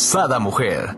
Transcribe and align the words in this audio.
Sada 0.00 0.38
Mujer. 0.38 0.96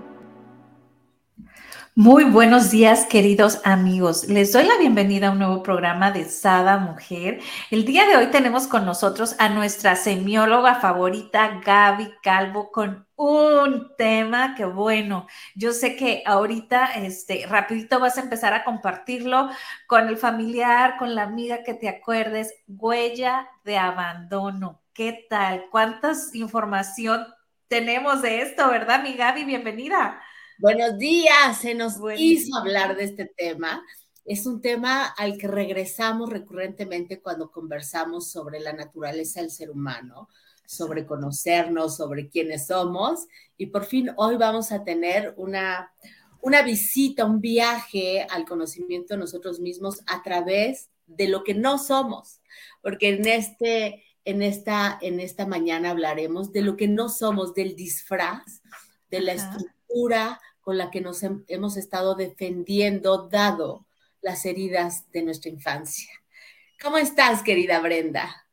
Muy 1.97 2.23
buenos 2.23 2.71
días, 2.71 3.05
queridos 3.05 3.61
amigos. 3.65 4.29
Les 4.29 4.53
doy 4.53 4.65
la 4.65 4.79
bienvenida 4.79 5.27
a 5.27 5.31
un 5.33 5.41
nuevo 5.41 5.63
programa 5.65 6.13
de 6.13 6.25
Sada 6.25 6.79
Mujer. 6.79 7.41
El 7.73 7.85
día 7.85 8.07
de 8.07 8.17
hoy 8.17 8.27
tenemos 8.29 8.69
con 8.69 8.87
nosotros 8.87 9.35
a 9.41 9.49
nuestra 9.49 9.97
semióloga 9.97 10.77
favorita, 10.77 11.61
Gaby 11.65 12.13
Calvo, 12.23 12.71
con 12.71 13.05
un 13.17 13.91
tema 13.99 14.55
que 14.55 14.67
bueno, 14.67 15.27
yo 15.57 15.73
sé 15.73 15.97
que 15.97 16.23
ahorita, 16.25 16.93
este, 16.95 17.45
rapidito 17.49 17.99
vas 17.99 18.19
a 18.19 18.23
empezar 18.23 18.55
a 18.55 18.63
compartirlo 18.63 19.51
con 19.89 20.07
el 20.07 20.17
familiar, 20.17 20.97
con 20.97 21.17
la 21.17 21.25
amiga 21.25 21.65
que 21.65 21.75
te 21.75 21.89
acuerdes, 21.89 22.55
huella 22.69 23.49
de 23.65 23.79
abandono. 23.79 24.81
¿Qué 24.95 25.27
tal? 25.29 25.65
¿Cuántas 25.73 26.35
información 26.37 27.27
tenemos 27.73 28.21
de 28.21 28.43
esto, 28.43 28.69
verdad, 28.69 29.03
mi 29.03 29.15
Gaby? 29.15 29.45
Bienvenida. 29.45 30.21
Buenos 30.59 30.99
días, 30.99 31.59
se 31.59 31.75
nos 31.75 31.95
hizo 32.19 32.55
hablar 32.59 32.95
de 32.99 33.05
este 33.05 33.25
tema. 33.25 33.83
Es 34.27 34.45
un 34.45 34.61
tema 34.61 35.07
al 35.07 35.39
que 35.39 35.49
regresamos 35.49 36.29
recurrentemente 36.29 37.23
cuando 37.23 37.51
conversamos 37.51 38.31
sobre 38.31 38.61
la 38.61 38.75
naturaleza 38.75 39.41
del 39.41 39.51
ser 39.51 39.71
humano, 39.71 40.29
sobre 40.67 41.07
conocernos, 41.07 41.97
sobre 41.97 42.29
quiénes 42.29 42.67
somos. 42.67 43.27
Y 43.57 43.69
por 43.69 43.87
fin 43.87 44.11
hoy 44.19 44.37
vamos 44.37 44.71
a 44.71 44.85
tener 44.85 45.33
una, 45.39 45.95
una 46.43 46.61
visita, 46.61 47.25
un 47.25 47.41
viaje 47.41 48.27
al 48.29 48.45
conocimiento 48.45 49.15
de 49.15 49.21
nosotros 49.21 49.61
mismos 49.61 50.03
a 50.07 50.23
través 50.23 50.91
de 51.07 51.27
lo 51.27 51.43
que 51.43 51.55
no 51.55 51.79
somos. 51.79 52.43
Porque 52.83 53.09
en 53.09 53.27
este 53.27 54.05
en 54.25 54.43
esta, 54.43 54.99
en 55.01 55.21
esta 55.21 55.47
mañana 55.47 55.91
hablaremos 55.91 56.53
de 56.53 56.63
lo 56.63 56.77
que 56.77 56.89
no 56.89 57.09
somos, 57.09 57.55
del 57.55 57.77
disfraz, 57.77 58.63
de 59.11 59.21
la 59.21 59.33
estructura 59.33 60.41
con 60.61 60.79
la 60.79 60.91
que 60.91 61.01
nos 61.01 61.23
hemos 61.49 61.77
estado 61.77 62.15
defendiendo, 62.15 63.29
dado 63.29 63.87
las 64.21 64.47
heridas 64.47 65.11
de 65.11 65.23
nuestra 65.23 65.51
infancia. 65.51 66.11
¿Cómo 66.81 66.99
estás, 66.99 67.43
querida 67.43 67.81
Brenda? 67.81 68.47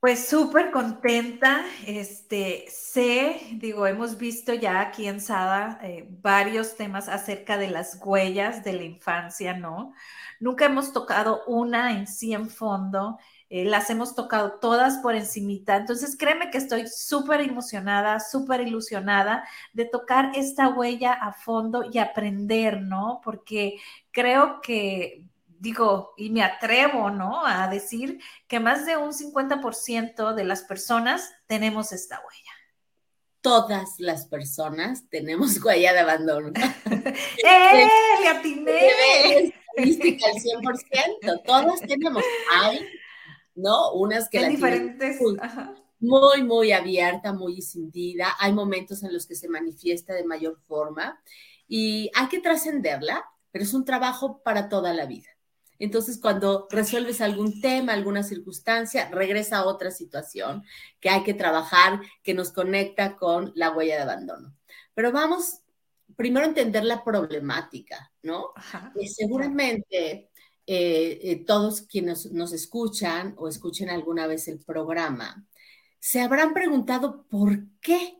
Pues 0.00 0.28
súper 0.28 0.70
contenta. 0.70 1.64
Este, 1.86 2.66
sé, 2.70 3.40
digo, 3.54 3.86
hemos 3.86 4.16
visto 4.16 4.54
ya 4.54 4.80
aquí 4.80 5.08
en 5.08 5.20
Sada 5.20 5.80
eh, 5.82 6.06
varios 6.08 6.76
temas 6.76 7.08
acerca 7.08 7.58
de 7.58 7.68
las 7.68 7.98
huellas 8.04 8.62
de 8.62 8.74
la 8.74 8.84
infancia, 8.84 9.54
¿no? 9.54 9.92
Nunca 10.38 10.66
hemos 10.66 10.92
tocado 10.92 11.42
una 11.46 11.98
en 11.98 12.06
sí 12.06 12.32
en 12.32 12.48
fondo 12.48 13.18
eh, 13.50 13.64
las 13.64 13.88
hemos 13.90 14.14
tocado 14.14 14.58
todas 14.60 14.98
por 14.98 15.14
encimita. 15.14 15.76
Entonces, 15.76 16.16
créeme 16.18 16.50
que 16.50 16.58
estoy 16.58 16.86
súper 16.86 17.40
emocionada, 17.40 18.20
súper 18.20 18.60
ilusionada 18.60 19.44
de 19.72 19.86
tocar 19.86 20.32
esta 20.34 20.68
huella 20.68 21.12
a 21.12 21.32
fondo 21.32 21.84
y 21.90 21.98
aprender, 21.98 22.82
¿no? 22.82 23.20
Porque 23.24 23.78
creo 24.10 24.60
que 24.60 25.24
digo, 25.58 26.14
y 26.16 26.30
me 26.30 26.42
atrevo, 26.42 27.10
¿no? 27.10 27.44
A 27.44 27.68
decir 27.68 28.20
que 28.46 28.60
más 28.60 28.86
de 28.86 28.96
un 28.96 29.12
50% 29.12 30.34
de 30.34 30.44
las 30.44 30.62
personas 30.62 31.32
tenemos 31.46 31.92
esta 31.92 32.16
huella. 32.16 32.52
Todas 33.40 33.98
las 33.98 34.26
personas 34.26 35.08
tenemos 35.08 35.58
huella 35.64 35.92
de 35.92 36.00
abandono. 36.00 36.52
¡Eh! 36.86 37.88
¡Le 38.20 38.28
atiné! 38.28 39.54
Estadística 39.76 40.26
al 40.26 40.34
100%. 40.34 41.42
Todas 41.44 41.80
tenemos. 41.80 42.22
Hay 42.52 42.80
¿no? 43.58 43.92
Unas 43.92 44.28
que 44.28 44.40
la 44.40 44.48
diferentes. 44.48 45.18
Muy, 46.00 46.44
muy, 46.44 46.70
abierta, 46.70 47.32
muy 47.32 47.56
encendida. 47.56 48.28
Hay 48.38 48.52
momentos 48.52 49.02
en 49.02 49.12
los 49.12 49.26
que 49.26 49.34
se 49.34 49.48
manifiesta 49.48 50.14
de 50.14 50.24
mayor 50.24 50.60
forma 50.68 51.20
y 51.66 52.10
hay 52.14 52.28
que 52.28 52.38
trascenderla, 52.38 53.24
pero 53.50 53.64
es 53.64 53.74
un 53.74 53.84
trabajo 53.84 54.40
para 54.44 54.68
toda 54.68 54.94
la 54.94 55.06
vida. 55.06 55.28
Entonces, 55.80 56.18
cuando 56.20 56.68
resuelves 56.70 57.20
algún 57.20 57.60
tema, 57.60 57.92
alguna 57.92 58.22
circunstancia, 58.22 59.08
regresa 59.10 59.58
a 59.58 59.66
otra 59.66 59.90
situación 59.90 60.64
que 61.00 61.10
hay 61.10 61.24
que 61.24 61.34
trabajar, 61.34 62.00
que 62.22 62.34
nos 62.34 62.52
conecta 62.52 63.16
con 63.16 63.52
la 63.56 63.70
huella 63.70 63.96
de 63.96 64.02
abandono. 64.02 64.54
Pero 64.94 65.10
vamos 65.12 65.60
primero 66.16 66.46
a 66.46 66.48
entender 66.48 66.84
la 66.84 67.04
problemática, 67.04 68.12
¿no? 68.22 68.52
Y 69.00 69.08
seguramente 69.08 70.30
eh, 70.70 71.18
eh, 71.22 71.44
todos 71.46 71.80
quienes 71.80 72.30
nos 72.30 72.52
escuchan 72.52 73.32
o 73.38 73.48
escuchen 73.48 73.88
alguna 73.88 74.26
vez 74.26 74.48
el 74.48 74.58
programa, 74.58 75.46
se 75.98 76.20
habrán 76.20 76.52
preguntado 76.52 77.24
por 77.30 77.60
qué 77.80 78.18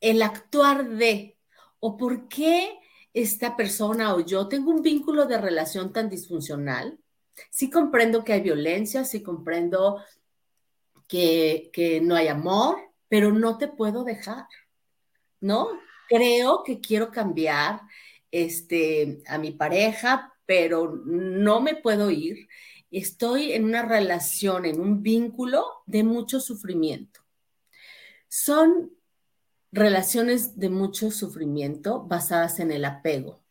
el 0.00 0.22
actuar 0.22 0.88
de 0.88 1.36
o 1.78 1.98
por 1.98 2.26
qué 2.26 2.78
esta 3.12 3.54
persona 3.54 4.14
o 4.14 4.20
yo 4.20 4.48
tengo 4.48 4.70
un 4.70 4.80
vínculo 4.80 5.26
de 5.26 5.36
relación 5.36 5.92
tan 5.92 6.08
disfuncional. 6.08 6.98
Sí 7.50 7.68
comprendo 7.68 8.24
que 8.24 8.32
hay 8.32 8.40
violencia, 8.40 9.04
sí 9.04 9.22
comprendo 9.22 10.02
que, 11.06 11.68
que 11.74 12.00
no 12.00 12.14
hay 12.14 12.28
amor, 12.28 12.78
pero 13.08 13.30
no 13.30 13.58
te 13.58 13.68
puedo 13.68 14.04
dejar, 14.04 14.46
¿no? 15.38 15.68
Creo 16.08 16.62
que 16.62 16.80
quiero 16.80 17.10
cambiar 17.10 17.82
este, 18.30 19.22
a 19.26 19.36
mi 19.36 19.50
pareja, 19.50 20.34
pero 20.48 21.02
no 21.04 21.60
me 21.60 21.76
puedo 21.76 22.10
ir. 22.10 22.48
Estoy 22.90 23.52
en 23.52 23.66
una 23.66 23.82
relación, 23.82 24.64
en 24.64 24.80
un 24.80 25.02
vínculo 25.02 25.66
de 25.84 26.04
mucho 26.04 26.40
sufrimiento. 26.40 27.20
Son 28.28 28.90
relaciones 29.70 30.58
de 30.58 30.70
mucho 30.70 31.10
sufrimiento 31.10 32.04
basadas 32.04 32.60
en 32.60 32.72
el 32.72 32.86
apego. 32.86 33.44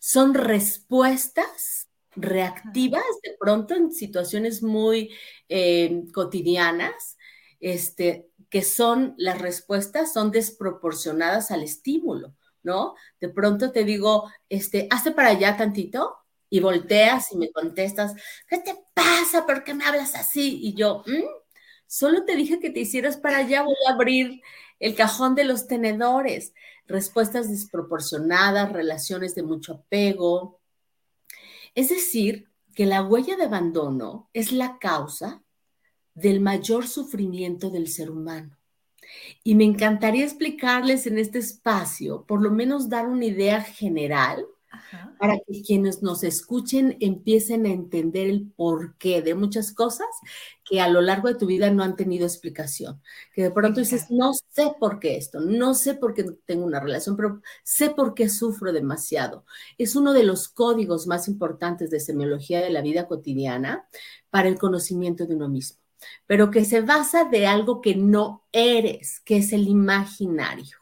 Son 0.00 0.34
respuestas 0.34 1.88
reactivas 2.16 3.04
de 3.22 3.36
pronto 3.38 3.76
en 3.76 3.92
situaciones 3.92 4.60
muy 4.60 5.12
eh, 5.48 6.02
cotidianas, 6.12 7.16
este, 7.60 8.28
que 8.50 8.62
son 8.62 9.14
las 9.18 9.40
respuestas 9.40 10.12
son 10.12 10.32
desproporcionadas 10.32 11.52
al 11.52 11.62
estímulo, 11.62 12.34
¿no? 12.64 12.96
De 13.20 13.28
pronto 13.28 13.70
te 13.70 13.84
digo, 13.84 14.28
este, 14.48 14.88
hazte 14.90 15.12
para 15.12 15.28
allá 15.28 15.56
tantito 15.56 16.23
y 16.54 16.60
volteas 16.60 17.32
y 17.32 17.36
me 17.36 17.50
contestas, 17.50 18.14
¿qué 18.46 18.58
te 18.58 18.76
pasa? 18.94 19.44
¿Por 19.44 19.64
qué 19.64 19.74
me 19.74 19.84
hablas 19.84 20.14
así? 20.14 20.60
Y 20.62 20.74
yo, 20.74 21.02
mm, 21.04 21.24
solo 21.88 22.24
te 22.24 22.36
dije 22.36 22.60
que 22.60 22.70
te 22.70 22.78
hicieras 22.78 23.16
para 23.16 23.38
allá, 23.38 23.62
voy 23.62 23.74
a 23.88 23.92
abrir 23.92 24.40
el 24.78 24.94
cajón 24.94 25.34
de 25.34 25.42
los 25.42 25.66
tenedores. 25.66 26.54
Respuestas 26.86 27.50
desproporcionadas, 27.50 28.72
relaciones 28.72 29.34
de 29.34 29.42
mucho 29.42 29.72
apego. 29.72 30.60
Es 31.74 31.88
decir, 31.88 32.48
que 32.72 32.86
la 32.86 33.02
huella 33.02 33.36
de 33.36 33.46
abandono 33.46 34.30
es 34.32 34.52
la 34.52 34.78
causa 34.78 35.42
del 36.14 36.38
mayor 36.38 36.86
sufrimiento 36.86 37.68
del 37.68 37.88
ser 37.88 38.12
humano. 38.12 38.56
Y 39.42 39.56
me 39.56 39.64
encantaría 39.64 40.24
explicarles 40.24 41.08
en 41.08 41.18
este 41.18 41.40
espacio, 41.40 42.24
por 42.26 42.40
lo 42.40 42.52
menos 42.52 42.88
dar 42.88 43.08
una 43.08 43.24
idea 43.24 43.60
general 43.60 44.46
para 45.18 45.38
que 45.38 45.62
quienes 45.62 46.02
nos 46.02 46.24
escuchen 46.24 46.96
empiecen 47.00 47.66
a 47.66 47.70
entender 47.70 48.28
el 48.28 48.50
porqué 48.56 49.22
de 49.22 49.34
muchas 49.34 49.72
cosas 49.72 50.06
que 50.64 50.80
a 50.80 50.88
lo 50.88 51.00
largo 51.00 51.28
de 51.28 51.34
tu 51.34 51.46
vida 51.46 51.70
no 51.70 51.82
han 51.82 51.96
tenido 51.96 52.26
explicación. 52.26 53.00
Que 53.34 53.42
de 53.42 53.50
pronto 53.50 53.80
dices, 53.80 54.10
no 54.10 54.32
sé 54.32 54.74
por 54.78 54.98
qué 54.98 55.16
esto, 55.16 55.40
no 55.40 55.74
sé 55.74 55.94
por 55.94 56.14
qué 56.14 56.24
tengo 56.46 56.64
una 56.64 56.80
relación, 56.80 57.16
pero 57.16 57.40
sé 57.62 57.90
por 57.90 58.14
qué 58.14 58.28
sufro 58.28 58.72
demasiado. 58.72 59.44
Es 59.78 59.96
uno 59.96 60.12
de 60.12 60.24
los 60.24 60.48
códigos 60.48 61.06
más 61.06 61.28
importantes 61.28 61.90
de 61.90 62.00
semiología 62.00 62.60
de 62.60 62.70
la 62.70 62.82
vida 62.82 63.06
cotidiana 63.06 63.86
para 64.30 64.48
el 64.48 64.58
conocimiento 64.58 65.26
de 65.26 65.36
uno 65.36 65.48
mismo, 65.48 65.78
pero 66.26 66.50
que 66.50 66.64
se 66.64 66.80
basa 66.80 67.24
de 67.24 67.46
algo 67.46 67.80
que 67.80 67.94
no 67.94 68.44
eres, 68.52 69.20
que 69.20 69.38
es 69.38 69.52
el 69.52 69.68
imaginario. 69.68 70.78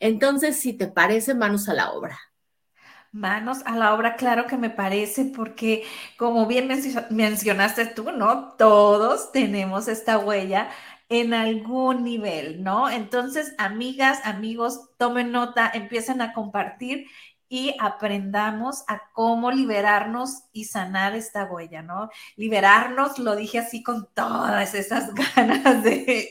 Entonces, 0.00 0.56
si 0.56 0.72
te 0.72 0.88
parece, 0.88 1.34
manos 1.34 1.68
a 1.68 1.74
la 1.74 1.92
obra. 1.92 2.18
Manos 3.12 3.58
a 3.66 3.74
la 3.74 3.92
obra, 3.92 4.14
claro 4.14 4.46
que 4.46 4.56
me 4.56 4.70
parece, 4.70 5.24
porque 5.24 5.84
como 6.16 6.46
bien 6.46 6.68
mencionaste 7.10 7.86
tú, 7.86 8.12
¿no? 8.12 8.52
Todos 8.56 9.32
tenemos 9.32 9.88
esta 9.88 10.18
huella 10.18 10.70
en 11.08 11.34
algún 11.34 12.04
nivel, 12.04 12.62
¿no? 12.62 12.88
Entonces, 12.88 13.52
amigas, 13.58 14.20
amigos, 14.24 14.90
tomen 14.96 15.32
nota, 15.32 15.68
empiecen 15.74 16.22
a 16.22 16.32
compartir 16.32 17.06
y 17.48 17.74
aprendamos 17.80 18.84
a 18.86 19.02
cómo 19.12 19.50
liberarnos 19.50 20.44
y 20.52 20.66
sanar 20.66 21.16
esta 21.16 21.46
huella, 21.46 21.82
¿no? 21.82 22.10
Liberarnos, 22.36 23.18
lo 23.18 23.34
dije 23.34 23.58
así 23.58 23.82
con 23.82 24.08
todas 24.14 24.72
esas 24.74 25.12
ganas 25.36 25.82
de... 25.82 26.28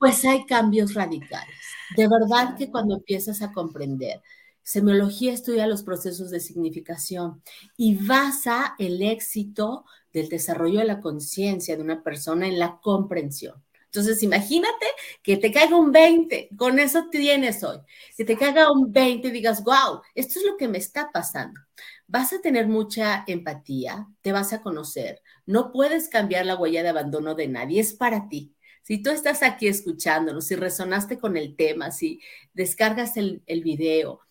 Pues 0.00 0.24
hay 0.24 0.44
cambios 0.46 0.94
radicales. 0.94 1.56
De 1.96 2.08
verdad 2.08 2.56
que 2.56 2.70
cuando 2.70 2.96
empiezas 2.96 3.40
a 3.42 3.52
comprender, 3.52 4.20
semiología 4.64 5.32
estudia 5.32 5.68
los 5.68 5.84
procesos 5.84 6.30
de 6.30 6.40
significación 6.40 7.42
y 7.76 7.94
basa 7.94 8.74
el 8.78 9.00
éxito 9.02 9.84
del 10.12 10.28
desarrollo 10.28 10.80
de 10.80 10.86
la 10.86 11.00
conciencia 11.00 11.76
de 11.76 11.82
una 11.82 12.02
persona 12.02 12.48
en 12.48 12.58
la 12.58 12.80
comprensión. 12.80 13.62
Entonces, 13.94 14.24
imagínate 14.24 14.86
que 15.22 15.36
te 15.36 15.52
caiga 15.52 15.76
un 15.76 15.92
20, 15.92 16.48
con 16.56 16.80
eso 16.80 17.10
tienes 17.12 17.62
hoy. 17.62 17.78
Que 18.16 18.24
te 18.24 18.36
caiga 18.36 18.72
un 18.72 18.90
20 18.90 19.28
y 19.28 19.30
digas, 19.30 19.62
wow, 19.62 20.00
esto 20.16 20.40
es 20.40 20.44
lo 20.44 20.56
que 20.56 20.66
me 20.66 20.78
está 20.78 21.12
pasando. 21.12 21.60
Vas 22.08 22.32
a 22.32 22.40
tener 22.40 22.66
mucha 22.66 23.22
empatía, 23.28 24.08
te 24.20 24.32
vas 24.32 24.52
a 24.52 24.62
conocer. 24.62 25.22
No 25.46 25.70
puedes 25.70 26.08
cambiar 26.08 26.44
la 26.44 26.56
huella 26.56 26.82
de 26.82 26.88
abandono 26.88 27.36
de 27.36 27.46
nadie, 27.46 27.80
es 27.80 27.94
para 27.94 28.28
ti. 28.28 28.52
Si 28.82 29.00
tú 29.00 29.10
estás 29.10 29.44
aquí 29.44 29.68
escuchándonos, 29.68 30.46
si 30.46 30.56
resonaste 30.56 31.18
con 31.20 31.36
el 31.36 31.54
tema, 31.54 31.92
si 31.92 32.20
descargas 32.52 33.16
el, 33.16 33.44
el 33.46 33.62
video, 33.62 34.22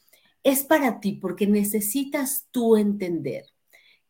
es 0.43 0.63
para 0.63 0.99
ti 0.99 1.13
porque 1.13 1.47
necesitas 1.47 2.47
tú 2.51 2.75
entender 2.75 3.45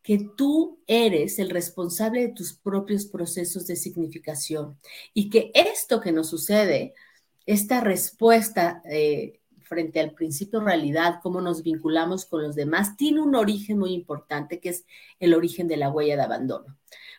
que 0.02 0.18
tú 0.36 0.82
eres 0.86 1.38
el 1.38 1.48
responsable 1.48 2.20
de 2.20 2.32
tus 2.34 2.52
propios 2.52 3.06
procesos 3.06 3.66
de 3.66 3.76
significación 3.76 4.78
y 5.14 5.30
que 5.30 5.50
esto 5.54 6.00
que 6.00 6.12
nos 6.12 6.28
sucede, 6.28 6.94
esta 7.46 7.80
respuesta 7.80 8.82
eh, 8.84 9.40
frente 9.62 10.00
al 10.00 10.12
principio 10.12 10.60
realidad, 10.60 11.20
cómo 11.22 11.40
nos 11.40 11.62
vinculamos 11.62 12.26
con 12.26 12.42
los 12.42 12.54
demás, 12.54 12.96
tiene 12.96 13.22
un 13.22 13.34
origen 13.34 13.78
muy 13.78 13.92
importante 13.92 14.60
que 14.60 14.68
es 14.70 14.84
el 15.20 15.32
origen 15.32 15.68
de 15.68 15.78
la 15.78 15.88
huella 15.88 16.16
de 16.16 16.22
abandono. 16.22 16.76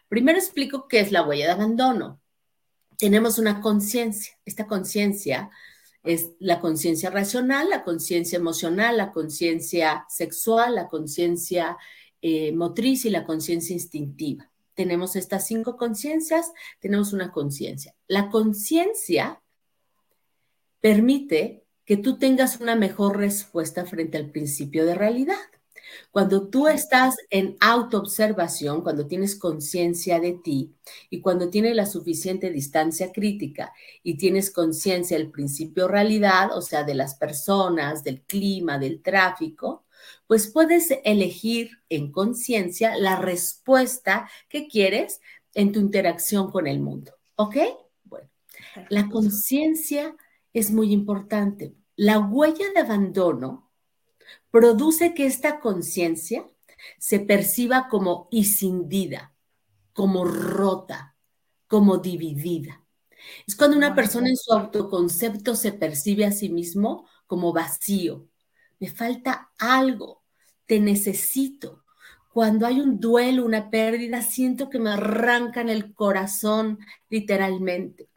Primero 0.07 0.37
explico 0.37 0.87
qué 0.87 0.99
es 0.99 1.11
la 1.11 1.23
huella 1.23 1.47
de 1.47 1.51
abandono. 1.53 2.21
Tenemos 2.97 3.39
una 3.39 3.61
conciencia. 3.61 4.37
Esta 4.45 4.67
conciencia 4.67 5.49
es 6.05 6.31
la 6.39 6.59
conciencia 6.59 7.09
racional, 7.09 7.69
la 7.69 7.83
conciencia 7.83 8.37
emocional, 8.37 8.97
la 8.97 9.11
conciencia 9.11 10.05
sexual, 10.09 10.75
la 10.75 10.87
conciencia 10.87 11.77
eh, 12.21 12.51
motriz 12.51 13.05
y 13.05 13.09
la 13.09 13.25
conciencia 13.25 13.73
instintiva. 13.73 14.49
Tenemos 14.73 15.15
estas 15.15 15.47
cinco 15.47 15.77
conciencias, 15.77 16.51
tenemos 16.79 17.13
una 17.13 17.31
conciencia. 17.31 17.95
La 18.07 18.29
conciencia 18.29 19.41
permite 20.81 21.65
que 21.85 21.97
tú 21.97 22.17
tengas 22.17 22.59
una 22.59 22.75
mejor 22.75 23.17
respuesta 23.17 23.85
frente 23.85 24.17
al 24.17 24.31
principio 24.31 24.85
de 24.85 24.95
realidad. 24.95 25.35
Cuando 26.11 26.47
tú 26.47 26.67
estás 26.67 27.15
en 27.29 27.57
autoobservación, 27.59 28.81
cuando 28.81 29.07
tienes 29.07 29.35
conciencia 29.35 30.19
de 30.19 30.33
ti 30.33 30.73
y 31.09 31.21
cuando 31.21 31.49
tienes 31.49 31.75
la 31.75 31.85
suficiente 31.85 32.51
distancia 32.51 33.11
crítica 33.11 33.73
y 34.03 34.17
tienes 34.17 34.51
conciencia 34.51 35.17
del 35.17 35.31
principio 35.31 35.87
realidad, 35.87 36.55
o 36.55 36.61
sea, 36.61 36.83
de 36.83 36.95
las 36.95 37.15
personas, 37.15 38.03
del 38.03 38.21
clima, 38.21 38.77
del 38.77 39.01
tráfico, 39.01 39.85
pues 40.27 40.47
puedes 40.47 40.93
elegir 41.03 41.71
en 41.89 42.11
conciencia 42.11 42.95
la 42.97 43.17
respuesta 43.17 44.29
que 44.49 44.67
quieres 44.67 45.21
en 45.53 45.71
tu 45.71 45.79
interacción 45.79 46.51
con 46.51 46.67
el 46.67 46.79
mundo. 46.79 47.13
¿Ok? 47.35 47.57
Bueno, 48.03 48.29
la 48.89 49.09
conciencia 49.09 50.15
es 50.53 50.71
muy 50.71 50.91
importante. 50.91 51.75
La 51.95 52.19
huella 52.19 52.65
de 52.73 52.81
abandono 52.81 53.64
produce 54.55 55.13
que 55.13 55.25
esta 55.25 55.59
conciencia 55.59 56.49
se 56.97 57.19
perciba 57.19 57.89
como 57.89 58.29
escindida, 58.31 59.33
como 59.91 60.23
rota, 60.23 61.17
como 61.67 61.97
dividida. 61.97 62.81
Es 63.45 63.57
cuando 63.57 63.75
una 63.75 63.93
persona 63.93 64.29
en 64.29 64.37
su 64.37 64.53
autoconcepto 64.53 65.57
se 65.57 65.73
percibe 65.73 66.23
a 66.23 66.31
sí 66.31 66.47
mismo 66.47 67.05
como 67.27 67.51
vacío, 67.51 68.29
me 68.79 68.87
falta 68.87 69.51
algo, 69.59 70.23
te 70.65 70.79
necesito. 70.79 71.83
Cuando 72.31 72.65
hay 72.65 72.79
un 72.79 73.01
duelo, 73.01 73.43
una 73.43 73.69
pérdida, 73.69 74.21
siento 74.21 74.69
que 74.69 74.79
me 74.79 74.91
arrancan 74.91 75.67
el 75.67 75.93
corazón 75.93 76.79
literalmente. 77.09 78.07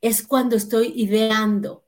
Es 0.00 0.26
cuando 0.26 0.56
estoy 0.56 0.92
ideando, 0.96 1.83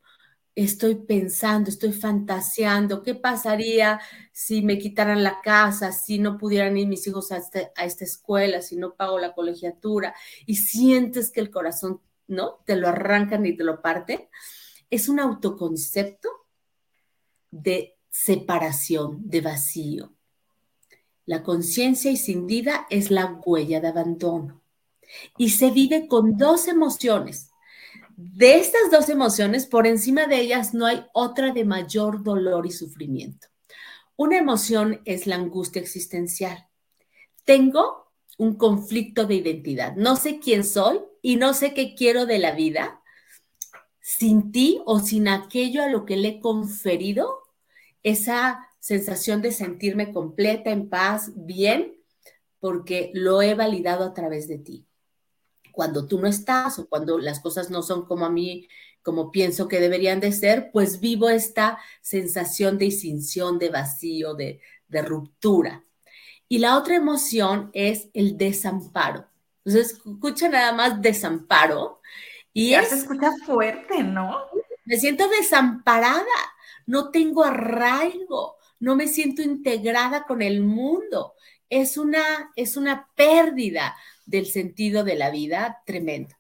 estoy 0.57 0.95
pensando, 0.95 1.69
estoy 1.69 1.93
fantaseando, 1.93 3.03
¿qué 3.03 3.15
pasaría 3.15 4.01
si 4.33 4.63
me 4.63 4.79
quitaran 4.79 5.23
la 5.23 5.43
casa, 5.43 5.93
si 5.93 6.19
no 6.19 6.39
pudieran 6.39 6.77
ir 6.79 6.89
mis 6.89 7.07
hijos 7.07 7.31
a, 7.31 7.37
este, 7.37 7.71
a 7.77 7.85
esta 7.85 8.05
escuela, 8.05 8.63
si 8.63 8.77
no 8.77 8.95
pago 8.95 9.19
la 9.19 9.35
colegiatura? 9.35 10.15
Y 10.47 10.57
sientes 10.57 11.31
que 11.31 11.41
el 11.41 11.51
corazón, 11.51 12.01
¿no? 12.27 12.61
Te 12.65 12.75
lo 12.75 12.89
arrancan 12.89 13.45
y 13.45 13.55
te 13.55 13.65
lo 13.65 13.83
parten. 13.83 14.29
Es 14.89 15.11
un 15.11 15.21
autoconcepto 15.21 16.31
de 17.51 17.99
separación, 18.09 19.29
de 19.29 19.43
vacío. 19.43 20.15
La 21.27 21.43
conciencia 21.43 22.11
escindida 22.11 22.87
es 22.89 23.11
la 23.11 23.41
huella 23.45 23.81
de 23.81 23.89
abandono 23.89 24.63
y 25.37 25.51
se 25.51 25.71
vive 25.71 26.09
con 26.09 26.39
dos 26.39 26.67
emociones. 26.67 27.51
De 28.17 28.57
estas 28.57 28.91
dos 28.91 29.11
emociones, 29.11 29.67
por 29.67 29.87
encima 29.87 30.27
de 30.27 30.41
ellas 30.41 30.73
no 30.73 30.87
hay 30.87 31.05
otra 31.13 31.53
de 31.53 31.67
mayor 31.67 32.23
dolor 32.23 32.65
y 32.65 32.71
sufrimiento. 32.71 33.49
Una 34.17 34.39
emoción 34.39 35.03
es 35.05 35.27
la 35.27 35.37
angustia 35.37 35.83
existencial. 35.83 36.67
Tengo 37.45 38.11
un 38.39 38.57
conflicto 38.57 39.27
de 39.27 39.35
identidad. 39.35 39.97
No 39.97 40.17
sé 40.17 40.41
quién 40.41 40.65
soy 40.65 41.01
y 41.21 41.37
no 41.37 41.53
sé 41.53 41.75
qué 41.75 41.95
quiero 41.95 42.25
de 42.25 42.39
la 42.39 42.53
vida 42.53 43.03
sin 44.01 44.51
ti 44.51 44.81
o 44.87 45.01
sin 45.01 45.29
aquello 45.29 45.83
a 45.83 45.89
lo 45.89 46.07
que 46.07 46.17
le 46.17 46.29
he 46.29 46.41
conferido 46.41 47.43
esa 48.03 48.67
sensación 48.79 49.43
de 49.43 49.53
sentirme 49.53 50.13
completa, 50.13 50.71
en 50.71 50.89
paz, 50.89 51.33
bien, 51.35 52.01
porque 52.61 53.11
lo 53.13 53.43
he 53.43 53.55
validado 53.55 54.05
a 54.05 54.15
través 54.15 54.49
de 54.49 54.59
ti. 54.59 54.87
Cuando 55.77 56.09
tú 56.09 56.19
no 56.19 56.27
estás 56.27 56.79
o 56.79 56.89
cuando 56.89 57.19
las 57.19 57.41
cosas 57.41 57.69
no 57.69 57.83
son 57.83 58.07
como 58.07 58.25
a 58.25 58.31
mí, 58.31 58.67
como 59.03 59.31
pienso 59.31 59.69
que 59.69 59.79
deberían 59.79 60.21
de 60.21 60.33
ser, 60.33 60.71
pues 60.73 61.01
vivo 61.01 61.29
esta 61.29 61.79
sensación 62.01 62.79
de 62.79 62.87
distinción, 62.87 63.59
de 63.59 63.69
vacío, 63.69 64.33
de, 64.33 64.63
de 64.89 65.03
ruptura. 65.03 65.85
Y 66.49 66.61
la 66.61 66.79
otra 66.79 66.97
emoción 66.97 67.71
es 67.75 68.09
el 68.15 68.39
desamparo. 68.39 69.27
Entonces, 69.65 69.99
escucha 70.05 70.49
nada 70.49 70.73
más 70.73 71.03
desamparo. 71.03 72.01
Y 72.55 72.71
ya 72.71 72.83
se 72.85 72.95
escucha 72.97 73.31
fuerte, 73.45 74.03
¿no? 74.03 74.47
Me 74.87 74.97
siento 74.97 75.29
desamparada 75.29 76.25
no 76.87 77.11
tengo 77.11 77.45
arraigo, 77.45 78.57
no 78.79 78.97
me 78.97 79.09
siento 79.09 79.43
integrada 79.43 80.25
con 80.25 80.41
el 80.41 80.63
mundo. 80.63 81.35
Es 81.69 81.99
una, 81.99 82.53
es 82.55 82.77
una 82.77 83.09
pérdida 83.15 83.97
del 84.27 84.47
sentido 84.47 85.05
de 85.05 85.15
la 85.15 85.31
vida 85.31 85.83
tremendo. 85.87 86.35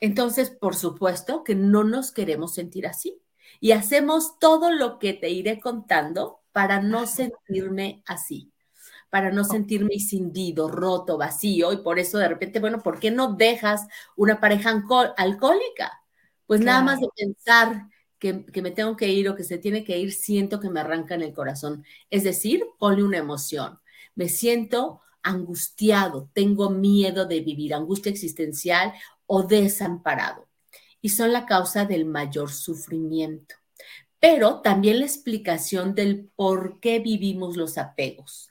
Entonces, 0.00 0.50
por 0.50 0.74
supuesto 0.74 1.44
que 1.44 1.54
no 1.54 1.84
nos 1.84 2.12
queremos 2.12 2.54
sentir 2.54 2.86
así 2.86 3.20
y 3.60 3.72
hacemos 3.72 4.38
todo 4.38 4.70
lo 4.70 4.98
que 4.98 5.12
te 5.12 5.30
iré 5.30 5.60
contando 5.60 6.40
para 6.52 6.80
no 6.80 7.06
sentirme 7.06 8.02
así, 8.06 8.52
para 9.10 9.30
no 9.30 9.44
sentirme 9.44 9.94
escindido, 9.94 10.68
roto, 10.68 11.16
vacío 11.18 11.72
y 11.72 11.78
por 11.78 11.98
eso 11.98 12.18
de 12.18 12.28
repente, 12.28 12.60
bueno, 12.60 12.82
¿por 12.82 12.98
qué 12.98 13.10
no 13.10 13.34
dejas 13.34 13.86
una 14.16 14.40
pareja 14.40 14.70
alcohólica? 15.16 16.02
Pues 16.46 16.60
nada 16.60 16.82
más 16.82 17.00
de 17.00 17.08
pensar 17.14 17.88
que, 18.18 18.44
me 18.62 18.70
tengo 18.70 18.96
que 18.96 19.08
ir 19.08 19.28
o 19.28 19.36
que 19.36 19.44
se 19.44 19.58
tiene 19.58 19.84
que 19.84 19.98
ir, 19.98 20.12
siento 20.12 20.60
que 20.60 20.70
me 20.70 20.80
arranca 20.80 21.14
en 21.14 21.22
el 21.22 21.32
corazón. 21.32 21.84
Es 22.10 22.24
decir, 22.24 22.64
ponle 22.78 23.04
una 23.04 23.18
emoción. 23.18 23.80
Me 24.14 24.28
siento 24.28 25.00
angustiado, 25.22 26.30
tengo 26.32 26.70
miedo 26.70 27.26
de 27.26 27.40
vivir, 27.40 27.74
angustia 27.74 28.10
existencial 28.10 28.92
o 29.26 29.42
desamparado. 29.42 30.48
Y 31.00 31.10
son 31.10 31.32
la 31.32 31.46
causa 31.46 31.84
del 31.84 32.04
mayor 32.04 32.50
sufrimiento. 32.50 33.54
Pero 34.20 34.60
también 34.62 34.98
la 34.98 35.06
explicación 35.06 35.94
del 35.94 36.30
por 36.34 36.80
qué 36.80 36.98
vivimos 36.98 37.56
los 37.56 37.78
apegos. 37.78 38.50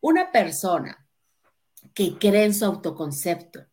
Una 0.00 0.30
persona 0.30 1.06
que 1.94 2.18
cree 2.18 2.44
en 2.44 2.54
su 2.54 2.66
autoconcepto, 2.66 3.64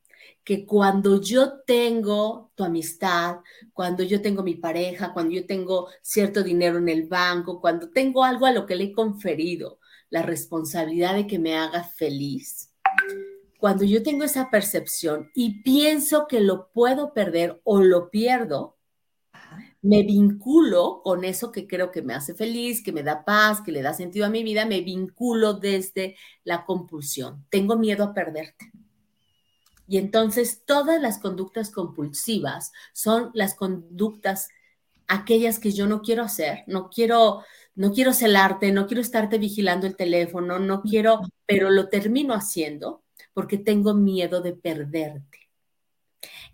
que 0.43 0.65
cuando 0.65 1.21
yo 1.21 1.59
tengo 1.63 2.51
tu 2.55 2.63
amistad, 2.63 3.37
cuando 3.73 4.03
yo 4.03 4.21
tengo 4.21 4.41
mi 4.41 4.55
pareja, 4.55 5.13
cuando 5.13 5.33
yo 5.33 5.45
tengo 5.45 5.89
cierto 6.01 6.43
dinero 6.43 6.77
en 6.77 6.87
el 6.89 7.07
banco, 7.07 7.59
cuando 7.59 7.89
tengo 7.89 8.23
algo 8.23 8.45
a 8.45 8.51
lo 8.51 8.65
que 8.65 8.75
le 8.75 8.85
he 8.85 8.93
conferido, 8.93 9.79
la 10.11 10.21
responsabilidad 10.21 11.15
de 11.15 11.25
que 11.25 11.39
me 11.39 11.57
haga 11.57 11.83
feliz, 11.83 12.71
cuando 13.61 13.83
yo 13.83 14.01
tengo 14.01 14.23
esa 14.23 14.49
percepción 14.49 15.29
y 15.35 15.61
pienso 15.61 16.27
que 16.27 16.39
lo 16.39 16.71
puedo 16.71 17.13
perder 17.13 17.61
o 17.63 17.81
lo 17.81 18.09
pierdo, 18.09 18.77
me 19.83 20.03
vinculo 20.03 21.01
con 21.03 21.23
eso 21.23 21.51
que 21.51 21.67
creo 21.67 21.91
que 21.91 22.01
me 22.01 22.13
hace 22.13 22.33
feliz, 22.33 22.83
que 22.83 22.91
me 22.91 23.03
da 23.03 23.23
paz, 23.23 23.61
que 23.61 23.71
le 23.71 23.81
da 23.81 23.93
sentido 23.93 24.25
a 24.25 24.29
mi 24.29 24.43
vida, 24.43 24.65
me 24.65 24.81
vinculo 24.81 25.53
desde 25.53 26.15
la 26.43 26.65
compulsión. 26.65 27.45
Tengo 27.49 27.77
miedo 27.77 28.03
a 28.03 28.13
perderte. 28.13 28.71
Y 29.87 29.97
entonces 29.97 30.63
todas 30.65 31.01
las 31.01 31.19
conductas 31.19 31.69
compulsivas 31.69 32.71
son 32.93 33.29
las 33.33 33.55
conductas 33.55 34.49
aquellas 35.07 35.59
que 35.59 35.71
yo 35.71 35.85
no 35.85 36.01
quiero 36.01 36.23
hacer, 36.23 36.63
no 36.67 36.89
quiero 36.89 37.43
no 37.75 37.93
quiero 37.93 38.13
celarte, 38.13 38.71
no 38.71 38.87
quiero 38.87 39.01
estarte 39.01 39.37
vigilando 39.37 39.87
el 39.87 39.95
teléfono, 39.95 40.59
no 40.59 40.81
quiero, 40.81 41.21
pero 41.45 41.69
lo 41.69 41.89
termino 41.89 42.33
haciendo 42.33 43.03
porque 43.33 43.57
tengo 43.57 43.93
miedo 43.93 44.41
de 44.41 44.53
perderte. 44.53 45.49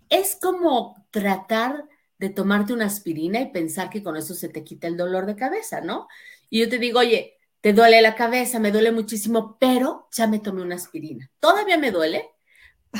Es 0.08 0.36
como 0.40 1.06
tratar 1.10 1.84
de 2.18 2.30
tomarte 2.30 2.72
una 2.72 2.86
aspirina 2.86 3.40
y 3.40 3.50
pensar 3.50 3.90
que 3.90 4.02
con 4.02 4.16
eso 4.16 4.34
se 4.34 4.48
te 4.48 4.64
quita 4.64 4.86
el 4.86 4.96
dolor 4.96 5.26
de 5.26 5.36
cabeza, 5.36 5.80
¿no? 5.80 6.08
Y 6.50 6.60
yo 6.60 6.68
te 6.68 6.78
digo, 6.78 7.00
oye, 7.00 7.36
te 7.60 7.72
duele 7.72 8.00
la 8.02 8.14
cabeza, 8.14 8.58
me 8.58 8.72
duele 8.72 8.92
muchísimo, 8.92 9.56
pero 9.58 10.08
ya 10.12 10.26
me 10.26 10.38
tomé 10.38 10.62
una 10.62 10.76
aspirina. 10.76 11.30
Todavía 11.40 11.78
me 11.78 11.90
duele, 11.90 12.30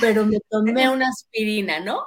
pero 0.00 0.24
me 0.26 0.40
tomé 0.48 0.88
una 0.90 1.08
aspirina, 1.08 1.80
¿no? 1.80 2.02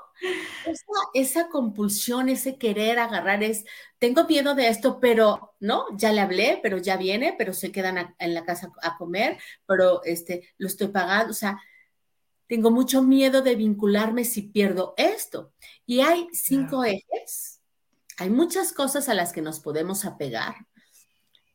Esa, 1.14 1.50
compulsión, 1.50 2.30
ese 2.30 2.58
querer 2.58 3.00
agarrar 3.00 3.42
es, 3.44 3.66
tengo 3.98 4.26
miedo 4.26 4.54
de 4.54 4.68
esto, 4.68 5.00
pero 5.00 5.56
no, 5.60 5.86
ya 5.98 6.12
le 6.14 6.22
hablé, 6.22 6.60
pero 6.62 6.78
ya 6.78 6.96
viene, 6.96 7.34
pero 7.38 7.54
se 7.54 7.72
quedan 7.72 8.16
en 8.20 8.34
la 8.34 8.46
casa 8.46 8.72
a 8.84 8.98
comer, 8.98 9.40
pero 9.66 10.04
este, 10.04 10.50
lo 10.58 10.68
estoy 10.68 10.90
pagando, 10.90 11.32
o 11.32 11.36
sea, 11.36 11.60
tengo 12.48 12.70
mucho 12.70 13.02
miedo 13.02 13.42
de 13.42 13.56
vincularme 13.56 14.26
si 14.26 14.44
pierdo 14.44 14.94
esto. 14.98 15.54
Y 15.86 16.02
hay 16.02 16.28
cinco 16.34 16.84
ejes, 16.84 17.62
hay 18.18 18.30
muchas 18.30 18.74
cosas 18.74 19.10
a 19.10 19.14
las 19.16 19.34
que 19.34 19.42
nos 19.42 19.60
podemos 19.60 20.06
apegar, 20.06 20.68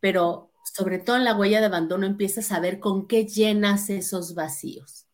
pero 0.01 0.51
sobre 0.75 0.99
todo 0.99 1.17
en 1.17 1.25
la 1.25 1.37
huella 1.37 1.61
de 1.61 1.67
abandono 1.67 2.07
empiezas 2.07 2.51
a 2.51 2.61
ver 2.61 2.81
con 2.81 3.07
qué 3.07 3.27
llenas 3.27 3.91
esos 3.91 4.35
vacíos. 4.35 5.06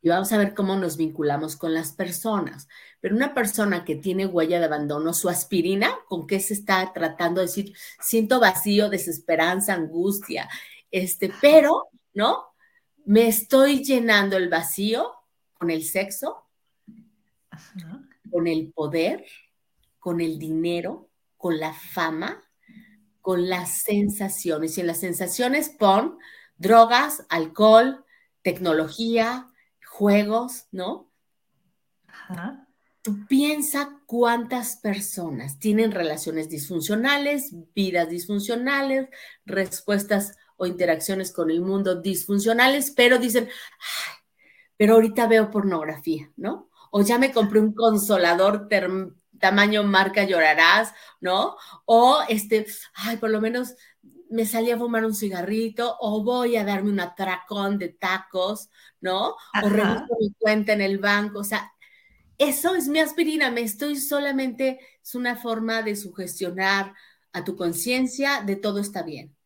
Y 0.00 0.08
vamos 0.08 0.32
a 0.32 0.38
ver 0.38 0.54
cómo 0.54 0.76
nos 0.76 0.96
vinculamos 0.96 1.56
con 1.56 1.74
las 1.74 1.92
personas. 1.92 2.68
Pero 3.00 3.16
una 3.16 3.34
persona 3.34 3.84
que 3.84 3.96
tiene 3.96 4.26
huella 4.26 4.58
de 4.58 4.66
abandono, 4.66 5.14
su 5.14 5.28
aspirina, 5.28 5.96
¿con 6.08 6.26
qué 6.26 6.40
se 6.40 6.54
está 6.54 6.92
tratando 6.92 7.40
de 7.40 7.46
decir? 7.46 7.72
Siento 8.00 8.40
vacío, 8.40 8.88
desesperanza, 8.88 9.74
angustia, 9.74 10.48
este, 10.90 11.32
pero, 11.40 11.88
¿no? 12.14 12.54
Me 13.04 13.26
estoy 13.26 13.84
llenando 13.84 14.36
el 14.36 14.48
vacío 14.48 15.12
con 15.54 15.70
el 15.70 15.84
sexo, 15.84 16.46
con 18.30 18.46
el 18.46 18.72
poder, 18.72 19.24
con 19.98 20.20
el 20.20 20.38
dinero, 20.38 21.08
con 21.36 21.58
la 21.58 21.72
fama, 21.72 22.42
con 23.20 23.48
las 23.48 23.70
sensaciones. 23.70 24.76
Y 24.76 24.82
en 24.82 24.86
las 24.88 25.00
sensaciones 25.00 25.68
pon 25.70 26.18
drogas, 26.56 27.24
alcohol, 27.28 28.04
tecnología, 28.42 29.48
juegos, 30.02 30.66
¿no? 30.72 31.12
Ajá. 32.08 32.66
Tú 33.02 33.24
piensa 33.28 34.00
cuántas 34.06 34.74
personas 34.78 35.60
tienen 35.60 35.92
relaciones 35.92 36.48
disfuncionales, 36.48 37.54
vidas 37.72 38.08
disfuncionales, 38.08 39.08
respuestas 39.46 40.36
o 40.56 40.66
interacciones 40.66 41.32
con 41.32 41.52
el 41.52 41.60
mundo 41.60 42.00
disfuncionales, 42.00 42.90
pero 42.96 43.18
dicen, 43.18 43.44
Ay, 43.46 44.14
pero 44.76 44.94
ahorita 44.94 45.28
veo 45.28 45.52
pornografía, 45.52 46.32
¿no? 46.34 46.68
O 46.90 47.02
ya 47.02 47.16
me 47.18 47.30
compré 47.30 47.60
un 47.60 47.72
consolador 47.72 48.68
tamaño 49.38 49.84
marca 49.84 50.24
llorarás, 50.24 50.92
¿no? 51.20 51.56
O 51.84 52.18
este, 52.28 52.66
ay, 52.94 53.18
por 53.18 53.30
lo 53.30 53.40
menos 53.40 53.76
me 54.32 54.46
salí 54.46 54.70
a 54.70 54.78
fumar 54.78 55.04
un 55.04 55.14
cigarrito 55.14 55.96
o 56.00 56.24
voy 56.24 56.56
a 56.56 56.64
darme 56.64 56.90
un 56.90 57.00
atracón 57.00 57.78
de 57.78 57.90
tacos, 57.90 58.70
¿no? 59.00 59.36
O 59.62 59.68
reviso 59.68 60.16
mi 60.18 60.32
cuenta 60.38 60.72
en 60.72 60.80
el 60.80 60.98
banco, 60.98 61.40
o 61.40 61.44
sea, 61.44 61.70
eso 62.38 62.74
es 62.74 62.88
mi 62.88 62.98
aspirina, 62.98 63.50
me 63.50 63.60
estoy 63.60 63.96
solamente, 63.96 64.80
es 65.02 65.14
una 65.14 65.36
forma 65.36 65.82
de 65.82 65.96
sugestionar 65.96 66.94
a 67.32 67.44
tu 67.44 67.56
conciencia 67.56 68.42
de 68.42 68.56
todo 68.56 68.80
está 68.80 69.02
bien. 69.02 69.36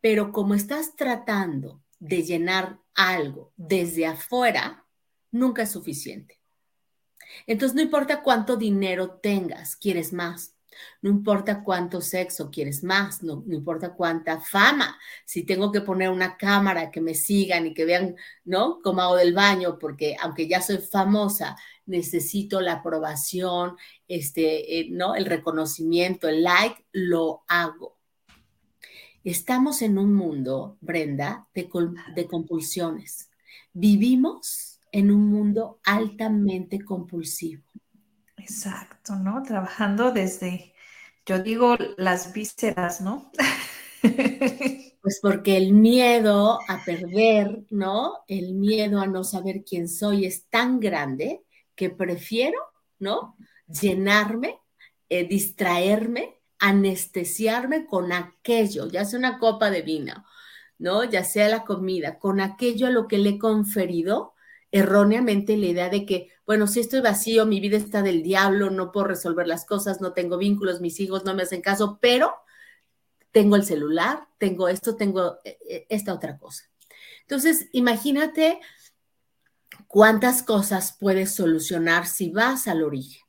Pero 0.00 0.30
como 0.30 0.54
estás 0.54 0.94
tratando 0.94 1.82
de 1.98 2.22
llenar 2.22 2.78
algo 2.94 3.52
desde 3.56 4.06
afuera, 4.06 4.86
nunca 5.30 5.62
es 5.62 5.72
suficiente. 5.72 6.38
Entonces, 7.46 7.74
no 7.74 7.82
importa 7.82 8.22
cuánto 8.22 8.56
dinero 8.56 9.18
tengas, 9.22 9.74
quieres 9.74 10.12
más. 10.12 10.55
No 11.02 11.10
importa 11.10 11.62
cuánto 11.62 12.00
sexo 12.00 12.50
quieres 12.50 12.82
más, 12.84 13.22
no, 13.22 13.44
importa 13.48 13.94
cuánta 13.94 14.40
fama. 14.40 14.98
Si 15.24 15.44
tengo 15.44 15.72
que 15.72 15.80
poner 15.80 16.10
una 16.10 16.36
cámara 16.36 16.90
que 16.90 17.00
me 17.00 17.14
sigan 17.14 17.66
y 17.66 17.74
que 17.74 17.84
vean, 17.84 18.16
¿no? 18.44 18.80
Cómo 18.82 19.02
hago 19.02 19.16
del 19.16 19.34
baño, 19.34 19.78
porque 19.78 20.16
aunque 20.20 20.48
ya 20.48 20.60
soy 20.60 20.78
famosa, 20.78 21.56
necesito 21.86 22.60
la 22.60 22.74
aprobación, 22.74 23.76
este, 24.08 24.80
eh, 24.80 24.88
¿no? 24.90 25.14
El 25.14 25.26
reconocimiento, 25.26 26.28
el 26.28 26.42
like, 26.42 26.84
lo 26.92 27.42
hago. 27.48 27.96
Estamos 29.24 29.82
en 29.82 29.98
un 29.98 30.14
mundo, 30.14 30.78
Brenda, 30.80 31.48
de 31.54 32.26
compulsiones. 32.28 33.30
Vivimos 33.72 34.78
en 34.92 35.10
un 35.10 35.28
mundo 35.28 35.80
altamente 35.84 36.84
compulsivo. 36.84 37.64
Exacto, 38.48 39.16
¿no? 39.16 39.42
Trabajando 39.42 40.12
desde, 40.12 40.72
yo 41.26 41.40
digo, 41.40 41.76
las 41.96 42.32
vísceras, 42.32 43.00
¿no? 43.00 43.30
Pues 45.02 45.20
porque 45.22 45.56
el 45.56 45.72
miedo 45.72 46.58
a 46.68 46.84
perder, 46.84 47.64
¿no? 47.70 48.24
El 48.26 48.54
miedo 48.54 49.00
a 49.00 49.06
no 49.06 49.22
saber 49.22 49.62
quién 49.64 49.88
soy 49.88 50.26
es 50.26 50.48
tan 50.48 50.80
grande 50.80 51.44
que 51.76 51.90
prefiero, 51.90 52.58
¿no? 52.98 53.36
Llenarme, 53.68 54.58
eh, 55.08 55.26
distraerme, 55.28 56.40
anestesiarme 56.58 57.86
con 57.86 58.12
aquello, 58.12 58.88
ya 58.88 59.04
sea 59.04 59.18
una 59.20 59.38
copa 59.38 59.70
de 59.70 59.82
vino, 59.82 60.24
¿no? 60.78 61.04
Ya 61.04 61.24
sea 61.24 61.48
la 61.48 61.64
comida, 61.64 62.18
con 62.18 62.40
aquello 62.40 62.86
a 62.86 62.90
lo 62.90 63.06
que 63.08 63.18
le 63.18 63.30
he 63.30 63.38
conferido 63.38 64.34
erróneamente 64.70 65.56
la 65.56 65.66
idea 65.66 65.88
de 65.88 66.04
que, 66.06 66.30
bueno, 66.46 66.68
si 66.68 66.78
estoy 66.78 67.00
vacío, 67.00 67.44
mi 67.44 67.58
vida 67.58 67.76
está 67.76 68.02
del 68.02 68.22
diablo, 68.22 68.70
no 68.70 68.92
puedo 68.92 69.08
resolver 69.08 69.48
las 69.48 69.64
cosas, 69.64 70.00
no 70.00 70.12
tengo 70.12 70.38
vínculos, 70.38 70.80
mis 70.80 71.00
hijos 71.00 71.24
no 71.24 71.34
me 71.34 71.42
hacen 71.42 71.60
caso, 71.60 71.98
pero 72.00 72.32
tengo 73.32 73.56
el 73.56 73.64
celular, 73.64 74.28
tengo 74.38 74.68
esto, 74.68 74.94
tengo 74.96 75.38
eh, 75.44 75.58
eh, 75.68 75.86
esta 75.88 76.14
otra 76.14 76.38
cosa. 76.38 76.64
Entonces, 77.22 77.68
imagínate 77.72 78.60
cuántas 79.88 80.44
cosas 80.44 80.96
puedes 80.98 81.34
solucionar 81.34 82.06
si 82.06 82.30
vas 82.30 82.68
al 82.68 82.84
origen. 82.84 83.22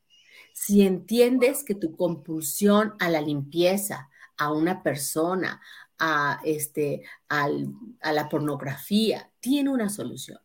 Si 0.53 0.83
entiendes 0.83 1.63
que 1.63 1.73
tu 1.73 1.95
compulsión 1.95 2.93
a 2.99 3.09
la 3.09 3.21
limpieza, 3.21 4.09
a 4.37 4.51
una 4.51 4.83
persona, 4.83 5.59
a, 5.97 6.39
este, 6.43 7.01
a 7.27 7.49
la 7.49 8.29
pornografía, 8.29 9.31
tiene 9.39 9.71
una 9.71 9.89
solución. 9.89 10.39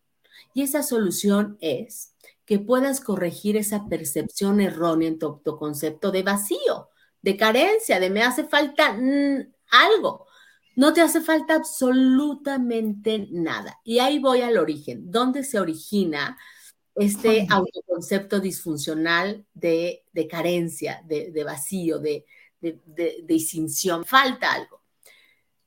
Y 0.55 0.63
esa 0.63 0.83
solución 0.83 1.59
es 1.61 2.15
que 2.53 2.59
puedas 2.59 3.01
corregir 3.01 3.57
esa 3.57 3.89
percepción 3.89 4.61
errónea 4.61 5.09
en 5.09 5.19
tu 5.19 5.25
autoconcepto 5.25 6.11
de 6.11 6.23
vacío, 6.23 6.91
de 7.23 7.39
carencia, 7.39 7.99
de 7.99 8.11
me 8.11 8.23
hace 8.23 8.45
falta 8.45 8.93
mm, 8.93 9.51
algo. 9.71 10.27
No 10.77 10.93
te 10.93 11.01
hace 11.01 11.23
falta 11.23 11.55
absolutamente 11.55 13.27
nada. 13.31 13.81
Y 13.85 14.01
ahí 14.01 14.19
voy 14.19 14.43
al 14.43 14.59
origen. 14.59 15.11
¿Dónde 15.11 15.45
se 15.45 15.59
origina 15.59 16.37
este 16.95 17.47
autoconcepto 17.49 18.39
disfuncional 18.39 19.47
de, 19.55 20.05
carencia, 20.31 21.03
de, 21.07 21.45
vacío, 21.45 22.01
de, 22.01 22.27
de, 22.61 22.83
de, 22.87 24.05
Falta 24.05 24.53
algo. 24.53 24.83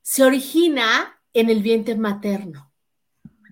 Se 0.03 0.23
origina 0.23 1.19
en 1.33 1.49
el 1.49 1.63
vientre 1.63 1.95
materno. 1.95 2.71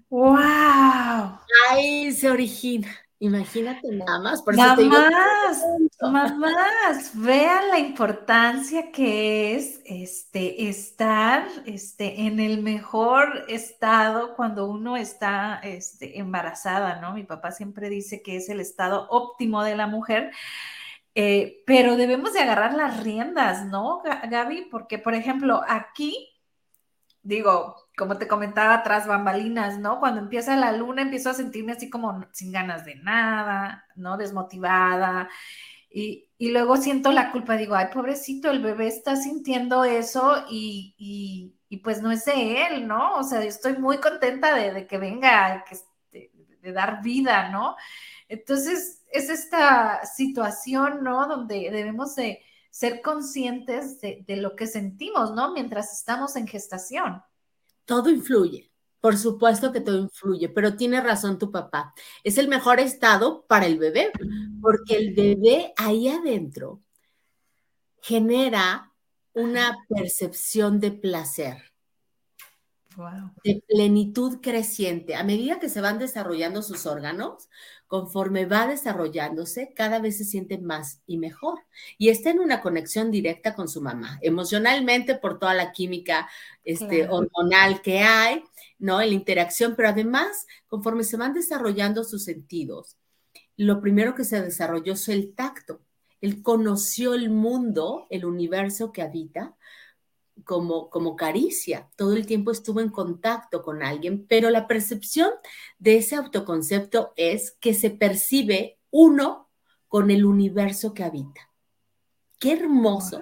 ¡Wow! 0.07 1.39
Ahí 1.71 2.11
se 2.11 2.29
origina. 2.29 3.02
Imagínate 3.23 3.87
nada 3.89 4.19
más. 4.19 4.41
Por 4.41 4.57
mamás, 4.57 5.63
mamás, 6.01 7.11
vean 7.13 7.69
la 7.69 7.79
importancia 7.79 8.91
que 8.91 9.55
es 9.55 9.79
este, 9.85 10.67
estar 10.67 11.47
este, 11.65 12.23
en 12.23 12.41
el 12.41 12.61
mejor 12.61 13.45
estado 13.47 14.35
cuando 14.35 14.65
uno 14.65 14.97
está 14.97 15.61
este, 15.63 16.19
embarazada, 16.19 16.99
¿no? 16.99 17.13
Mi 17.13 17.23
papá 17.23 17.51
siempre 17.51 17.87
dice 17.87 18.21
que 18.21 18.35
es 18.35 18.49
el 18.49 18.59
estado 18.59 19.07
óptimo 19.09 19.63
de 19.63 19.77
la 19.77 19.87
mujer. 19.87 20.31
Eh, 21.15 21.63
pero 21.65 21.95
debemos 21.95 22.33
de 22.33 22.41
agarrar 22.41 22.73
las 22.73 23.01
riendas, 23.05 23.65
¿no, 23.67 24.01
Gaby? 24.29 24.67
Porque, 24.69 24.99
por 24.99 25.13
ejemplo, 25.13 25.61
aquí 25.65 26.29
digo, 27.21 27.82
como 27.97 28.17
te 28.17 28.27
comentaba, 28.27 28.83
tras 28.83 29.07
bambalinas, 29.07 29.79
¿no? 29.79 29.99
Cuando 29.99 30.19
empieza 30.21 30.55
la 30.55 30.71
luna, 30.71 31.03
empiezo 31.03 31.29
a 31.29 31.33
sentirme 31.33 31.73
así 31.73 31.89
como 31.89 32.25
sin 32.31 32.51
ganas 32.51 32.85
de 32.85 32.95
nada, 32.95 33.85
¿no? 33.95 34.17
Desmotivada. 34.17 35.29
Y, 35.89 36.29
luego 36.39 36.77
siento 36.77 37.11
la 37.11 37.31
culpa, 37.31 37.55
digo, 37.55 37.75
ay, 37.75 37.87
pobrecito, 37.93 38.51
el 38.51 38.61
bebé 38.61 38.87
está 38.87 39.15
sintiendo 39.15 39.85
eso 39.85 40.45
y, 40.49 41.55
pues 41.83 42.01
no 42.01 42.11
es 42.11 42.25
de 42.25 42.65
él, 42.67 42.87
¿no? 42.87 43.15
O 43.15 43.23
sea, 43.23 43.43
estoy 43.43 43.77
muy 43.77 43.97
contenta 43.99 44.55
de, 44.55 44.87
que 44.87 44.97
venga, 44.97 45.63
de, 46.11 46.31
de, 46.61 46.71
dar 46.73 47.01
vida, 47.03 47.49
¿no? 47.49 47.75
Entonces, 48.27 49.03
es 49.11 49.29
esta 49.29 50.05
situación, 50.05 51.03
¿no? 51.03 51.27
Donde 51.27 51.69
debemos 51.71 52.15
de 52.15 52.43
ser 52.73 53.03
conscientes 53.03 54.01
de, 54.01 54.25
lo 54.37 54.55
que 54.55 54.65
sentimos, 54.65 55.31
¿no? 55.35 55.53
Mientras 55.53 55.93
estamos 55.93 56.35
en 56.35 56.47
gestación. 56.47 57.23
Todo 57.85 58.09
influye. 58.09 58.71
Por 58.99 59.17
supuesto 59.17 59.71
que 59.71 59.81
todo 59.81 59.97
influye, 59.97 60.47
pero 60.47 60.75
tiene 60.77 61.01
razón 61.01 61.37
tu 61.37 61.51
papá. 61.51 61.93
Es 62.23 62.37
el 62.37 62.47
mejor 62.47 62.79
estado 62.79 63.45
para 63.47 63.65
el 63.65 63.77
bebé, 63.77 64.11
porque 64.61 64.95
el 64.95 65.13
bebé 65.13 65.73
ahí 65.75 66.07
adentro 66.07 66.81
genera 68.01 68.93
una 69.33 69.75
percepción 69.89 70.79
de 70.79 70.91
placer 70.91 71.73
de 73.43 73.63
plenitud 73.67 74.39
creciente. 74.41 75.15
A 75.15 75.23
medida 75.23 75.59
que 75.59 75.69
se 75.69 75.81
van 75.81 75.99
desarrollando 75.99 76.61
sus 76.61 76.85
órganos, 76.85 77.49
conforme 77.93 78.47
va 78.47 78.65
desarrollándose, 78.65 79.71
cada 79.75 79.99
vez 79.99 80.17
se 80.17 80.25
siente 80.25 80.57
más 80.57 81.03
y 81.05 81.19
mejor. 81.19 81.59
Y 81.99 82.09
está 82.09 82.31
en 82.31 82.39
una 82.39 82.59
conexión 82.59 83.11
directa 83.11 83.53
con 83.53 83.67
su 83.67 83.81
mamá, 83.81 84.17
emocionalmente 84.23 85.13
por 85.13 85.37
toda 85.37 85.53
la 85.53 85.71
química 85.71 86.27
este, 86.63 87.07
hormonal 87.07 87.83
que 87.83 87.99
hay, 87.99 88.43
¿no? 88.79 88.99
En 88.99 89.09
la 89.09 89.13
interacción, 89.13 89.75
pero 89.77 89.89
además, 89.89 90.47
conforme 90.65 91.03
se 91.03 91.17
van 91.17 91.35
desarrollando 91.35 92.03
sus 92.03 92.23
sentidos, 92.23 92.97
lo 93.57 93.79
primero 93.79 94.15
que 94.15 94.23
se 94.23 94.41
desarrolló 94.41 94.95
fue 94.95 95.13
el 95.13 95.35
tacto. 95.35 95.83
Él 96.19 96.41
conoció 96.41 97.13
el 97.13 97.29
mundo, 97.29 98.07
el 98.09 98.25
universo 98.25 98.91
que 98.91 99.03
habita, 99.03 99.55
como, 100.43 100.89
como 100.89 101.15
caricia, 101.15 101.89
todo 101.95 102.13
el 102.13 102.25
tiempo 102.25 102.51
estuvo 102.51 102.79
en 102.79 102.89
contacto 102.89 103.61
con 103.61 103.83
alguien, 103.83 104.25
pero 104.27 104.49
la 104.49 104.67
percepción 104.67 105.31
de 105.79 105.97
ese 105.97 106.15
autoconcepto 106.15 107.13
es 107.15 107.51
que 107.59 107.73
se 107.73 107.89
percibe 107.89 108.79
uno 108.89 109.49
con 109.87 110.11
el 110.11 110.25
universo 110.25 110.93
que 110.93 111.03
habita. 111.03 111.49
Qué 112.39 112.53
hermoso. 112.53 113.21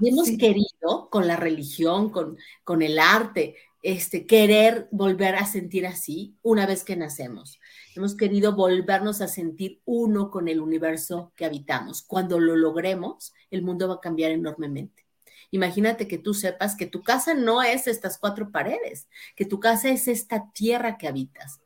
hemos 0.00 0.30
querido 0.38 1.10
con 1.10 1.26
la 1.26 1.36
religión, 1.36 2.10
con, 2.10 2.38
con 2.64 2.80
el 2.80 2.98
arte, 2.98 3.56
este, 3.82 4.26
querer 4.26 4.88
volver 4.90 5.36
a 5.36 5.46
sentir 5.46 5.86
así 5.86 6.36
una 6.42 6.66
vez 6.66 6.84
que 6.84 6.96
nacemos. 6.96 7.58
Hemos 7.94 8.14
querido 8.14 8.54
volvernos 8.54 9.20
a 9.20 9.28
sentir 9.28 9.80
uno 9.84 10.30
con 10.30 10.48
el 10.48 10.60
universo 10.60 11.32
que 11.34 11.44
habitamos. 11.44 12.02
Cuando 12.02 12.38
lo 12.38 12.56
logremos, 12.56 13.32
el 13.50 13.62
mundo 13.62 13.88
va 13.88 13.94
a 13.94 14.00
cambiar 14.00 14.32
enormemente. 14.32 15.06
Imagínate 15.50 16.06
que 16.06 16.18
tú 16.18 16.34
sepas 16.34 16.76
que 16.76 16.86
tu 16.86 17.02
casa 17.02 17.34
no 17.34 17.62
es 17.62 17.86
estas 17.86 18.18
cuatro 18.18 18.50
paredes, 18.50 19.08
que 19.34 19.44
tu 19.44 19.58
casa 19.58 19.88
es 19.88 20.06
esta 20.06 20.50
tierra 20.52 20.96
que 20.96 21.08
habitas, 21.08 21.60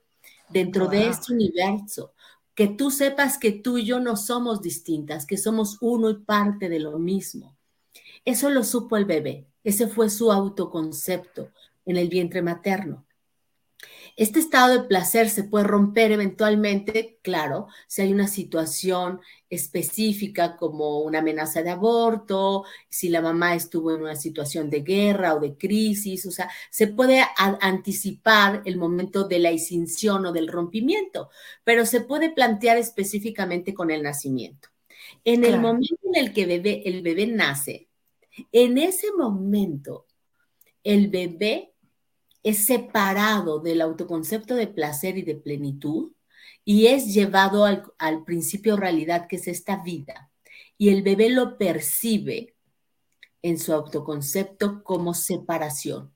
dentro 0.48 0.86
de 0.86 1.08
este 1.08 1.32
universo, 1.32 2.12
que 2.54 2.68
tú 2.68 2.90
sepas 2.90 3.36
que 3.36 3.52
tú 3.52 3.78
y 3.78 3.84
yo 3.84 4.00
no 4.00 4.16
somos 4.16 4.62
distintas, 4.62 5.26
que 5.26 5.36
somos 5.36 5.78
uno 5.80 6.10
y 6.10 6.14
parte 6.14 6.68
de 6.68 6.78
lo 6.78 6.98
mismo. 6.98 7.56
Eso 8.24 8.48
lo 8.48 8.64
supo 8.64 8.96
el 8.96 9.04
bebé, 9.04 9.46
ese 9.64 9.86
fue 9.86 10.08
su 10.08 10.32
autoconcepto 10.32 11.50
en 11.84 11.96
el 11.96 12.08
vientre 12.08 12.40
materno. 12.40 13.03
Este 14.16 14.38
estado 14.38 14.72
de 14.72 14.88
placer 14.88 15.28
se 15.28 15.42
puede 15.42 15.64
romper 15.64 16.12
eventualmente, 16.12 17.18
claro, 17.20 17.66
si 17.88 18.02
hay 18.02 18.12
una 18.12 18.28
situación 18.28 19.20
específica 19.50 20.56
como 20.56 21.00
una 21.00 21.18
amenaza 21.18 21.62
de 21.62 21.70
aborto, 21.70 22.64
si 22.88 23.08
la 23.08 23.20
mamá 23.20 23.56
estuvo 23.56 23.92
en 23.92 24.02
una 24.02 24.14
situación 24.14 24.70
de 24.70 24.82
guerra 24.82 25.34
o 25.34 25.40
de 25.40 25.56
crisis, 25.56 26.26
o 26.26 26.30
sea, 26.30 26.48
se 26.70 26.86
puede 26.86 27.24
anticipar 27.36 28.62
el 28.64 28.76
momento 28.76 29.26
de 29.26 29.40
la 29.40 29.50
extinción 29.50 30.26
o 30.26 30.32
del 30.32 30.46
rompimiento, 30.46 31.30
pero 31.64 31.84
se 31.84 32.00
puede 32.00 32.30
plantear 32.30 32.76
específicamente 32.76 33.74
con 33.74 33.90
el 33.90 34.04
nacimiento. 34.04 34.68
En 35.24 35.44
el 35.44 35.60
momento 35.60 35.96
en 36.04 36.24
el 36.24 36.32
que 36.32 36.42
el 36.42 37.02
bebé 37.02 37.26
nace, 37.26 37.88
en 38.52 38.78
ese 38.78 39.12
momento, 39.12 40.06
el 40.84 41.08
bebé 41.08 41.73
es 42.44 42.66
separado 42.66 43.58
del 43.58 43.80
autoconcepto 43.80 44.54
de 44.54 44.68
placer 44.68 45.18
y 45.18 45.22
de 45.22 45.34
plenitud 45.34 46.12
y 46.64 46.86
es 46.86 47.12
llevado 47.12 47.64
al, 47.64 48.24
principio 48.24 48.76
realidad 48.76 49.26
que 49.26 49.36
es 49.36 49.48
esta 49.48 49.82
vida. 49.82 50.30
Y 50.78 50.90
el 50.90 51.02
bebé 51.02 51.30
lo 51.30 51.58
percibe 51.58 52.54
en 53.42 53.58
su 53.58 53.72
autoconcepto 53.72 54.84
como 54.84 55.14
separación. 55.14 56.14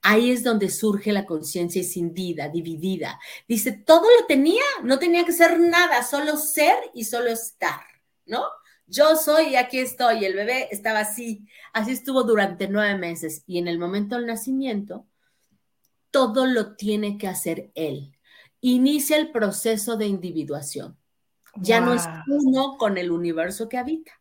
Ahí 0.00 0.30
es 0.30 0.42
donde 0.42 0.70
surge 0.70 1.12
la 1.12 1.26
conciencia 1.26 1.82
escindida, 1.82 2.48
dividida. 2.48 3.20
Dice, 3.46 3.72
todo 3.72 4.06
lo 4.18 4.26
tenía, 4.26 4.62
no 4.82 4.98
tenía 4.98 5.24
que 5.24 5.32
ser 5.32 5.60
nada, 5.60 6.02
solo 6.02 6.36
ser 6.38 6.76
y 6.94 7.04
solo 7.04 7.28
estar, 7.28 7.82
¿no? 8.24 8.44
Yo 8.86 9.16
soy 9.16 9.48
y 9.48 9.56
aquí 9.56 9.78
estoy. 9.78 10.24
El 10.24 10.34
bebé 10.34 10.68
estaba 10.70 11.00
así. 11.00 11.46
Así 11.72 11.90
estuvo 11.92 12.22
durante 12.22 12.68
nueve 12.68 12.96
meses. 12.96 13.42
Y 13.46 13.58
en 13.58 13.68
el 13.68 13.78
momento 13.78 14.16
del 14.16 14.26
nacimiento, 14.26 15.06
todo 16.16 16.46
lo 16.46 16.76
tiene 16.76 17.18
que 17.18 17.28
hacer 17.28 17.70
él. 17.74 18.16
Inicia 18.62 19.18
el 19.18 19.32
proceso 19.32 19.98
de 19.98 20.06
individuación. 20.06 20.96
Ya 21.56 21.78
no 21.78 21.92
es 21.92 22.04
uno 22.26 22.78
con 22.78 22.96
el 22.96 23.10
universo 23.10 23.68
que 23.68 23.76
habita. 23.76 24.12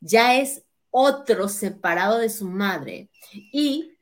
Ya 0.00 0.36
es 0.36 0.64
otro 0.90 1.48
separado 1.48 2.18
de 2.18 2.28
su 2.28 2.46
madre 2.46 3.08
y 3.32 3.92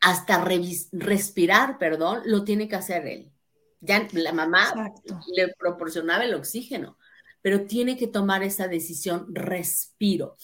hasta 0.00 0.44
respirar, 0.92 1.78
perdón, 1.78 2.22
lo 2.26 2.44
tiene 2.44 2.68
que 2.68 2.76
hacer 2.76 3.08
él. 3.08 3.32
Ya 3.80 4.06
la 4.12 4.32
mamá 4.32 4.92
le 5.34 5.48
proporcionaba 5.58 6.24
el 6.24 6.34
oxígeno, 6.34 6.96
pero 7.42 7.64
tiene 7.66 7.96
que 7.96 8.06
tomar 8.06 8.44
esa 8.44 8.68
decisión, 8.68 9.34
respiro 9.34 10.36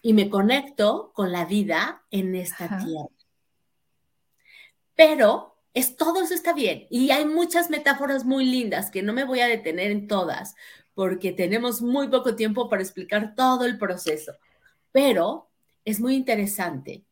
y 0.00 0.12
me 0.12 0.30
conecto 0.30 1.10
con 1.12 1.32
la 1.32 1.44
vida 1.44 2.04
en 2.12 2.36
esta 2.36 2.68
tierra 2.68 3.23
pero 4.94 5.56
es 5.74 5.96
todo 5.96 6.22
eso 6.22 6.34
está 6.34 6.52
bien. 6.52 6.86
Y 6.90 7.10
hay 7.10 7.24
muchas 7.24 7.70
metáforas 7.70 8.24
muy 8.24 8.44
lindas 8.44 8.90
que 8.90 9.02
no 9.02 9.12
me 9.12 9.24
voy 9.24 9.40
a 9.40 9.48
detener 9.48 9.90
en 9.90 10.06
todas 10.06 10.54
porque 10.94 11.32
tenemos 11.32 11.82
muy 11.82 12.08
poco 12.08 12.36
tiempo 12.36 12.68
para 12.68 12.82
explicar 12.82 13.34
todo 13.34 13.64
el 13.66 13.78
proceso. 13.78 14.32
Pero 14.92 15.48
es 15.84 16.00
muy 16.00 16.14
interesante 16.14 17.04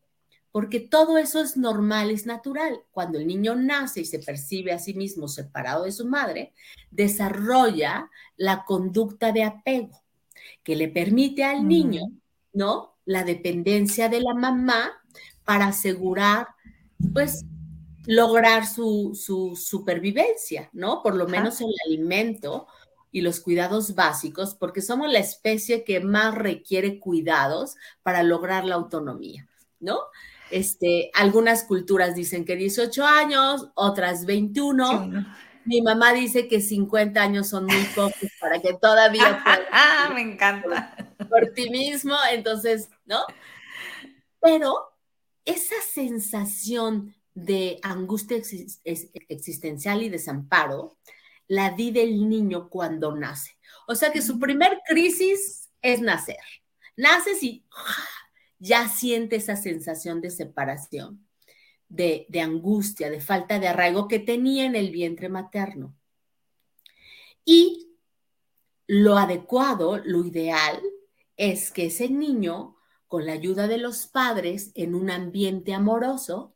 porque 0.53 0.79
todo 0.79 1.17
eso 1.17 1.41
es 1.41 1.57
normal, 1.57 2.11
es 2.11 2.27
natural. 2.27 2.83
Cuando 2.91 3.17
el 3.17 3.25
niño 3.25 3.55
nace 3.55 4.01
y 4.01 4.05
se 4.05 4.19
percibe 4.19 4.71
a 4.71 4.77
sí 4.77 4.93
mismo 4.93 5.27
separado 5.27 5.85
de 5.85 5.91
su 5.91 6.07
madre, 6.07 6.53
desarrolla 6.91 8.09
la 8.37 8.63
conducta 8.63 9.31
de 9.31 9.43
apego 9.43 10.03
que 10.63 10.75
le 10.75 10.89
permite 10.89 11.43
al 11.43 11.67
niño, 11.67 12.03
¿no? 12.53 12.93
La 13.03 13.23
dependencia 13.23 14.09
de 14.09 14.21
la 14.21 14.35
mamá 14.35 14.91
para 15.43 15.67
asegurar, 15.67 16.49
pues, 17.13 17.43
lograr 18.05 18.65
su, 18.65 19.13
supervivencia, 19.55 20.69
¿no? 20.73 21.01
Por 21.01 21.15
lo 21.15 21.27
menos 21.27 21.61
el 21.61 21.73
alimento 21.87 22.67
y 23.11 23.21
los 23.21 23.39
cuidados 23.39 23.95
básicos, 23.95 24.55
porque 24.55 24.81
somos 24.81 25.11
la 25.11 25.19
especie 25.19 25.83
que 25.83 25.99
más 25.99 26.35
requiere 26.35 26.99
cuidados 26.99 27.75
para 28.01 28.23
lograr 28.23 28.65
la 28.65 28.75
autonomía, 28.75 29.47
¿no? 29.79 29.99
Este, 30.49 31.11
algunas 31.13 31.63
culturas 31.63 32.15
dicen 32.15 32.45
que 32.45 32.55
18 32.55 33.05
años, 33.05 33.69
otras 33.75 34.25
21. 34.25 35.25
Mi 35.65 35.81
mamá 35.81 36.13
dice 36.13 36.47
que 36.47 36.59
50 36.59 37.21
años 37.21 37.47
son 37.47 37.65
muy 37.65 37.83
pocos 37.95 38.29
para 38.39 38.61
que 38.61 38.73
todavía 38.73 39.43
Ah, 39.71 40.11
me 40.13 40.21
encanta. 40.21 40.95
por 41.29 41.53
ti 41.55 41.69
mismo, 41.69 42.15
entonces, 42.31 42.89
¿no? 43.05 43.21
Pero 44.41 44.93
esa 45.45 45.75
sensación 45.93 47.15
de 47.33 47.79
angustia 47.81 48.37
existencial 48.37 50.03
y 50.03 50.09
desamparo 50.09 50.97
la 51.47 51.71
di 51.71 51.91
del 51.91 52.29
niño 52.29 52.69
cuando 52.69 53.15
nace. 53.15 53.57
O 53.87 53.95
sea 53.95 54.11
que 54.11 54.21
su 54.21 54.39
primer 54.39 54.79
crisis 54.87 55.69
es 55.81 56.01
nacer. 56.01 56.37
Naces 56.95 57.43
y 57.43 57.65
ya 58.59 58.87
siente 58.87 59.37
esa 59.37 59.55
sensación 59.55 60.21
de 60.21 60.29
separación, 60.29 61.27
de, 61.89 62.25
de 62.29 62.41
angustia, 62.41 63.09
de 63.09 63.21
falta 63.21 63.59
de 63.59 63.67
arraigo 63.67 64.07
que 64.07 64.19
tenía 64.19 64.65
en 64.65 64.75
el 64.75 64.91
vientre 64.91 65.29
materno. 65.29 65.95
Y 67.45 67.97
lo 68.87 69.17
adecuado, 69.17 69.97
lo 69.97 70.23
ideal, 70.23 70.81
es 71.35 71.71
que 71.71 71.87
ese 71.87 72.09
niño, 72.09 72.77
con 73.07 73.25
la 73.25 73.33
ayuda 73.33 73.67
de 73.67 73.77
los 73.77 74.07
padres, 74.07 74.71
en 74.75 74.95
un 74.95 75.09
ambiente 75.09 75.73
amoroso, 75.73 76.55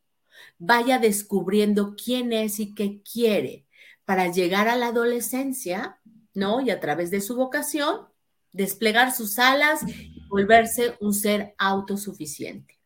vaya 0.57 0.99
descubriendo 0.99 1.95
quién 1.95 2.33
es 2.33 2.59
y 2.59 2.73
qué 2.73 3.01
quiere 3.01 3.65
para 4.05 4.31
llegar 4.31 4.67
a 4.67 4.75
la 4.75 4.87
adolescencia, 4.87 5.99
¿no? 6.33 6.61
Y 6.61 6.69
a 6.69 6.79
través 6.79 7.11
de 7.11 7.21
su 7.21 7.35
vocación, 7.35 8.07
desplegar 8.51 9.13
sus 9.13 9.39
alas 9.39 9.81
y 9.87 10.27
volverse 10.29 10.95
un 11.01 11.13
ser 11.13 11.53
autosuficiente. 11.57 12.79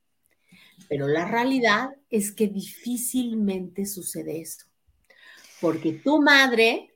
Pero 0.89 1.07
la 1.07 1.27
realidad 1.27 1.91
es 2.09 2.31
que 2.31 2.47
difícilmente 2.47 3.85
sucede 3.85 4.41
eso. 4.41 4.65
Porque 5.61 5.93
tu 5.93 6.21
madre 6.21 6.91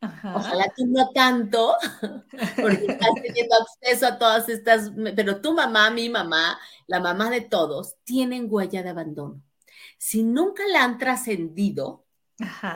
Ojalá 0.00 0.72
tú 0.76 0.86
no 0.86 1.10
tanto, 1.10 1.74
porque 2.60 2.86
estás 2.86 3.10
teniendo 3.20 3.56
acceso 3.56 4.06
a 4.06 4.18
todas 4.18 4.48
estas, 4.48 4.92
pero 5.16 5.40
tu 5.40 5.52
mamá, 5.54 5.90
mi 5.90 6.08
mamá, 6.08 6.58
la 6.86 7.00
mamá 7.00 7.30
de 7.30 7.40
todos, 7.40 7.96
tienen 8.04 8.46
huella 8.48 8.82
de 8.84 8.90
abandono. 8.90 9.42
Si 9.98 10.22
nunca 10.22 10.62
la 10.68 10.84
han 10.84 10.96
trascendido, 10.98 12.06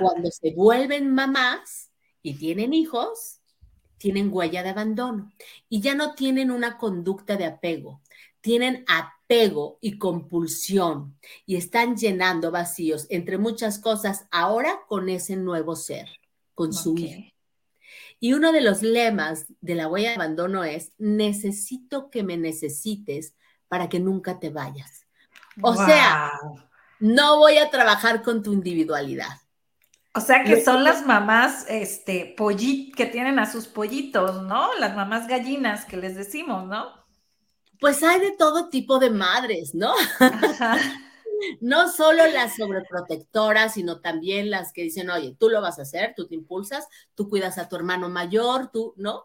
cuando 0.00 0.30
se 0.30 0.52
vuelven 0.52 1.14
mamás 1.14 1.90
y 2.20 2.34
tienen 2.34 2.74
hijos, 2.74 3.40
tienen 3.96 4.30
huella 4.32 4.64
de 4.64 4.70
abandono 4.70 5.32
y 5.68 5.80
ya 5.80 5.94
no 5.94 6.14
tienen 6.14 6.50
una 6.50 6.76
conducta 6.76 7.36
de 7.36 7.44
apego, 7.44 8.02
tienen 8.40 8.84
apego 8.88 9.78
y 9.80 9.98
compulsión 9.98 11.16
y 11.46 11.54
están 11.54 11.96
llenando 11.96 12.50
vacíos, 12.50 13.06
entre 13.08 13.38
muchas 13.38 13.78
cosas, 13.78 14.26
ahora 14.32 14.80
con 14.88 15.08
ese 15.08 15.36
nuevo 15.36 15.76
ser 15.76 16.08
con 16.54 16.72
su 16.72 16.96
hijo. 16.98 17.22
Y 18.18 18.34
uno 18.34 18.52
de 18.52 18.60
los 18.60 18.82
lemas 18.82 19.46
de 19.60 19.74
la 19.74 19.88
huella 19.88 20.10
de 20.10 20.14
abandono 20.16 20.64
es, 20.64 20.92
necesito 20.98 22.10
que 22.10 22.22
me 22.22 22.36
necesites 22.36 23.34
para 23.68 23.88
que 23.88 24.00
nunca 24.00 24.38
te 24.38 24.50
vayas. 24.50 25.06
O 25.60 25.74
sea, 25.74 26.32
no 27.02 27.38
voy 27.38 27.58
a 27.58 27.68
trabajar 27.68 28.22
con 28.22 28.44
tu 28.44 28.52
individualidad. 28.52 29.40
O 30.14 30.20
sea 30.20 30.44
que 30.44 30.62
son 30.62 30.84
las 30.84 31.04
mamás, 31.04 31.66
este, 31.68 32.36
que 32.36 33.06
tienen 33.06 33.40
a 33.40 33.50
sus 33.50 33.66
pollitos, 33.66 34.44
¿no? 34.44 34.72
Las 34.78 34.94
mamás 34.94 35.26
gallinas 35.26 35.84
que 35.84 35.96
les 35.96 36.14
decimos, 36.14 36.66
¿no? 36.66 36.92
Pues 37.80 38.04
hay 38.04 38.20
de 38.20 38.30
todo 38.32 38.68
tipo 38.68 39.00
de 39.00 39.10
madres, 39.10 39.74
¿no? 39.74 39.92
no 41.60 41.90
solo 41.90 42.24
las 42.28 42.54
sobreprotectoras, 42.54 43.74
sino 43.74 44.00
también 44.00 44.50
las 44.50 44.72
que 44.72 44.82
dicen, 44.82 45.10
oye, 45.10 45.34
tú 45.36 45.48
lo 45.48 45.60
vas 45.60 45.80
a 45.80 45.82
hacer, 45.82 46.12
tú 46.14 46.28
te 46.28 46.36
impulsas, 46.36 46.86
tú 47.16 47.28
cuidas 47.28 47.58
a 47.58 47.68
tu 47.68 47.74
hermano 47.74 48.08
mayor, 48.10 48.70
tú, 48.70 48.94
¿no? 48.96 49.24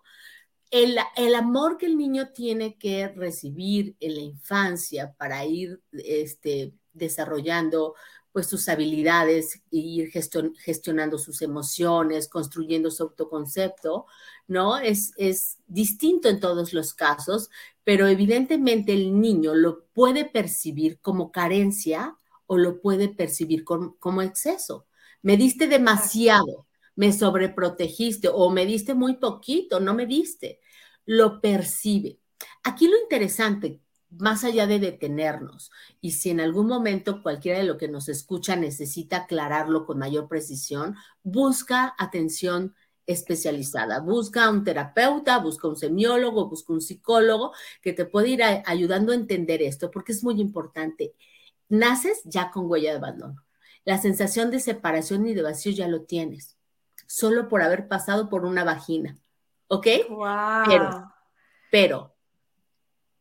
El, 0.71 0.97
el, 1.15 1.35
amor 1.35 1.77
que 1.77 1.85
el 1.85 1.95
niño 1.95 2.29
tiene 2.33 2.75
que 2.77 3.07
recibir 3.09 3.95
en 3.99 4.15
la 4.15 4.21
infancia 4.21 5.13
para 5.17 5.45
ir 5.45 5.79
este, 5.91 6.73
desarrollando 6.97 7.95
pues 8.31 8.47
sus 8.47 8.69
habilidades 8.69 9.61
ir 9.71 10.11
gestionando 10.11 11.17
sus 11.17 11.41
emociones, 11.41 12.27
construyendo 12.27 12.91
su 12.91 13.03
autoconcepto, 13.03 14.05
¿no? 14.47 14.77
Es, 14.77 15.11
es 15.17 15.57
distinto 15.65 16.29
en 16.29 16.39
todos 16.39 16.71
los 16.71 16.93
casos, 16.93 17.49
pero 17.83 18.05
evidentemente 18.07 18.93
el 18.93 19.19
niño 19.19 19.55
lo 19.55 19.85
puede 19.85 20.25
percibir 20.25 20.99
como 20.99 21.31
carencia 21.31 22.17
o 22.45 22.57
lo 22.57 22.79
puede 22.79 23.09
percibir 23.09 23.63
como 23.63 24.21
exceso. 24.21 24.85
Me 25.23 25.35
diste 25.35 25.67
demasiado, 25.67 26.67
me 26.95 27.13
sobreprotegiste 27.13 28.29
o 28.31 28.49
me 28.49 28.65
diste 28.65 28.93
muy 28.93 29.15
poquito, 29.15 29.79
no 29.79 29.93
me 29.93 30.05
diste. 30.05 30.59
Lo 31.05 31.41
percibe. 31.41 32.19
Aquí 32.63 32.87
lo 32.87 32.97
interesante, 33.01 33.81
más 34.09 34.43
allá 34.43 34.67
de 34.67 34.79
detenernos, 34.79 35.71
y 36.01 36.11
si 36.11 36.29
en 36.29 36.39
algún 36.39 36.67
momento 36.67 37.21
cualquiera 37.21 37.59
de 37.59 37.65
lo 37.65 37.77
que 37.77 37.87
nos 37.87 38.09
escucha 38.09 38.55
necesita 38.55 39.17
aclararlo 39.17 39.85
con 39.85 39.99
mayor 39.99 40.27
precisión, 40.27 40.95
busca 41.23 41.93
atención 41.97 42.73
especializada. 43.07 43.99
Busca 44.01 44.49
un 44.49 44.63
terapeuta, 44.63 45.39
busca 45.39 45.67
un 45.67 45.77
semiólogo, 45.77 46.49
busca 46.49 46.73
un 46.73 46.81
psicólogo 46.81 47.53
que 47.81 47.93
te 47.93 48.05
puede 48.05 48.29
ir 48.29 48.43
ayudando 48.43 49.13
a 49.13 49.15
entender 49.15 49.61
esto, 49.61 49.89
porque 49.89 50.11
es 50.11 50.23
muy 50.23 50.39
importante. 50.39 51.13
Naces 51.69 52.21
ya 52.25 52.51
con 52.51 52.69
huella 52.69 52.91
de 52.91 52.97
abandono. 52.97 53.43
La 53.85 53.97
sensación 53.97 54.51
de 54.51 54.59
separación 54.59 55.25
y 55.25 55.33
de 55.33 55.41
vacío 55.41 55.71
ya 55.71 55.87
lo 55.87 56.01
tienes, 56.01 56.57
solo 57.07 57.47
por 57.47 57.61
haber 57.61 57.87
pasado 57.87 58.29
por 58.29 58.45
una 58.45 58.65
vagina. 58.65 59.17
¿Ok? 59.69 59.87
Pero, 60.67 61.13
pero 61.71 62.16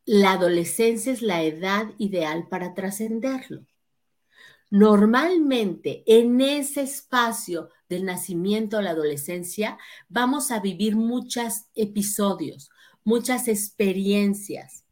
la 0.07 0.33
adolescencia 0.33 1.13
es 1.13 1.21
la 1.21 1.43
edad 1.43 1.89
ideal 1.99 2.47
para 2.49 2.75
trascenderlo. 2.75 3.67
Normalmente 4.71 6.05
en 6.07 6.41
ese 6.41 6.83
espacio 6.83 7.71
del 7.89 8.05
nacimiento 8.05 8.79
a 8.79 8.83
la 8.83 8.91
adolescencia 8.91 9.79
vamos 10.09 10.53
a 10.53 10.61
vivir 10.61 10.95
muchos 10.95 11.65
episodios, 11.75 12.71
muchas 13.03 13.49
experiencias, 13.49 14.85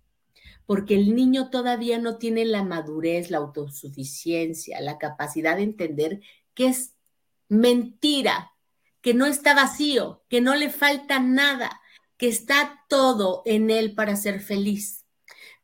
porque 0.66 0.96
el 0.96 1.14
niño 1.14 1.48
todavía 1.48 1.98
no 1.98 2.18
tiene 2.18 2.44
la 2.44 2.64
madurez, 2.64 3.30
la 3.30 3.38
autosuficiencia, 3.38 4.80
la 4.80 4.98
capacidad 4.98 5.56
de 5.56 5.62
entender 5.62 6.20
que 6.54 6.66
es 6.66 6.94
mentira, 7.48 8.52
que 9.00 9.14
no 9.14 9.26
está 9.26 9.54
vacío, 9.54 10.24
que 10.28 10.40
no 10.40 10.56
le 10.56 10.70
falta 10.70 11.20
nada, 11.20 11.80
que 12.16 12.28
está 12.28 12.84
todo 12.88 13.42
en 13.44 13.70
él 13.70 13.94
para 13.94 14.16
ser 14.16 14.40
feliz. 14.40 15.03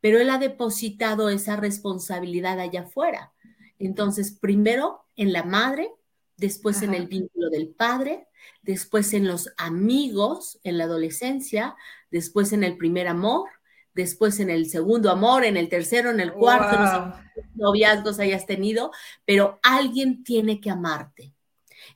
Pero 0.01 0.19
él 0.19 0.29
ha 0.29 0.37
depositado 0.37 1.29
esa 1.29 1.55
responsabilidad 1.55 2.59
allá 2.59 2.81
afuera. 2.81 3.33
Entonces, 3.79 4.31
primero 4.31 5.05
en 5.15 5.31
la 5.31 5.43
madre, 5.43 5.91
después 6.37 6.81
en 6.81 6.93
el 6.93 7.07
vínculo 7.07 7.49
del 7.49 7.69
padre, 7.69 8.27
después 8.61 9.13
en 9.13 9.27
los 9.27 9.53
amigos 9.57 10.59
en 10.63 10.77
la 10.77 10.83
adolescencia, 10.85 11.75
después 12.09 12.51
en 12.51 12.63
el 12.63 12.77
primer 12.77 13.07
amor, 13.07 13.49
después 13.93 14.39
en 14.39 14.49
el 14.49 14.69
segundo 14.69 15.09
amor, 15.11 15.45
en 15.45 15.57
el 15.57 15.69
tercero, 15.69 16.09
en 16.09 16.19
el 16.19 16.33
cuarto, 16.33 16.79
no 16.79 17.15
sé 17.15 17.31
noviazgos 17.55 18.19
hayas 18.19 18.45
tenido, 18.45 18.91
pero 19.25 19.59
alguien 19.63 20.23
tiene 20.23 20.59
que 20.59 20.69
amarte. 20.69 21.33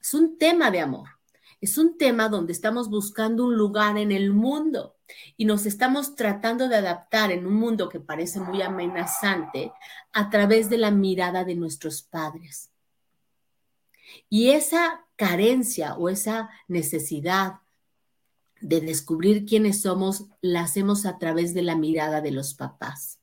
Es 0.02 0.14
un 0.14 0.38
tema 0.38 0.72
de 0.72 0.80
amor, 0.82 1.10
es 1.66 1.80
un 1.80 1.98
tema 1.98 2.30
donde 2.30 2.54
estamos 2.54 2.92
buscando 2.92 3.44
un 3.44 3.58
lugar 3.58 3.98
en 3.98 4.12
el 4.12 4.32
mundo 4.32 4.96
y 5.36 5.46
nos 5.46 5.66
estamos 5.66 6.16
tratando 6.16 6.70
de 6.70 6.76
adaptar 6.76 7.32
en 7.32 7.48
un 7.48 7.56
mundo 7.56 7.90
que 7.90 8.00
parece 8.00 8.40
muy 8.40 8.62
amenazante 8.62 9.72
a 10.14 10.30
través 10.30 10.70
de 10.70 10.78
la 10.78 10.92
mirada 10.92 11.44
de 11.44 11.56
nuestros 11.56 12.04
padres. 12.04 12.70
Y 14.30 14.52
esa 14.52 15.08
carencia 15.16 15.96
o 15.96 16.10
esa 16.10 16.52
necesidad 16.68 17.62
de 18.62 18.82
descubrir 18.82 19.48
quiénes 19.48 19.82
somos 19.82 20.26
la 20.42 20.62
hacemos 20.62 21.08
a 21.08 21.18
través 21.18 21.56
de 21.56 21.64
la 21.64 21.76
mirada 21.76 22.22
de 22.22 22.30
los 22.30 22.54
papás 22.54 23.20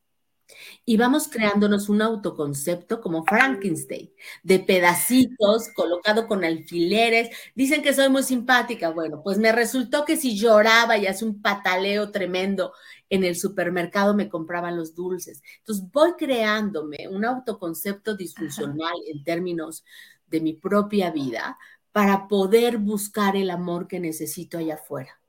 y 0.85 0.97
vamos 0.97 1.29
creándonos 1.29 1.89
un 1.89 2.03
autoconcepto 2.03 3.01
como 3.01 3.25
Frankenstein, 3.25 4.13
de 4.43 4.59
pedacitos 4.59 5.69
colocado 5.75 6.27
con 6.27 6.45
alfileres. 6.45 7.31
Dicen 7.55 7.83
que 7.83 7.95
soy 7.95 8.09
muy 8.09 8.23
simpática. 8.23 8.91
Bueno, 8.91 9.23
pues 9.23 9.39
me 9.39 9.53
resultó 9.53 10.05
que 10.05 10.17
si 10.17 10.37
lloraba 10.37 10.97
y 10.99 11.07
hace 11.07 11.25
un 11.25 11.41
pataleo 11.41 12.11
tremendo 12.11 12.73
en 13.09 13.25
el 13.25 13.37
supermercado 13.37 14.15
me 14.15 14.29
compraban 14.29 14.77
los 14.77 14.95
dulces. 14.95 15.43
Entonces 15.59 15.85
voy 15.93 16.13
creándome 16.19 17.09
un 17.09 17.25
autoconcepto 17.25 18.17
disfuncional 18.17 18.95
en 19.07 19.23
términos 19.23 19.85
de 20.27 20.41
mi 20.41 20.55
propia 20.55 21.11
vida 21.11 21.59
para 21.93 22.27
poder 22.27 22.79
buscar 22.79 23.37
el 23.37 23.51
amor 23.51 23.87
que 23.87 24.01
necesito 24.01 24.59
allá 24.59 24.75
afuera. 24.75 25.21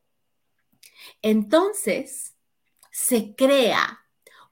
Entonces, 1.22 2.36
se 2.90 3.36
crea 3.36 4.03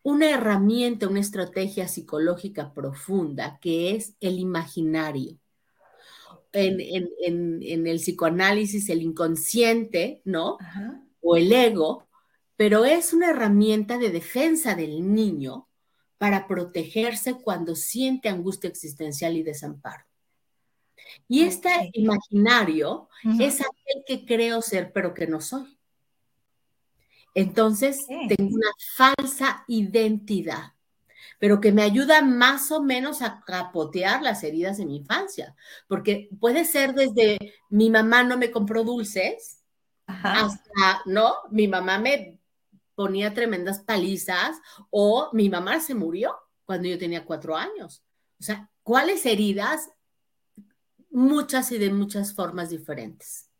una 0.03 0.29
herramienta, 0.29 1.07
una 1.07 1.19
estrategia 1.19 1.87
psicológica 1.87 2.73
profunda 2.73 3.59
que 3.61 3.95
es 3.95 4.15
el 4.19 4.39
imaginario. 4.39 5.37
En, 6.53 7.87
el 7.87 7.97
psicoanálisis, 7.97 8.89
el 8.89 9.01
inconsciente, 9.01 10.21
¿no? 10.25 10.57
O 11.21 11.37
el 11.37 11.51
ego, 11.51 12.07
pero 12.57 12.83
es 12.83 13.13
una 13.13 13.29
herramienta 13.29 13.97
de 13.97 14.11
defensa 14.11 14.75
del 14.75 15.13
niño 15.13 15.69
para 16.17 16.47
protegerse 16.47 17.35
cuando 17.35 17.75
siente 17.75 18.29
angustia 18.29 18.69
existencial 18.69 19.37
y 19.37 19.43
desamparo. 19.43 20.03
Y 21.27 21.43
este 21.43 21.89
imaginario 21.93 23.09
es 23.39 23.61
aquel 23.61 24.03
que 24.05 24.25
creo 24.25 24.61
ser, 24.61 24.91
pero 24.93 25.13
que 25.13 25.27
no 25.27 25.41
soy. 25.41 25.77
Entonces, 27.33 28.05
tengo 28.07 28.55
una 28.55 28.71
falsa 28.95 29.63
identidad, 29.67 30.73
pero 31.39 31.61
que 31.61 31.71
me 31.71 31.81
ayuda 31.81 32.21
más 32.21 32.71
o 32.71 32.81
menos 32.83 33.21
a 33.21 33.41
capotear 33.45 34.21
las 34.21 34.43
heridas 34.43 34.77
de 34.77 34.85
mi 34.85 34.97
infancia, 34.97 35.55
porque 35.87 36.29
puede 36.39 36.65
ser 36.65 36.93
desde 36.93 37.37
mi 37.69 37.89
mamá 37.89 38.23
no 38.23 38.37
me 38.37 38.51
compró 38.51 38.83
dulces, 38.83 39.63
hasta, 40.05 41.01
¿no? 41.05 41.35
Mi 41.51 41.67
mamá 41.67 41.97
me 41.97 42.37
ponía 42.95 43.33
tremendas 43.33 43.79
palizas 43.79 44.57
o 44.89 45.29
mi 45.31 45.49
mamá 45.49 45.79
se 45.79 45.95
murió 45.95 46.35
cuando 46.65 46.89
yo 46.89 46.97
tenía 46.97 47.25
cuatro 47.25 47.55
años. 47.55 48.03
O 48.39 48.43
sea, 48.43 48.71
¿Cuáles 48.83 49.25
heridas? 49.25 49.89
Muchas 51.11 51.71
y 51.71 51.77
de 51.77 51.91
muchas 51.91 52.33
formas 52.33 52.69
diferentes. 52.69 53.50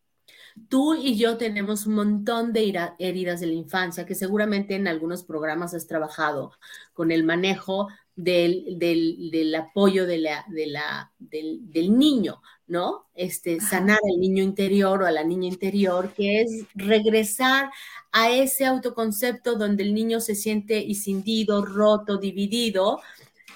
Tú 0.70 0.96
y 0.96 1.18
yo 1.18 1.38
tenemos 1.38 1.86
un 1.86 1.96
montón 1.96 2.54
de 2.54 2.94
heridas 3.00 3.40
de 3.40 3.48
la 3.48 3.54
infancia 3.54 4.06
que 4.06 4.16
seguramente 4.16 4.76
en 4.76 4.88
algunos 4.88 5.24
programas 5.24 5.74
has 5.74 5.88
trabajado 5.88 6.54
con 6.94 7.12
el 7.12 7.24
manejo 7.24 7.88
del, 8.16 9.56
apoyo 9.58 10.06
de 10.06 10.18
la, 10.20 11.12
del, 11.20 11.98
niño, 11.98 12.42
¿no? 12.68 13.08
Este, 13.16 13.60
sanar 13.60 14.00
al 14.04 14.20
niño 14.20 14.44
interior 14.44 15.02
o 15.02 15.06
a 15.06 15.12
la 15.12 15.24
niña 15.24 15.48
interior, 15.48 16.14
que 16.14 16.42
es 16.42 16.66
regresar 16.76 17.72
a 18.12 18.30
ese 18.30 18.66
autoconcepto 18.66 19.56
donde 19.56 19.84
el 19.84 19.94
niño 19.94 20.20
se 20.20 20.36
siente 20.36 20.92
escindido, 20.92 21.66
roto, 21.66 22.18
dividido, 22.18 23.00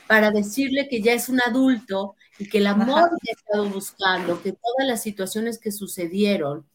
para 0.07 0.31
decirle 0.31 0.87
que 0.89 1.01
ya 1.01 1.13
es 1.13 1.29
un 1.29 1.41
adulto 1.41 2.15
y 2.37 2.47
que 2.47 2.59
el 2.59 2.67
amor 2.67 3.09
que 3.21 3.31
ha 3.31 3.33
estado 3.33 3.69
buscando, 3.69 4.41
que 4.41 4.51
todas 4.51 4.87
las 4.87 5.01
situaciones 5.01 5.57
que 5.57 5.71
sucedieron, 5.71 6.65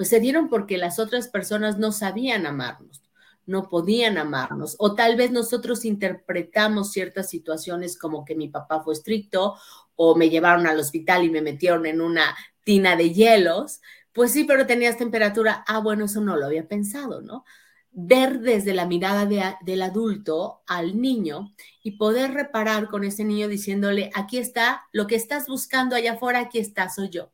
pues 0.00 0.08
se 0.08 0.18
dieron 0.18 0.48
porque 0.48 0.78
las 0.78 0.98
otras 0.98 1.28
personas 1.28 1.76
no 1.76 1.92
sabían 1.92 2.46
amarnos 2.46 3.02
no 3.50 3.68
podían 3.68 4.16
amarnos. 4.16 4.76
O 4.78 4.94
tal 4.94 5.16
vez 5.16 5.30
nosotros 5.32 5.84
interpretamos 5.84 6.92
ciertas 6.92 7.28
situaciones 7.28 7.98
como 7.98 8.24
que 8.24 8.34
mi 8.36 8.48
papá 8.48 8.82
fue 8.82 8.94
estricto 8.94 9.56
o 9.96 10.14
me 10.14 10.30
llevaron 10.30 10.66
al 10.66 10.78
hospital 10.78 11.24
y 11.24 11.30
me 11.30 11.42
metieron 11.42 11.84
en 11.84 12.00
una 12.00 12.36
tina 12.64 12.96
de 12.96 13.12
hielos. 13.12 13.80
Pues 14.12 14.30
sí, 14.32 14.44
pero 14.44 14.66
tenías 14.66 14.96
temperatura. 14.96 15.64
Ah, 15.66 15.80
bueno, 15.80 16.04
eso 16.04 16.20
no 16.20 16.36
lo 16.36 16.46
había 16.46 16.68
pensado, 16.68 17.20
¿no? 17.20 17.44
Ver 17.90 18.38
desde 18.38 18.72
la 18.72 18.86
mirada 18.86 19.26
del 19.60 19.82
adulto 19.82 20.62
al 20.68 21.00
niño 21.00 21.52
y 21.82 21.98
poder 21.98 22.32
reparar 22.32 22.88
con 22.88 23.02
ese 23.02 23.24
niño 23.24 23.48
diciéndole, 23.48 24.10
aquí 24.14 24.38
está, 24.38 24.84
lo 24.92 25.08
que 25.08 25.16
estás 25.16 25.48
buscando 25.48 25.96
allá 25.96 26.12
afuera, 26.12 26.38
aquí 26.38 26.60
está, 26.60 26.88
soy 26.88 27.10
yo. 27.10 27.32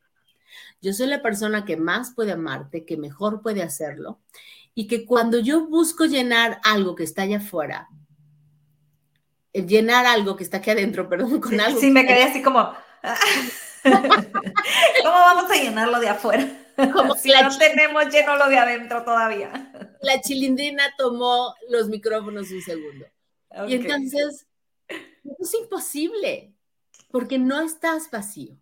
Yo 0.81 0.93
soy 0.93 1.07
la 1.07 1.23
persona 1.23 1.65
que 1.65 1.77
más 1.77 2.13
puede 2.15 2.33
amarte, 2.33 2.85
que 2.85 2.97
mejor 2.97 3.43
puede 3.43 3.63
hacerlo 3.63 4.21
y 4.75 4.87
que 4.87 5.07
cuando 5.07 5.39
yo 5.39 5.67
busco 5.67 6.05
llenar 6.05 6.61
algo 6.63 6.95
que 6.95 7.05
está 7.05 7.23
allá 7.23 7.39
afuera, 7.39 7.89
eh, 9.53 9.67
llenar 9.67 10.05
algo 10.05 10.37
que 10.37 10.45
está 10.45 10.59
aquí 10.59 10.71
adentro, 10.71 11.09
perdón, 11.09 11.41
con 11.41 11.59
algo. 11.59 11.81
Sí, 11.81 11.91
me 11.91 12.07
quedé 12.07 12.25
así 12.25 12.43
como, 12.43 12.61
¿cómo 13.83 13.95
vamos 15.03 15.51
a 15.51 15.55
llenarlo 15.55 15.99
de 15.99 16.09
afuera? 16.09 16.47
Como 16.93 17.15
si 17.17 17.31
no 17.31 17.57
tenemos 17.57 18.13
lleno 18.13 18.37
lo 18.37 18.49
de 18.49 18.59
adentro 18.59 19.03
todavía. 19.03 19.73
La 20.03 20.21
chilindrina 20.21 20.85
tomó 20.99 21.55
los 21.71 21.89
micrófonos 21.89 22.51
un 22.51 22.61
segundo. 22.61 23.07
Y 23.67 23.75
entonces, 23.75 24.47
es 24.89 25.55
imposible, 25.55 26.53
porque 27.11 27.39
no 27.39 27.63
estás 27.63 28.11
vacío. 28.11 28.59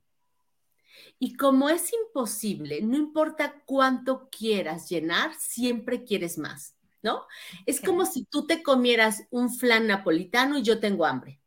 Y 1.25 1.39
como 1.39 1.71
es 1.71 1.91
imposible, 1.91 2.83
no 2.83 2.99
importa 2.99 3.63
cuánto 3.65 4.29
quieras 4.29 4.91
llenar, 4.91 5.35
siempre 5.39 6.05
quieres 6.05 6.37
más, 6.37 6.77
¿no? 7.01 7.25
Es 7.65 7.81
como 7.81 8.05
si 8.05 8.27
tú 8.27 8.47
te 8.47 8.63
comieras 8.63 9.23
un 9.31 9.49
flan 9.49 9.87
napolitano 9.87 10.59
y 10.59 10.63
yo 10.63 10.81
tengo 10.81 11.07
hambre. 11.07 11.41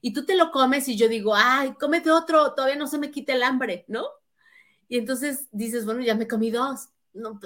Y 0.00 0.14
tú 0.14 0.24
te 0.24 0.34
lo 0.34 0.50
comes 0.50 0.88
y 0.88 0.96
yo 0.96 1.10
digo, 1.10 1.34
ay, 1.36 1.74
cómete 1.78 2.10
otro, 2.10 2.54
todavía 2.54 2.76
no 2.76 2.86
se 2.86 2.96
me 2.96 3.10
quita 3.10 3.34
el 3.34 3.42
hambre, 3.42 3.84
¿no? 3.86 4.06
Y 4.88 4.96
entonces 4.96 5.46
dices, 5.52 5.84
bueno, 5.84 6.00
ya 6.00 6.14
me 6.14 6.26
comí 6.26 6.50
dos, 6.50 6.88
no, 7.12 7.38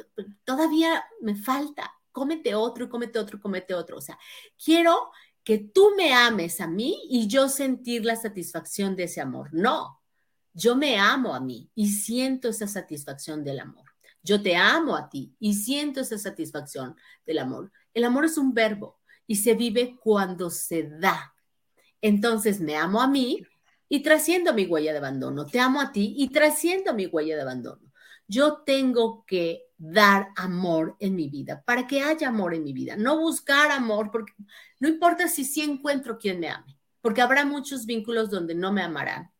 todavía 0.44 1.04
me 1.20 1.34
falta, 1.34 1.92
cómete 2.12 2.54
otro 2.54 2.84
y 2.84 2.88
cómete 2.88 3.18
otro 3.18 3.38
y 3.38 3.40
cómete 3.40 3.74
otro. 3.74 3.96
O 3.96 4.00
sea, 4.00 4.16
quiero 4.64 5.10
que 5.42 5.58
tú 5.58 5.94
me 5.96 6.14
ames 6.14 6.60
a 6.60 6.68
mí 6.68 7.08
y 7.10 7.26
yo 7.26 7.48
sentir 7.48 8.04
la 8.04 8.14
satisfacción 8.14 8.94
de 8.94 9.02
ese 9.02 9.20
amor. 9.20 9.48
No, 9.52 9.95
yo 10.56 10.74
me 10.74 10.98
amo 10.98 11.34
a 11.34 11.40
mí 11.40 11.70
y 11.74 11.90
siento 11.90 12.48
esa 12.48 12.66
satisfacción 12.66 13.44
del 13.44 13.60
amor. 13.60 13.84
Yo 14.22 14.42
te 14.42 14.56
amo 14.56 14.96
a 14.96 15.10
ti 15.10 15.36
y 15.38 15.52
siento 15.52 16.00
esa 16.00 16.16
satisfacción 16.16 16.96
del 17.26 17.40
amor. 17.40 17.70
El 17.92 18.04
amor 18.04 18.24
es 18.24 18.38
un 18.38 18.54
verbo 18.54 18.98
y 19.26 19.36
se 19.36 19.52
vive 19.52 19.98
cuando 20.02 20.48
se 20.48 20.84
da. 20.84 21.34
Entonces 22.00 22.58
me 22.58 22.74
amo 22.74 23.02
a 23.02 23.06
mí 23.06 23.46
y 23.86 24.02
trasciendo 24.02 24.54
mi 24.54 24.64
huella 24.64 24.92
de 24.92 24.98
abandono. 24.98 25.44
Te 25.44 25.60
amo 25.60 25.78
a 25.78 25.92
ti 25.92 26.14
y 26.16 26.30
trasciendo 26.30 26.94
mi 26.94 27.04
huella 27.04 27.36
de 27.36 27.42
abandono. 27.42 27.92
Yo 28.26 28.62
tengo 28.64 29.26
que 29.26 29.66
dar 29.76 30.28
amor 30.36 30.96
en 31.00 31.16
mi 31.16 31.28
vida 31.28 31.62
para 31.66 31.86
que 31.86 32.00
haya 32.00 32.28
amor 32.28 32.54
en 32.54 32.64
mi 32.64 32.72
vida. 32.72 32.96
No 32.96 33.20
buscar 33.20 33.70
amor, 33.70 34.10
porque 34.10 34.32
no 34.80 34.88
importa 34.88 35.28
si 35.28 35.44
sí 35.44 35.60
encuentro 35.60 36.16
quien 36.16 36.40
me 36.40 36.48
ame, 36.48 36.78
porque 37.02 37.20
habrá 37.20 37.44
muchos 37.44 37.84
vínculos 37.84 38.30
donde 38.30 38.54
no 38.54 38.72
me 38.72 38.80
amarán 38.80 39.35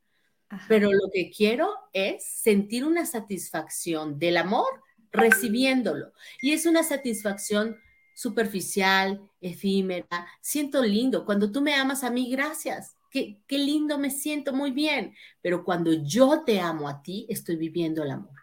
pero 0.68 0.92
lo 0.92 1.11
que 1.12 1.30
quiero 1.30 1.74
es 1.92 2.24
sentir 2.24 2.85
una 2.85 3.06
satisfacción 3.06 4.18
del 4.18 4.37
amor 4.37 4.82
recibiéndolo. 5.11 6.12
Y 6.40 6.52
es 6.52 6.66
una 6.66 6.82
satisfacción 6.82 7.76
superficial, 8.14 9.20
efímera. 9.40 10.26
Siento 10.40 10.82
lindo. 10.82 11.24
Cuando 11.24 11.50
tú 11.50 11.61
me 11.61 11.74
amas 11.74 12.04
a 12.04 12.11
mí, 12.11 12.30
gracias. 12.30 12.96
Qué, 13.11 13.40
qué 13.46 13.59
lindo 13.59 13.98
me 13.98 14.11
siento, 14.11 14.52
muy 14.52 14.70
bien. 14.70 15.14
Pero 15.42 15.64
cuando 15.64 15.92
yo 15.92 16.42
te 16.44 16.61
amo 16.61 16.88
a 16.88 17.02
ti, 17.02 17.26
estoy 17.28 17.56
viviendo 17.56 18.02
el 18.02 18.11
amor. 18.11 18.35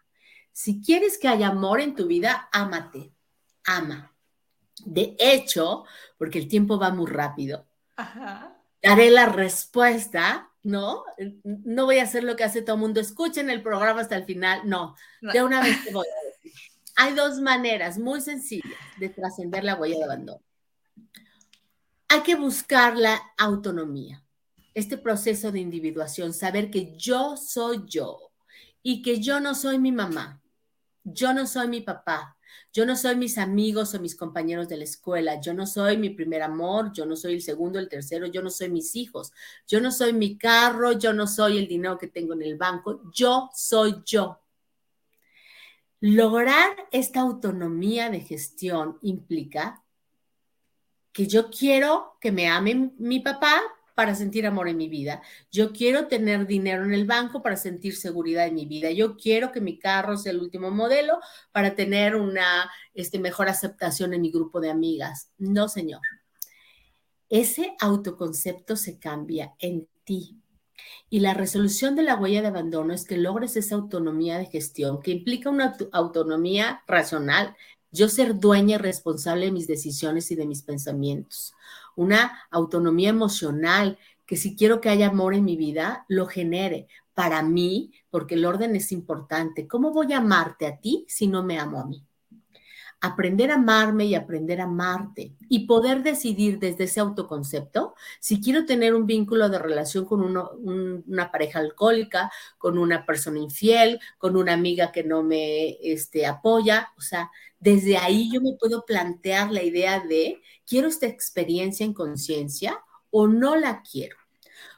Si 0.51 0.81
quieres 0.81 1.17
que 1.17 1.27
haya 1.27 1.47
amor 1.47 1.81
en 1.81 1.95
tu 1.95 2.05
vida, 2.05 2.49
ámate, 2.51 3.11
ama. 3.65 4.13
De 4.85 5.15
hecho, 5.19 5.85
porque 6.17 6.39
el 6.39 6.47
tiempo 6.47 6.77
va 6.77 6.91
muy 6.91 7.09
rápido, 7.09 7.65
daré 8.81 9.09
la 9.09 9.27
respuesta 9.27 10.52
¿no? 10.63 11.04
No 11.43 11.86
voy 11.86 11.99
a 11.99 12.04
hacer 12.04 12.23
lo 12.23 12.36
que 12.36 12.43
hace 12.43 12.62
todo 12.62 12.76
el 12.76 12.82
mundo, 12.82 12.99
escuchen 12.99 13.49
el 13.49 13.62
programa 13.62 14.02
hasta 14.02 14.15
el 14.15 14.26
final, 14.26 14.62
no, 14.65 14.95
de 15.21 15.43
una 15.43 15.62
vez 15.62 15.84
te 15.84 15.93
voy 15.93 16.08
a 16.08 16.28
decir. 16.28 16.54
Hay 16.95 17.13
dos 17.13 17.39
maneras 17.39 17.97
muy 17.97 18.21
sencillas 18.21 18.80
de 18.97 19.10
trascender 19.10 19.63
la 19.63 19.76
huella 19.76 19.97
de 19.97 20.04
abandono. 20.04 20.41
Hay 22.08 22.21
que 22.21 22.36
buscar 22.36 22.95
la 22.95 23.19
autonomía, 23.38 24.23
este 24.73 24.97
proceso 24.97 25.52
de 25.52 25.60
individuación, 25.60 26.34
saber 26.34 26.69
que 26.69 26.95
yo 26.95 27.36
soy 27.36 27.84
yo 27.88 28.32
y 28.82 29.02
que 29.02 29.19
yo 29.19 29.39
no 29.39 29.56
soy 29.56 29.80
mi 29.80 29.91
mamá, 29.91 30.41
yo 31.04 31.34
no 31.34 31.45
soy 31.47 31.67
mi 31.67 31.82
papá, 31.82 32.38
yo 32.71 32.85
no 32.85 32.95
soy 32.95 33.15
mis 33.15 33.37
amigos 33.37 33.93
o 33.93 33.99
mis 33.99 34.15
compañeros 34.15 34.67
de 34.67 34.77
la 34.77 34.83
escuela, 34.83 35.39
yo 35.39 35.53
no 35.53 35.65
soy 35.67 35.97
mi 35.97 36.09
primer 36.09 36.41
amor, 36.41 36.91
yo 36.93 37.05
no 37.05 37.15
soy 37.15 37.33
el 37.33 37.41
segundo, 37.41 37.79
el 37.79 37.89
tercero, 37.89 38.27
yo 38.27 38.41
no 38.41 38.49
soy 38.49 38.69
mis 38.69 38.95
hijos, 38.95 39.31
yo 39.67 39.79
no 39.79 39.91
soy 39.91 40.13
mi 40.13 40.37
carro, 40.37 40.93
yo 40.93 41.13
no 41.13 41.27
soy 41.27 41.57
el 41.57 41.67
dinero 41.67 41.97
que 41.97 42.07
tengo 42.07 42.33
en 42.33 42.41
el 42.41 42.57
banco, 42.57 43.01
yo 43.13 43.49
soy 43.53 44.01
yo. 44.05 44.39
Lograr 45.99 46.75
esta 46.91 47.21
autonomía 47.21 48.09
de 48.09 48.19
gestión 48.19 48.97
implica 49.01 49.83
que 51.13 51.27
yo 51.27 51.49
quiero 51.49 52.17
que 52.19 52.31
me 52.31 52.49
ame 52.49 52.91
mi 52.97 53.19
papá, 53.19 53.61
para 53.95 54.15
sentir 54.15 54.45
amor 54.45 54.67
en 54.67 54.77
mi 54.77 54.89
vida. 54.89 55.21
Yo 55.51 55.71
quiero 55.71 56.08
tener 56.08 56.47
dinero 56.47 56.84
en 56.84 56.93
el 56.93 57.06
banco 57.06 57.41
para 57.41 57.58
sentir 57.58 57.95
seguridad 57.95 58.47
en 58.47 58.56
mi 58.56 58.65
vida. 58.65 58.91
Yo 58.91 59.15
quiero 59.17 59.51
que 59.51 59.62
mi 59.62 59.77
carro 59.77 60.17
sea 60.17 60.32
el 60.32 60.41
último 60.41 60.71
modelo 60.71 61.19
para 61.51 61.75
tener 61.75 62.15
una 62.15 62.71
este, 62.93 63.19
mejor 63.19 63.49
aceptación 63.49 64.13
en 64.13 64.21
mi 64.21 64.32
grupo 64.32 64.60
de 64.60 64.71
amigas. 64.71 65.29
No, 65.38 65.67
señor. 65.67 66.01
Ese 67.29 67.75
autoconcepto 67.79 68.75
se 68.75 68.99
cambia 68.99 69.53
en 69.60 69.88
ti. 70.03 70.39
Y 71.10 71.19
la 71.19 71.34
resolución 71.34 71.95
de 71.95 72.03
la 72.03 72.15
huella 72.15 72.41
de 72.41 72.47
abandono 72.47 72.93
es 72.93 73.06
que 73.06 73.17
logres 73.17 73.56
esa 73.56 73.75
autonomía 73.75 74.38
de 74.38 74.47
gestión 74.47 75.01
que 75.01 75.12
implica 75.12 75.49
una 75.49 75.75
autonomía 75.91 76.84
racional. 76.88 77.56
Yo 77.91 78.10
ser 78.10 78.39
dueña 78.39 78.75
y 78.75 78.79
responsable 78.79 79.45
de 79.45 79.51
mis 79.51 79.67
decisiones 79.67 80.32
y 80.32 80.36
de 80.36 80.47
mis 80.47 80.63
pensamientos 80.63 81.53
una 81.95 82.45
autonomía 82.51 83.10
emocional, 83.10 83.97
que 84.25 84.38
si 84.38 84.56
quiero 84.56 84.82
que 84.82 84.89
haya 84.89 85.08
amor 85.08 85.34
en 85.34 85.45
mi 85.45 85.58
vida, 85.58 86.06
lo 86.08 86.25
genere 86.25 86.88
para 87.13 87.43
mí, 87.43 87.91
porque 88.10 88.36
el 88.36 88.45
orden 88.45 88.75
es 88.75 88.91
importante. 88.91 89.67
¿Cómo 89.67 89.91
voy 89.91 90.13
a 90.13 90.17
amarte 90.17 90.65
a 90.65 90.77
ti 90.77 91.06
si 91.08 91.27
no 91.27 91.43
me 91.43 91.60
amo 91.60 91.79
a 91.79 91.86
mí? 91.86 92.03
Aprender 93.01 93.51
a 93.51 93.56
amarme 93.56 94.06
y 94.06 94.15
aprender 94.15 94.62
a 94.62 94.63
amarte 94.63 95.34
y 95.49 95.67
poder 95.67 96.03
decidir 96.03 96.58
desde 96.58 96.86
ese 96.86 97.01
autoconcepto 97.01 97.95
si 98.21 98.39
quiero 98.39 98.65
tener 98.65 98.95
un 98.95 99.06
vínculo 99.06 99.49
de 99.49 99.60
relación 99.60 100.06
con 100.06 100.21
una 100.21 101.29
pareja 101.29 101.60
alcohólica, 101.60 102.32
con 102.58 102.77
una 102.77 103.06
persona 103.06 103.39
infiel, 103.39 103.99
con 104.17 104.38
una 104.38 104.53
amiga 104.53 104.93
que 104.93 105.03
no 105.03 105.21
me 105.21 105.77
este, 105.82 106.25
apoya. 106.25 106.93
O 106.97 107.01
sea, 107.01 107.29
desde 107.60 107.97
ahí 107.97 108.32
yo 108.32 108.39
me 108.39 108.53
puedo 108.58 108.86
plantear 108.86 109.51
la 109.51 109.63
idea 109.63 109.99
de 109.99 110.41
¿quiero 110.67 110.88
esta 110.88 111.08
experiencia 111.08 111.86
en 111.86 111.93
conciencia 111.93 112.80
o 113.12 113.28
no 113.28 113.56
la 113.56 113.82
quiero? 113.82 114.17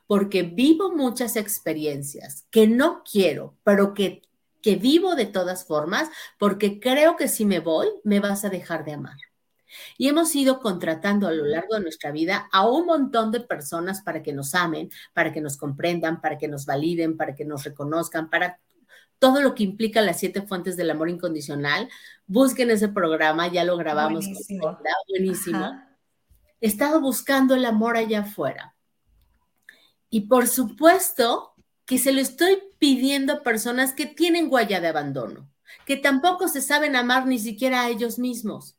Porque 0.07 0.43
vivo 0.43 0.91
muchas 0.91 1.35
experiencias 1.35 2.45
que 2.51 2.67
no 2.67 3.03
quiero, 3.09 3.55
pero 3.63 3.93
que, 3.93 4.21
que 4.61 4.75
vivo 4.75 5.15
de 5.15 5.25
todas 5.25 5.65
formas, 5.65 6.09
porque 6.37 6.79
creo 6.79 7.15
que 7.15 7.27
si 7.27 7.45
me 7.45 7.59
voy, 7.59 7.87
me 8.03 8.19
vas 8.19 8.45
a 8.45 8.49
dejar 8.49 8.85
de 8.85 8.93
amar. 8.93 9.17
Y 9.97 10.07
hemos 10.07 10.35
ido 10.35 10.59
contratando 10.59 11.27
a 11.27 11.31
lo 11.31 11.45
largo 11.45 11.75
de 11.75 11.81
nuestra 11.81 12.11
vida 12.11 12.47
a 12.51 12.67
un 12.67 12.85
montón 12.85 13.31
de 13.31 13.41
personas 13.41 14.01
para 14.01 14.21
que 14.21 14.33
nos 14.33 14.55
amen, 14.55 14.89
para 15.13 15.31
que 15.33 15.41
nos 15.41 15.57
comprendan, 15.57 16.21
para 16.21 16.37
que 16.37 16.47
nos 16.47 16.65
validen, 16.65 17.17
para 17.17 17.35
que 17.35 17.45
nos 17.45 17.63
reconozcan, 17.63 18.29
para 18.29 18.59
todo 19.19 19.41
lo 19.41 19.55
que 19.55 19.63
implica 19.63 20.01
las 20.01 20.19
siete 20.19 20.41
fuentes 20.41 20.77
del 20.77 20.91
amor 20.91 21.09
incondicional. 21.09 21.89
Busquen 22.27 22.69
ese 22.71 22.89
programa, 22.89 23.47
ya 23.47 23.63
lo 23.63 23.77
grabamos. 23.77 24.25
Buenísimo. 24.25 24.79
buenísimo. 25.09 25.81
He 26.61 26.67
estado 26.67 27.01
buscando 27.01 27.55
el 27.55 27.65
amor 27.65 27.97
allá 27.97 28.21
afuera. 28.21 28.75
Y 30.09 30.21
por 30.21 30.47
supuesto 30.47 31.53
que 31.85 31.97
se 31.97 32.11
lo 32.11 32.21
estoy 32.21 32.57
pidiendo 32.79 33.33
a 33.33 33.43
personas 33.43 33.93
que 33.93 34.05
tienen 34.05 34.47
huella 34.51 34.79
de 34.79 34.87
abandono, 34.87 35.49
que 35.85 35.97
tampoco 35.97 36.47
se 36.47 36.61
saben 36.61 36.95
amar 36.95 37.27
ni 37.27 37.39
siquiera 37.39 37.81
a 37.81 37.89
ellos 37.89 38.17
mismos. 38.17 38.75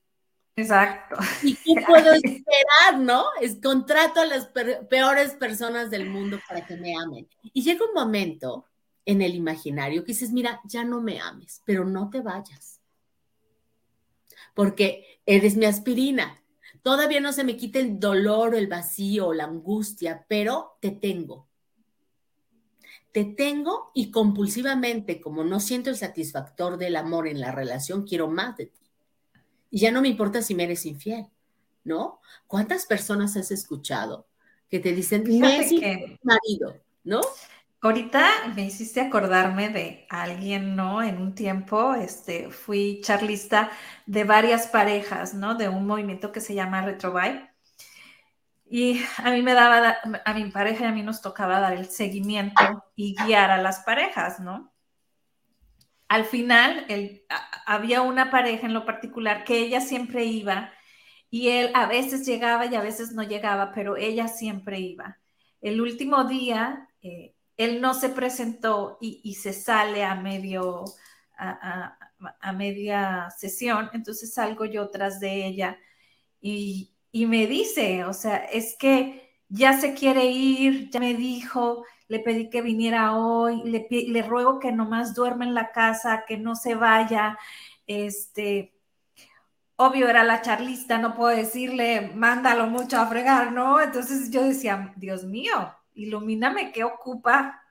Exacto. 0.56 1.16
¿Y 1.42 1.54
qué 1.54 1.74
puedo 1.86 2.12
esperar, 2.12 2.98
no? 2.98 3.26
Es 3.40 3.56
contrato 3.60 4.20
a 4.20 4.26
las 4.26 4.48
peores 4.88 5.34
personas 5.34 5.90
del 5.90 6.08
mundo 6.08 6.40
para 6.48 6.66
que 6.66 6.76
me 6.76 6.96
amen. 6.96 7.28
Y 7.52 7.62
llega 7.62 7.84
un 7.84 7.94
momento 7.94 8.66
en 9.06 9.22
el 9.22 9.34
imaginario 9.34 10.04
que 10.04 10.12
dices, 10.12 10.32
mira, 10.32 10.60
ya 10.64 10.84
no 10.84 11.00
me 11.00 11.20
ames, 11.20 11.62
pero 11.64 11.84
no 11.84 12.10
te 12.10 12.20
vayas. 12.20 12.80
Porque 14.52 15.20
eres 15.24 15.56
mi 15.56 15.64
aspirina. 15.64 16.42
Todavía 16.82 17.20
no 17.20 17.32
se 17.32 17.44
me 17.44 17.56
quita 17.56 17.78
el 17.78 17.98
dolor, 17.98 18.54
el 18.54 18.66
vacío, 18.66 19.32
la 19.32 19.44
angustia, 19.44 20.26
pero 20.28 20.76
te 20.80 20.90
tengo. 20.90 21.48
Te 23.12 23.24
tengo 23.24 23.92
y 23.94 24.10
compulsivamente, 24.10 25.20
como 25.20 25.44
no 25.44 25.60
siento 25.60 25.88
el 25.88 25.96
satisfactor 25.96 26.76
del 26.76 26.96
amor 26.96 27.28
en 27.28 27.40
la 27.40 27.52
relación, 27.52 28.06
quiero 28.06 28.28
más 28.28 28.56
de 28.56 28.66
ti. 28.66 28.90
Y 29.70 29.78
ya 29.78 29.90
no 29.90 30.02
me 30.02 30.08
importa 30.08 30.42
si 30.42 30.54
me 30.54 30.64
eres 30.64 30.84
infiel, 30.84 31.26
¿no? 31.84 32.20
¿Cuántas 32.46 32.86
personas 32.86 33.36
has 33.36 33.50
escuchado 33.50 34.26
que 34.68 34.80
te 34.80 34.92
dicen, 34.92 35.22
me 35.38 35.66
que... 35.68 36.18
marido, 36.22 36.76
¿no? 37.04 37.20
Ahorita 37.80 38.26
me 38.54 38.64
hiciste 38.64 39.00
acordarme 39.00 39.68
de 39.68 40.06
alguien, 40.10 40.76
¿no? 40.76 41.02
En 41.02 41.20
un 41.20 41.34
tiempo, 41.34 41.94
este, 41.94 42.50
fui 42.50 43.00
charlista 43.02 43.70
de 44.06 44.24
varias 44.24 44.66
parejas, 44.68 45.34
¿no? 45.34 45.54
De 45.54 45.68
un 45.68 45.86
movimiento 45.86 46.32
que 46.32 46.40
se 46.40 46.54
llama 46.54 46.82
Retrovive. 46.82 47.50
Y 48.68 49.00
a 49.18 49.30
mí 49.30 49.42
me 49.42 49.54
daba, 49.54 49.96
a 50.24 50.34
mi 50.34 50.50
pareja 50.50 50.84
y 50.84 50.86
a 50.88 50.92
mí 50.92 51.02
nos 51.02 51.22
tocaba 51.22 51.60
dar 51.60 51.74
el 51.74 51.86
seguimiento 51.86 52.84
y 52.96 53.14
guiar 53.14 53.50
a 53.50 53.62
las 53.62 53.80
parejas, 53.80 54.40
¿no? 54.40 54.72
al 56.08 56.24
final 56.24 56.86
había 57.66 58.02
una 58.02 58.30
pareja 58.30 58.66
en 58.66 58.74
lo 58.74 58.84
particular 58.84 59.44
que 59.44 59.58
ella 59.58 59.80
siempre 59.80 60.24
iba 60.24 60.72
y 61.30 61.48
él 61.48 61.70
a 61.74 61.86
veces 61.86 62.26
llegaba 62.26 62.66
y 62.66 62.74
a 62.74 62.82
veces 62.82 63.12
no 63.12 63.22
llegaba, 63.22 63.72
pero 63.72 63.96
ella 63.96 64.28
siempre 64.28 64.78
iba. 64.78 65.18
El 65.60 65.80
último 65.80 66.24
día, 66.24 66.88
eh, 67.02 67.34
él 67.56 67.80
no 67.80 67.94
se 67.94 68.08
presentó 68.10 68.98
y, 69.00 69.34
se 69.34 69.52
sale 69.52 70.04
a 70.04 70.14
medio, 70.14 70.84
a, 71.38 72.52
media 72.54 73.30
sesión, 73.36 73.90
entonces 73.92 74.34
salgo 74.34 74.64
yo 74.66 74.90
tras 74.90 75.20
de 75.20 75.46
ella 75.46 75.78
y, 76.40 76.92
me 77.12 77.46
dice, 77.46 78.04
o 78.04 78.12
sea, 78.12 78.36
es 78.36 78.76
que 78.78 79.32
ya 79.48 79.78
se 79.80 79.94
quiere 79.94 80.26
ir, 80.26 80.90
ya 80.90 81.00
me 81.00 81.14
dijo, 81.14 81.84
le 82.08 82.20
pedí 82.20 82.50
que 82.50 82.62
viniera 82.62 83.16
hoy, 83.16 83.62
le, 83.64 83.86
le 83.90 84.22
ruego 84.22 84.58
que 84.58 84.72
nomás 84.72 85.14
duerma 85.14 85.44
en 85.44 85.54
la 85.54 85.72
casa, 85.72 86.24
que 86.26 86.36
no 86.38 86.54
se 86.56 86.74
vaya. 86.74 87.38
Este, 87.86 88.76
obvio 89.76 90.08
era 90.08 90.24
la 90.24 90.42
charlista, 90.42 90.98
no 90.98 91.14
puedo 91.14 91.36
decirle, 91.36 92.12
mándalo 92.14 92.66
mucho 92.66 92.98
a 92.98 93.06
fregar, 93.06 93.52
¿no? 93.52 93.80
Entonces 93.80 94.30
yo 94.30 94.42
decía, 94.42 94.92
Dios 94.96 95.24
mío, 95.24 95.74
ilumíname 95.96 96.72
qué 96.72 96.84
ocupa, 96.84 97.62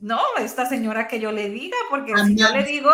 no, 0.00 0.20
esta 0.38 0.66
señora 0.66 1.08
que 1.08 1.20
yo 1.20 1.32
le 1.32 1.50
diga, 1.50 1.76
porque 1.90 2.14
si 2.24 2.34
yo 2.34 2.48
le 2.50 2.62
digo, 2.64 2.90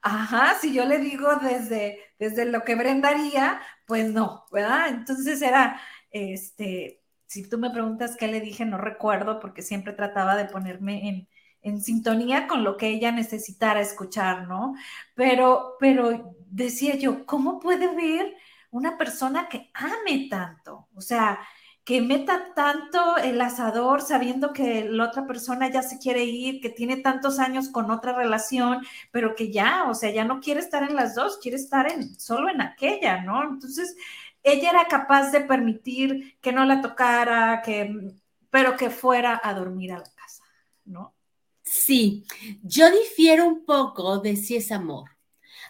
ajá, 0.00 0.56
si 0.60 0.72
yo 0.72 0.84
le 0.86 0.98
digo 0.98 1.36
desde, 1.36 1.98
desde 2.18 2.46
lo 2.46 2.62
que 2.62 2.74
brendaría, 2.74 3.60
pues 3.86 4.10
no, 4.12 4.46
¿verdad? 4.50 4.88
Entonces 4.88 5.42
era, 5.42 5.80
este, 6.10 7.02
si 7.26 7.48
tú 7.48 7.58
me 7.58 7.70
preguntas 7.70 8.16
qué 8.16 8.26
le 8.28 8.40
dije, 8.40 8.64
no 8.64 8.78
recuerdo 8.78 9.38
porque 9.38 9.62
siempre 9.62 9.92
trataba 9.92 10.36
de 10.36 10.46
ponerme 10.46 11.08
en, 11.08 11.28
en 11.62 11.82
sintonía 11.82 12.46
con 12.46 12.64
lo 12.64 12.76
que 12.76 12.88
ella 12.88 13.12
necesitara 13.12 13.80
escuchar, 13.80 14.48
¿no? 14.48 14.74
Pero, 15.14 15.76
pero 15.78 16.34
decía 16.46 16.96
yo, 16.96 17.26
¿cómo 17.26 17.60
puede 17.60 17.94
ver 17.94 18.34
una 18.70 18.96
persona 18.96 19.48
que 19.48 19.70
ame 19.74 20.28
tanto? 20.30 20.88
O 20.94 21.02
sea, 21.02 21.38
que 21.84 22.00
meta 22.00 22.52
tanto 22.54 23.16
el 23.16 23.40
asador 23.40 24.02
sabiendo 24.02 24.52
que 24.52 24.84
la 24.88 25.06
otra 25.06 25.26
persona 25.26 25.70
ya 25.70 25.82
se 25.82 25.98
quiere 25.98 26.24
ir, 26.24 26.60
que 26.60 26.70
tiene 26.70 26.98
tantos 26.98 27.38
años 27.38 27.68
con 27.68 27.90
otra 27.90 28.12
relación, 28.12 28.84
pero 29.10 29.34
que 29.34 29.50
ya, 29.50 29.88
o 29.88 29.94
sea, 29.94 30.10
ya 30.10 30.24
no 30.24 30.40
quiere 30.40 30.60
estar 30.60 30.82
en 30.82 30.94
las 30.94 31.14
dos, 31.14 31.38
quiere 31.38 31.56
estar 31.56 31.90
en 31.90 32.18
solo 32.18 32.50
en 32.50 32.60
aquella, 32.60 33.22
¿no? 33.22 33.42
Entonces, 33.42 33.96
ella 34.42 34.70
era 34.70 34.86
capaz 34.86 35.30
de 35.32 35.40
permitir 35.40 36.38
que 36.40 36.52
no 36.52 36.64
la 36.64 36.80
tocara, 36.80 37.62
que, 37.62 38.12
pero 38.50 38.76
que 38.76 38.90
fuera 38.90 39.40
a 39.42 39.54
dormir 39.54 39.92
a 39.92 39.98
la 39.98 40.10
casa, 40.14 40.44
¿no? 40.84 41.14
Sí, 41.62 42.24
yo 42.62 42.90
difiero 42.90 43.46
un 43.46 43.64
poco 43.64 44.18
de 44.18 44.36
si 44.36 44.56
es 44.56 44.72
amor. 44.72 45.10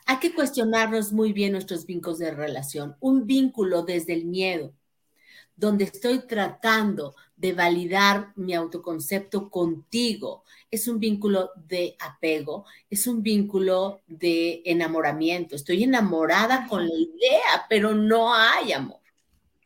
Hay 0.06 0.18
que 0.18 0.34
cuestionarnos 0.34 1.12
muy 1.12 1.32
bien 1.32 1.52
nuestros 1.52 1.84
vínculos 1.84 2.18
de 2.18 2.30
relación. 2.30 2.96
Un 3.00 3.26
vínculo 3.26 3.82
desde 3.82 4.14
el 4.14 4.24
miedo, 4.24 4.72
donde 5.60 5.84
estoy 5.84 6.26
tratando 6.26 7.14
de 7.36 7.52
validar 7.52 8.32
mi 8.36 8.54
autoconcepto 8.54 9.50
contigo. 9.50 10.42
Es 10.70 10.88
un 10.88 10.98
vínculo 10.98 11.50
de 11.54 11.96
apego, 12.00 12.64
es 12.88 13.06
un 13.06 13.22
vínculo 13.22 14.00
de 14.06 14.62
enamoramiento. 14.64 15.54
Estoy 15.54 15.84
enamorada 15.84 16.66
con 16.66 16.88
la 16.88 16.94
idea, 16.94 17.66
pero 17.68 17.94
no 17.94 18.34
hay 18.34 18.72
amor, 18.72 19.00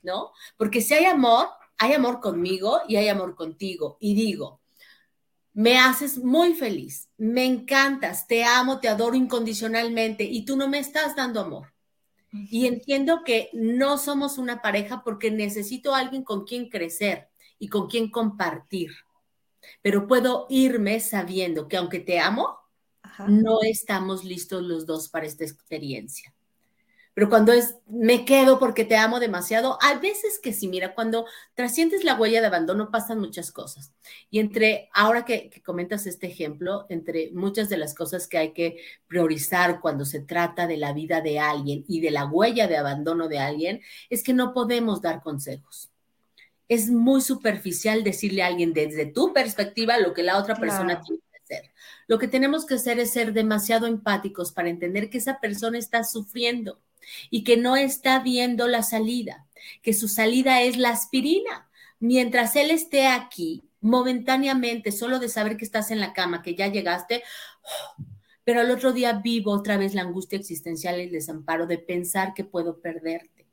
¿no? 0.03 0.33
Porque 0.57 0.81
si 0.81 0.95
hay 0.95 1.05
amor, 1.05 1.47
hay 1.79 1.93
amor 1.93 2.21
conmigo 2.21 2.81
y 2.89 2.97
hay 2.97 3.09
amor 3.09 3.37
contigo. 3.37 3.97
Y 4.01 4.15
digo, 4.15 4.61
me 5.53 5.79
haces 5.79 6.19
muy 6.19 6.55
feliz, 6.55 7.09
me 7.19 7.45
encantas, 7.45 8.27
te 8.27 8.43
amo, 8.45 8.81
te 8.81 8.89
adoro 8.89 9.15
incondicionalmente 9.15 10.25
y 10.25 10.45
tú 10.45 10.57
no 10.57 10.69
me 10.69 10.81
estás 10.81 11.15
dando 11.15 11.41
amor. 11.41 11.74
Y 12.51 12.67
entiendo 12.67 13.23
que 13.25 13.49
no 13.53 13.97
somos 13.97 14.39
una 14.39 14.61
pareja 14.61 15.03
porque 15.05 15.31
necesito 15.31 15.95
a 15.95 16.01
alguien 16.01 16.25
con 16.25 16.45
quien 16.45 16.69
crecer 16.69 17.29
y 17.59 17.69
con 17.69 17.89
quien 17.89 18.11
compartir. 18.11 18.91
Pero 19.83 20.07
puedo 20.07 20.47
irme 20.49 20.99
sabiendo 21.01 21.69
que 21.69 21.77
aunque 21.77 22.01
te 22.01 22.19
amo, 22.19 22.59
no 23.29 23.61
estamos 23.63 24.25
listos 24.25 24.63
los 24.63 24.85
dos 24.87 25.09
para 25.09 25.27
esta 25.27 25.45
experiencia. 25.45 26.35
Pero 27.15 27.29
cuando 27.29 27.53
es, 27.53 27.77
me 27.87 28.25
quedo 28.25 28.59
porque 28.59 28.85
te 28.85 28.97
amo 28.97 29.21
demasiado, 29.21 29.79
hay 29.81 29.99
veces 29.99 30.41
que 30.41 30.53
sí, 30.53 30.67
mira, 30.67 30.97
cuando 30.97 31.27
trasciendes 31.55 32.03
la 32.03 32.17
huella 32.17 32.41
de 32.41 32.49
abandono 32.49 32.91
pasan 32.91 33.21
muchas 33.21 33.53
cosas. 33.53 33.93
Y 34.31 34.41
entre, 34.41 34.91
ahora 34.93 35.25
que, 35.25 35.49
que, 35.49 35.63
comentas 35.63 36.07
este 36.07 36.27
ejemplo, 36.27 36.87
entre 36.89 37.31
muchas 37.33 37.69
de 37.69 37.77
las 37.77 37.95
cosas 37.95 38.27
que 38.27 38.39
hay 38.39 38.53
que 38.53 38.79
priorizar 39.07 39.81
cuando 39.81 40.05
se 40.05 40.21
trata 40.21 40.67
de 40.67 40.77
la 40.77 40.93
vida 40.93 41.21
de 41.21 41.39
alguien 41.39 41.85
y 41.87 42.01
de 42.01 42.11
la 42.11 42.27
huella 42.27 42.67
de 42.67 42.79
abandono 42.79 43.29
de 43.29 43.39
alguien, 43.39 43.81
es 44.11 44.25
que 44.25 44.33
no 44.33 44.53
podemos 44.53 45.01
dar 45.01 45.23
consejos. 45.23 45.91
Es 46.67 46.91
muy 46.91 47.21
superficial 47.21 48.03
decirle 48.03 48.43
a 48.43 48.49
alguien 48.49 48.73
desde 48.73 49.07
tu 49.07 49.33
perspectiva 49.33 49.99
lo 49.99 50.15
que 50.15 50.25
la 50.25 50.39
otra 50.39 50.57
persona 50.57 51.01
tiene 51.01 51.23
que 51.31 51.39
hacer. 51.45 51.71
Lo 52.09 52.19
que 52.19 52.27
tenemos 52.27 52.67
que 52.67 52.75
hacer 52.75 52.99
es 52.99 53.13
ser 53.13 53.33
demasiado 53.33 53.87
empáticos 53.87 54.51
para 54.51 54.69
entender 54.69 55.11
que 55.11 55.19
esa 55.19 55.39
persona 55.39 55.79
está 55.79 56.03
sufriendo 56.03 56.81
y 57.31 57.45
que 57.45 57.57
no 57.57 57.77
está 57.77 58.21
viendo 58.21 58.69
la 58.69 58.83
salida, 58.83 59.47
que 59.83 59.93
su 59.93 60.09
salida 60.09 60.63
es 60.63 60.77
la 60.77 60.91
aspirina. 60.91 61.69
Mientras 62.01 62.57
él 62.57 62.71
esté 62.71 63.07
aquí, 63.07 63.65
momentáneamente, 63.81 64.93
solo 64.93 65.19
de 65.19 65.29
saber 65.29 65.57
que 65.57 65.65
estás 65.65 65.91
en 65.91 66.01
la 66.01 66.13
cama, 66.13 66.43
que 66.43 66.55
ya 66.55 66.69
llegaste, 66.69 67.23
pero 68.45 68.61
al 68.61 68.71
otro 68.71 68.93
día 68.93 69.21
vivo 69.23 69.53
otra 69.53 69.77
vez 69.77 69.95
la 69.95 70.03
angustia 70.03 70.39
existencial 70.39 70.99
y 70.99 71.05
el 71.05 71.13
desamparo 71.13 71.67
de 71.67 71.79
pensar 71.79 72.35
que 72.35 72.45
puedo 72.45 72.81
perderte. 72.81 73.47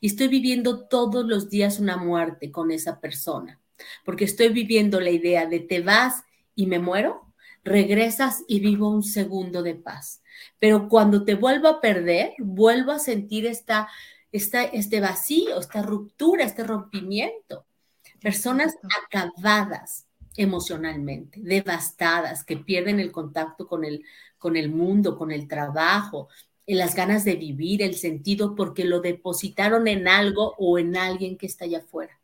Y 0.00 0.06
estoy 0.06 0.28
viviendo 0.28 0.86
todos 0.86 1.26
los 1.26 1.50
días 1.50 1.78
una 1.78 1.96
muerte 1.96 2.50
con 2.50 2.70
esa 2.70 3.00
persona, 3.00 3.60
porque 4.04 4.24
estoy 4.24 4.48
viviendo 4.48 5.00
la 5.00 5.10
idea 5.10 5.46
de 5.46 5.60
te 5.60 5.80
vas 5.80 6.24
y 6.54 6.66
me 6.66 6.78
muero, 6.78 7.25
regresas 7.66 8.44
y 8.48 8.60
vivo 8.60 8.88
un 8.88 9.02
segundo 9.02 9.62
de 9.62 9.74
paz. 9.74 10.22
Pero 10.58 10.88
cuando 10.88 11.24
te 11.24 11.34
vuelvo 11.34 11.68
a 11.68 11.80
perder, 11.80 12.32
vuelvo 12.38 12.92
a 12.92 12.98
sentir 12.98 13.46
esta, 13.46 13.88
esta, 14.32 14.64
este 14.64 15.00
vacío, 15.00 15.58
esta 15.58 15.82
ruptura, 15.82 16.44
este 16.44 16.64
rompimiento. 16.64 17.66
Personas 18.20 18.76
acabadas 19.04 20.06
emocionalmente, 20.36 21.40
devastadas, 21.42 22.44
que 22.44 22.56
pierden 22.56 23.00
el 23.00 23.10
contacto 23.10 23.66
con 23.66 23.84
el, 23.84 24.04
con 24.38 24.56
el 24.56 24.70
mundo, 24.70 25.16
con 25.16 25.32
el 25.32 25.48
trabajo, 25.48 26.28
las 26.66 26.94
ganas 26.94 27.24
de 27.24 27.36
vivir, 27.36 27.82
el 27.82 27.94
sentido, 27.94 28.54
porque 28.54 28.84
lo 28.84 29.00
depositaron 29.00 29.88
en 29.88 30.08
algo 30.08 30.54
o 30.58 30.78
en 30.78 30.96
alguien 30.96 31.36
que 31.36 31.46
está 31.46 31.64
allá 31.64 31.78
afuera. 31.78 32.18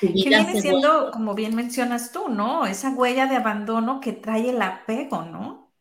Que 0.00 0.08
viene 0.08 0.60
siendo, 0.60 1.10
como 1.10 1.34
bien 1.34 1.54
mencionas 1.54 2.12
tú, 2.12 2.28
¿no? 2.28 2.66
Esa 2.66 2.90
huella 2.90 3.26
de 3.26 3.36
abandono 3.36 4.00
que 4.00 4.12
trae 4.12 4.50
el 4.50 4.62
apego, 4.62 5.22
¿no? 5.22 5.72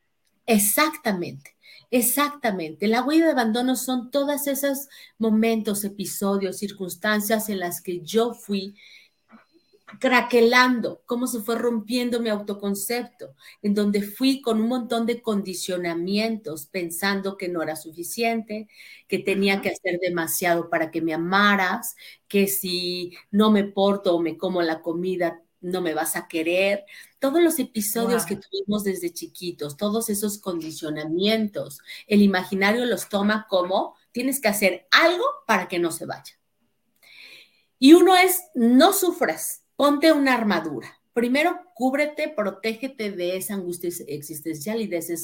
Exactamente. 0.46 1.56
Exactamente. 1.90 2.88
La 2.88 3.04
huella 3.04 3.26
de 3.26 3.32
abandono 3.32 3.76
son 3.76 4.12
todos 4.12 4.48
esos 4.48 4.88
momentos, 5.18 5.84
episodios, 5.84 6.58
circunstancias 6.58 7.50
en 7.50 7.60
las 7.60 7.82
que 7.82 8.02
yo 8.02 8.34
fui 8.34 8.76
craquelando, 10.00 11.02
cómo 11.06 11.28
se 11.28 11.40
fue 11.40 11.56
rompiendo 11.56 12.20
mi 12.20 12.30
autoconcepto, 12.30 13.36
en 13.62 13.74
donde 13.74 14.02
fui 14.02 14.42
con 14.42 14.62
un 14.62 14.68
montón 14.68 15.06
de 15.06 15.22
condicionamientos, 15.22 16.66
pensando 16.66 17.38
que 17.38 17.48
no 17.48 17.62
era 17.62 17.76
suficiente, 17.76 18.68
que 19.08 19.20
tenía 19.20 19.62
que 19.62 19.70
hacer 19.70 20.00
demasiado 20.00 20.70
para 20.70 20.92
que 20.92 21.02
me 21.02 21.14
amaras, 21.14 21.96
que 22.28 22.48
si 22.48 23.16
no 23.32 23.50
me 23.50 23.64
porto 23.64 24.16
o 24.16 24.22
me 24.22 24.38
como 24.38 24.62
la 24.62 24.82
comida, 24.82 25.42
no 25.62 25.82
me 25.82 25.94
vas 25.94 26.16
a 26.16 26.28
querer. 26.28 26.86
Todos 27.20 27.42
los 27.42 27.58
episodios 27.58 28.26
que 28.26 28.36
tuvimos 28.36 28.84
desde 28.84 29.14
chiquitos, 29.14 29.78
todos 29.78 30.10
esos 30.10 30.38
condicionamientos, 30.38 31.80
el 32.08 32.22
imaginario 32.22 32.86
los 32.86 33.10
toma 33.10 33.48
como 33.50 33.96
tienes 34.12 34.42
que 34.42 34.50
hacer 34.50 34.88
algo 34.92 35.24
para 35.48 35.68
que 35.68 35.80
no 35.80 35.92
se 35.92 36.06
vaya. 36.06 36.38
Y 37.80 37.94
uno 37.94 38.16
es, 38.16 38.42
no 38.56 38.92
sufras, 38.92 39.64
ponte 39.78 40.12
una 40.12 40.34
armadura. 40.34 41.00
Primero, 41.14 41.62
cúbrete, 41.74 42.28
protégete 42.28 43.12
de 43.12 43.38
esa 43.38 43.54
angustia 43.54 43.90
existencial 44.08 44.82
y 44.82 44.88
de 44.88 44.98
ese 44.98 45.16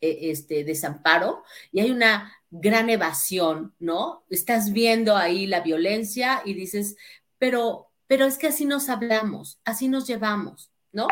e, 0.00 0.30
este, 0.30 0.64
desamparo. 0.64 1.44
Y 1.70 1.80
hay 1.80 1.92
una 1.92 2.32
gran 2.50 2.90
evasión, 2.90 3.74
¿no? 3.78 4.24
Estás 4.30 4.72
viendo 4.72 5.16
ahí 5.16 5.46
la 5.46 5.60
violencia 5.60 6.42
y 6.44 6.54
dices, 6.54 6.96
pero, 7.38 7.90
pero 8.06 8.24
es 8.26 8.38
que 8.38 8.48
así 8.48 8.64
nos 8.64 8.88
hablamos, 8.88 9.60
así 9.64 9.88
nos 9.88 10.06
llevamos, 10.06 10.72
¿no? 10.92 11.06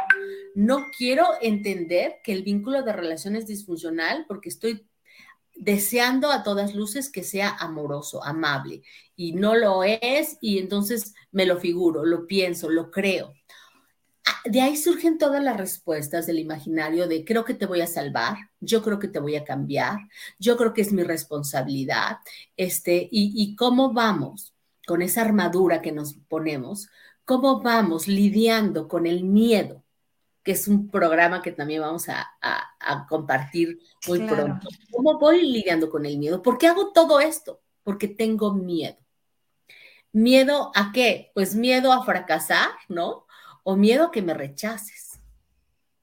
No 0.55 0.87
quiero 0.97 1.27
entender 1.41 2.17
que 2.25 2.33
el 2.33 2.43
vínculo 2.43 2.83
de 2.83 2.93
relación 2.93 3.37
es 3.37 3.47
disfuncional 3.47 4.25
porque 4.27 4.49
estoy 4.49 4.87
deseando 5.57 6.31
a 6.31 6.43
todas 6.43 6.75
luces 6.75 7.11
que 7.11 7.23
sea 7.23 7.51
amoroso, 7.59 8.25
amable, 8.25 8.83
y 9.17 9.33
no 9.33 9.57
lo 9.57 9.83
es, 9.85 10.39
y 10.41 10.59
entonces 10.59 11.15
me 11.33 11.47
lo 11.47 11.59
figuro, 11.59 12.05
lo 12.05 12.27
pienso, 12.27 12.71
lo 12.71 12.91
creo. 12.91 13.33
Ah, 14.27 14.41
de 14.45 14.61
ahí 14.61 14.77
surgen 14.77 15.19
todas 15.19 15.43
las 15.43 15.57
respuestas 15.57 16.27
del 16.27 16.39
imaginario 16.41 17.07
de 17.09 17.25
creo 17.25 17.45
que 17.45 17.55
te 17.55 17.67
voy 17.67 17.81
a 17.81 17.87
salvar, 17.87 18.37
yo 18.61 18.83
creo 18.83 18.99
que 18.99 19.09
te 19.09 19.21
voy 19.21 19.37
a 19.37 19.45
cambiar, 19.45 19.99
yo 20.39 20.57
creo 20.57 20.75
que 20.75 20.83
es 20.83 20.93
mi 20.93 21.03
responsabilidad, 21.05 22.19
este, 22.57 23.09
y, 23.11 23.33
y 23.35 23.57
cómo 23.57 23.93
vamos 23.93 24.55
con 24.87 25.03
esa 25.03 25.23
armadura 25.23 25.83
que 25.83 25.93
nos 25.93 26.15
ponemos, 26.29 26.89
cómo 27.25 27.61
vamos 27.63 28.09
lidiando 28.09 28.89
con 28.89 29.07
el 29.07 29.25
miedo, 29.25 29.85
que 30.47 30.53
es 30.53 30.69
un 30.69 30.89
programa 30.89 31.43
que 31.43 31.51
también 31.51 31.81
vamos 31.83 32.09
a, 32.09 32.25
compartir 33.09 33.81
muy 34.07 34.21
pronto. 34.29 34.69
¿Cómo 34.93 35.19
voy 35.19 35.43
lidiando 35.43 35.91
con 35.91 36.07
el 36.07 36.19
miedo? 36.19 36.41
¿Por 36.41 36.57
qué 36.57 36.69
hago 36.69 36.93
todo 36.93 37.19
esto? 37.19 37.61
Porque 37.83 38.07
tengo 38.07 38.55
miedo. 38.55 38.97
¿Miedo 40.13 40.71
a 40.77 40.93
qué? 40.93 41.33
Pues 41.35 41.57
miedo 41.57 41.93
a 41.93 42.05
fracasar, 42.05 42.71
¿no? 42.89 43.27
O 43.65 43.75
miedo 43.75 44.05
a 44.05 44.11
que 44.13 44.23
me 44.23 44.35
rechaces. 44.35 45.19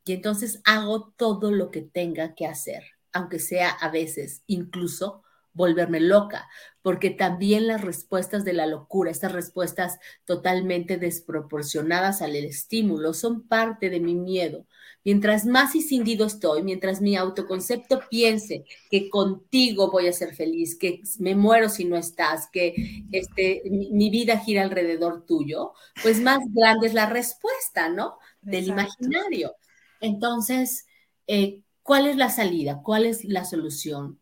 Y 0.03 0.11
entonces 0.11 0.59
hago 0.65 1.13
todo 1.15 1.49
lo 1.49 1.71
que 1.71 1.81
tenga 1.81 2.35
que 2.35 2.45
hacer, 2.45 2.83
aunque 3.13 3.39
sea 3.39 3.69
a 3.69 3.89
veces 3.89 4.43
incluso 4.45 5.22
volverme 5.53 5.99
loca, 5.99 6.47
porque 6.81 7.09
también 7.09 7.67
las 7.67 7.81
respuestas 7.81 8.43
de 8.43 8.53
la 8.53 8.67
locura, 8.67 9.11
estas 9.11 9.31
respuestas 9.31 9.99
totalmente 10.25 10.97
desproporcionadas 10.97 12.21
al 12.21 12.35
estímulo, 12.35 13.13
son 13.13 13.47
parte 13.47 13.89
de 13.89 13.99
mi 13.99 14.15
miedo. 14.15 14.65
Mientras 15.05 15.45
más 15.45 15.75
incidido 15.75 16.25
estoy, 16.25 16.63
mientras 16.63 17.01
mi 17.01 17.17
autoconcepto 17.17 18.01
piense 18.09 18.63
que 18.89 19.09
contigo 19.09 19.91
voy 19.91 20.07
a 20.07 20.13
ser 20.13 20.33
feliz, 20.33 20.77
que 20.77 21.01
me 21.19 21.35
muero 21.35 21.67
si 21.67 21.83
no 21.83 21.97
estás, 21.97 22.47
que 22.51 22.73
este, 23.11 23.63
mi, 23.69 24.09
vida 24.09 24.39
gira 24.39 24.63
alrededor 24.63 25.25
tuyo, 25.25 25.73
pues 26.01 26.21
más 26.21 26.39
grande 26.53 26.87
es 26.87 26.93
la 26.93 27.09
respuesta, 27.09 27.89
¿no? 27.89 28.17
Del 28.41 28.69
imaginario. 28.69 29.55
Entonces, 29.99 30.85
eh, 31.27 31.61
¿cuál 31.81 32.07
es 32.07 32.15
la 32.15 32.29
salida? 32.29 32.81
¿Cuál 32.81 33.05
es 33.05 33.25
la 33.25 33.43
solución? 33.43 34.19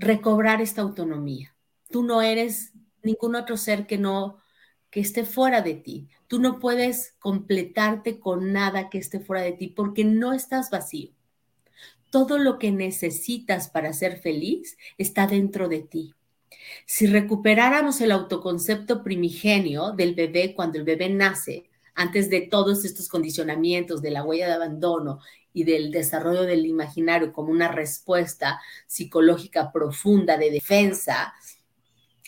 Recobrar 0.00 0.62
esta 0.62 0.80
autonomía. 0.80 1.54
Tú 1.90 2.02
no 2.02 2.22
eres 2.22 2.72
ningún 3.02 3.34
otro 3.34 3.56
ser 3.56 3.86
que 3.86 3.98
no 3.98 4.38
que 4.90 5.00
esté 5.00 5.24
fuera 5.24 5.60
de 5.60 5.74
ti. 5.74 6.08
Tú 6.26 6.40
no 6.40 6.58
puedes 6.58 7.14
completarte 7.20 8.18
con 8.18 8.52
nada 8.52 8.88
que 8.88 8.98
esté 8.98 9.20
fuera 9.20 9.42
de 9.42 9.52
ti 9.52 9.68
porque 9.68 10.04
no 10.04 10.32
estás 10.32 10.70
vacío. 10.70 11.10
Todo 12.10 12.38
lo 12.38 12.58
que 12.58 12.72
necesitas 12.72 13.68
para 13.68 13.92
ser 13.92 14.18
feliz 14.18 14.76
está 14.98 15.28
dentro 15.28 15.68
de 15.68 15.80
ti. 15.82 16.14
Si 16.86 17.06
recuperáramos 17.06 18.00
el 18.00 18.10
autoconcepto 18.10 19.04
primigenio 19.04 19.92
del 19.92 20.14
bebé 20.14 20.54
cuando 20.54 20.78
el 20.78 20.84
bebé 20.84 21.08
nace, 21.08 21.70
antes 21.94 22.30
de 22.30 22.40
todos 22.40 22.84
estos 22.84 23.08
condicionamientos 23.08 24.02
de 24.02 24.10
la 24.10 24.24
huella 24.24 24.46
de 24.46 24.54
abandono 24.54 25.20
y 25.52 25.64
del 25.64 25.90
desarrollo 25.90 26.42
del 26.42 26.66
imaginario 26.66 27.32
como 27.32 27.50
una 27.50 27.68
respuesta 27.68 28.60
psicológica 28.86 29.72
profunda 29.72 30.36
de 30.36 30.50
defensa 30.50 31.34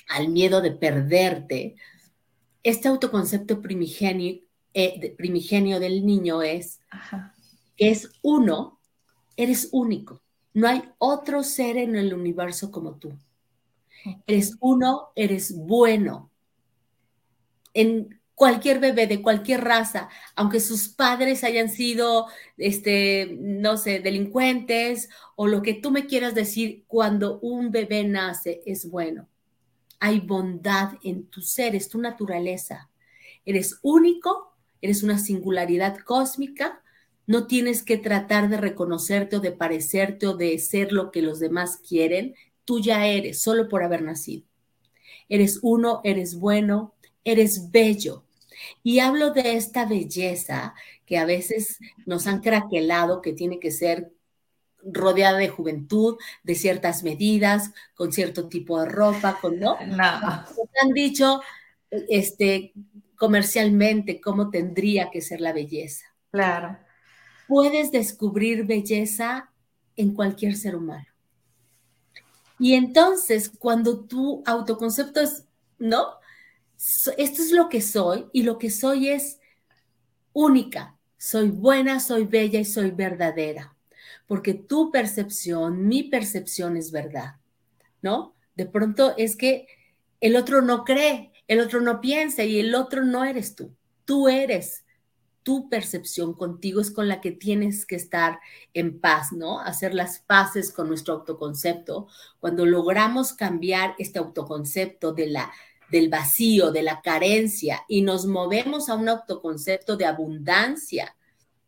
al 0.08 0.28
miedo 0.28 0.60
de 0.60 0.72
perderte, 0.72 1.76
este 2.62 2.88
autoconcepto 2.88 3.60
primigenio, 3.60 4.40
eh, 4.74 5.14
primigenio 5.16 5.80
del 5.80 6.04
niño 6.04 6.42
es 6.42 6.80
que 7.76 7.90
es 7.90 8.10
uno, 8.22 8.78
eres 9.36 9.68
único. 9.72 10.22
No 10.54 10.68
hay 10.68 10.82
otro 10.98 11.42
ser 11.42 11.76
en 11.76 11.96
el 11.96 12.12
universo 12.12 12.70
como 12.70 12.96
tú. 12.96 13.12
Eres 14.26 14.56
uno, 14.60 15.08
eres 15.14 15.56
bueno. 15.56 16.30
En 17.74 18.20
cualquier 18.42 18.80
bebé 18.80 19.06
de 19.06 19.22
cualquier 19.22 19.62
raza, 19.62 20.08
aunque 20.34 20.58
sus 20.58 20.88
padres 20.88 21.44
hayan 21.44 21.68
sido, 21.68 22.26
este, 22.56 23.36
no 23.38 23.76
sé, 23.76 24.00
delincuentes 24.00 25.10
o 25.36 25.46
lo 25.46 25.62
que 25.62 25.74
tú 25.74 25.92
me 25.92 26.06
quieras 26.06 26.34
decir, 26.34 26.82
cuando 26.88 27.38
un 27.38 27.70
bebé 27.70 28.02
nace 28.02 28.60
es 28.66 28.90
bueno. 28.90 29.28
Hay 30.00 30.18
bondad 30.18 30.94
en 31.04 31.28
tu 31.28 31.40
ser, 31.40 31.76
es 31.76 31.88
tu 31.88 32.00
naturaleza. 32.00 32.90
Eres 33.44 33.78
único, 33.80 34.56
eres 34.80 35.04
una 35.04 35.20
singularidad 35.20 35.98
cósmica, 35.98 36.82
no 37.28 37.46
tienes 37.46 37.84
que 37.84 37.96
tratar 37.96 38.48
de 38.48 38.56
reconocerte 38.56 39.36
o 39.36 39.40
de 39.40 39.52
parecerte 39.52 40.26
o 40.26 40.36
de 40.36 40.58
ser 40.58 40.90
lo 40.90 41.12
que 41.12 41.22
los 41.22 41.38
demás 41.38 41.76
quieren, 41.76 42.34
tú 42.64 42.80
ya 42.80 43.06
eres, 43.06 43.40
solo 43.40 43.68
por 43.68 43.84
haber 43.84 44.02
nacido. 44.02 44.42
Eres 45.28 45.60
uno, 45.62 46.00
eres 46.02 46.34
bueno, 46.34 46.96
eres 47.22 47.70
bello. 47.70 48.24
Y 48.82 49.00
hablo 49.00 49.30
de 49.30 49.56
esta 49.56 49.86
belleza 49.86 50.74
que 51.06 51.18
a 51.18 51.24
veces 51.24 51.78
nos 52.06 52.26
han 52.26 52.40
craquelado, 52.40 53.20
que 53.20 53.32
tiene 53.32 53.58
que 53.58 53.70
ser 53.70 54.12
rodeada 54.84 55.38
de 55.38 55.48
juventud, 55.48 56.16
de 56.42 56.54
ciertas 56.54 57.02
medidas, 57.02 57.70
con 57.94 58.12
cierto 58.12 58.48
tipo 58.48 58.80
de 58.80 58.88
ropa, 58.88 59.38
con 59.40 59.58
no. 59.58 59.78
no. 59.86 60.02
Han 60.02 60.92
dicho 60.94 61.40
este, 61.90 62.72
comercialmente 63.16 64.20
cómo 64.20 64.50
tendría 64.50 65.10
que 65.10 65.20
ser 65.20 65.40
la 65.40 65.52
belleza. 65.52 66.06
Claro. 66.30 66.78
Puedes 67.46 67.92
descubrir 67.92 68.64
belleza 68.64 69.52
en 69.96 70.14
cualquier 70.14 70.56
ser 70.56 70.74
humano. 70.74 71.06
Y 72.58 72.74
entonces, 72.74 73.50
cuando 73.50 74.04
tu 74.04 74.42
autoconcepto 74.46 75.20
es, 75.20 75.44
¿no? 75.78 76.21
Esto 77.16 77.42
es 77.42 77.52
lo 77.52 77.68
que 77.68 77.80
soy 77.80 78.26
y 78.32 78.42
lo 78.42 78.58
que 78.58 78.70
soy 78.70 79.08
es 79.08 79.38
única. 80.32 80.98
Soy 81.16 81.50
buena, 81.50 82.00
soy 82.00 82.24
bella 82.24 82.58
y 82.58 82.64
soy 82.64 82.90
verdadera. 82.90 83.76
Porque 84.26 84.54
tu 84.54 84.90
percepción, 84.90 85.86
mi 85.86 86.02
percepción 86.02 86.76
es 86.76 86.90
verdad, 86.90 87.36
¿no? 88.00 88.34
De 88.56 88.66
pronto 88.66 89.14
es 89.16 89.36
que 89.36 89.68
el 90.20 90.34
otro 90.36 90.62
no 90.62 90.84
cree, 90.84 91.32
el 91.46 91.60
otro 91.60 91.80
no 91.80 92.00
piensa 92.00 92.42
y 92.44 92.58
el 92.58 92.74
otro 92.74 93.04
no 93.04 93.24
eres 93.24 93.54
tú. 93.54 93.74
Tú 94.04 94.28
eres. 94.28 94.84
Tu 95.44 95.68
percepción 95.68 96.34
contigo 96.34 96.80
es 96.80 96.92
con 96.92 97.08
la 97.08 97.20
que 97.20 97.32
tienes 97.32 97.84
que 97.84 97.96
estar 97.96 98.38
en 98.74 99.00
paz, 99.00 99.32
¿no? 99.32 99.60
Hacer 99.60 99.92
las 99.92 100.20
paces 100.20 100.72
con 100.72 100.88
nuestro 100.88 101.14
autoconcepto. 101.14 102.06
Cuando 102.38 102.64
logramos 102.64 103.32
cambiar 103.32 103.94
este 103.98 104.20
autoconcepto 104.20 105.12
de 105.12 105.26
la 105.26 105.52
del 105.92 106.08
vacío, 106.08 106.72
de 106.72 106.82
la 106.82 107.02
carencia 107.02 107.84
y 107.86 108.02
nos 108.02 108.26
movemos 108.26 108.88
a 108.88 108.94
un 108.96 109.08
autoconcepto 109.08 109.96
de 109.96 110.06
abundancia, 110.06 111.14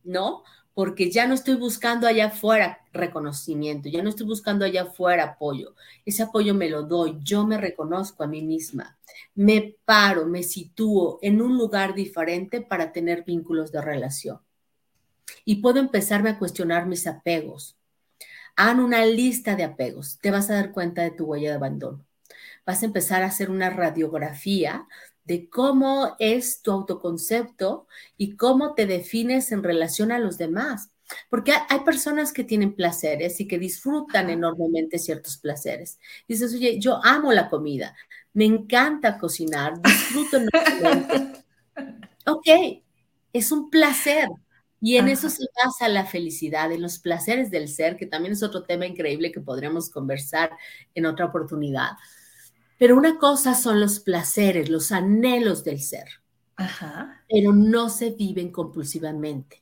¿no? 0.02 0.42
porque 0.74 1.08
ya 1.08 1.26
no 1.26 1.34
estoy 1.34 1.54
buscando 1.54 2.06
allá 2.06 2.26
afuera 2.26 2.80
reconocimiento, 2.92 3.88
ya 3.88 4.02
no 4.02 4.08
estoy 4.08 4.26
buscando 4.26 4.64
allá 4.64 4.82
afuera 4.82 5.24
apoyo. 5.24 5.76
Ese 6.04 6.24
apoyo 6.24 6.52
me 6.52 6.68
lo 6.68 6.82
doy, 6.82 7.16
yo 7.22 7.46
me 7.46 7.56
reconozco 7.56 8.24
a 8.24 8.26
mí 8.26 8.42
misma, 8.42 8.98
me 9.36 9.76
paro, 9.84 10.26
me 10.26 10.42
sitúo 10.42 11.20
en 11.22 11.40
un 11.40 11.56
lugar 11.56 11.94
diferente 11.94 12.60
para 12.60 12.92
tener 12.92 13.22
vínculos 13.24 13.70
de 13.70 13.80
relación. 13.80 14.40
Y 15.44 15.56
puedo 15.56 15.78
empezarme 15.78 16.30
a 16.30 16.38
cuestionar 16.38 16.86
mis 16.86 17.06
apegos. 17.06 17.76
Hagan 18.56 18.80
una 18.80 19.06
lista 19.06 19.54
de 19.54 19.64
apegos, 19.64 20.18
te 20.20 20.32
vas 20.32 20.50
a 20.50 20.54
dar 20.54 20.72
cuenta 20.72 21.02
de 21.02 21.12
tu 21.12 21.26
huella 21.26 21.50
de 21.50 21.56
abandono. 21.56 22.03
Vas 22.66 22.82
a 22.82 22.86
empezar 22.86 23.22
a 23.22 23.26
hacer 23.26 23.50
una 23.50 23.70
radiografía 23.70 24.86
de 25.24 25.48
cómo 25.48 26.16
es 26.18 26.62
tu 26.62 26.70
autoconcepto 26.70 27.86
y 28.16 28.36
cómo 28.36 28.74
te 28.74 28.86
defines 28.86 29.52
en 29.52 29.62
relación 29.62 30.12
a 30.12 30.18
los 30.18 30.38
demás. 30.38 30.90
Porque 31.28 31.52
hay 31.68 31.80
personas 31.80 32.32
que 32.32 32.44
tienen 32.44 32.74
placeres 32.74 33.40
y 33.40 33.46
que 33.46 33.58
disfrutan 33.58 34.30
enormemente 34.30 34.98
ciertos 34.98 35.36
placeres. 35.36 35.98
Dices, 36.26 36.54
oye, 36.54 36.78
yo 36.78 37.00
amo 37.04 37.32
la 37.32 37.48
comida, 37.48 37.94
me 38.32 38.46
encanta 38.46 39.18
cocinar, 39.18 39.80
disfruto 39.82 40.38
enormemente. 40.38 41.44
ok, 42.26 42.82
es 43.32 43.52
un 43.52 43.70
placer. 43.70 44.28
Y 44.80 44.98
en 44.98 45.08
eso 45.08 45.30
se 45.30 45.46
basa 45.64 45.88
la 45.88 46.04
felicidad, 46.04 46.70
en 46.70 46.82
los 46.82 46.98
placeres 46.98 47.50
del 47.50 47.68
ser, 47.68 47.96
que 47.96 48.04
también 48.04 48.34
es 48.34 48.42
otro 48.42 48.64
tema 48.64 48.84
increíble 48.84 49.32
que 49.32 49.40
podríamos 49.40 49.88
conversar 49.88 50.50
en 50.94 51.06
otra 51.06 51.24
oportunidad. 51.24 51.92
Pero 52.78 52.96
una 52.96 53.18
cosa 53.18 53.54
son 53.54 53.80
los 53.80 54.00
placeres, 54.00 54.68
los 54.68 54.92
anhelos 54.92 55.64
del 55.64 55.80
ser, 55.80 56.08
pero 57.28 57.52
no 57.52 57.88
se 57.88 58.10
viven 58.10 58.50
compulsivamente. 58.50 59.60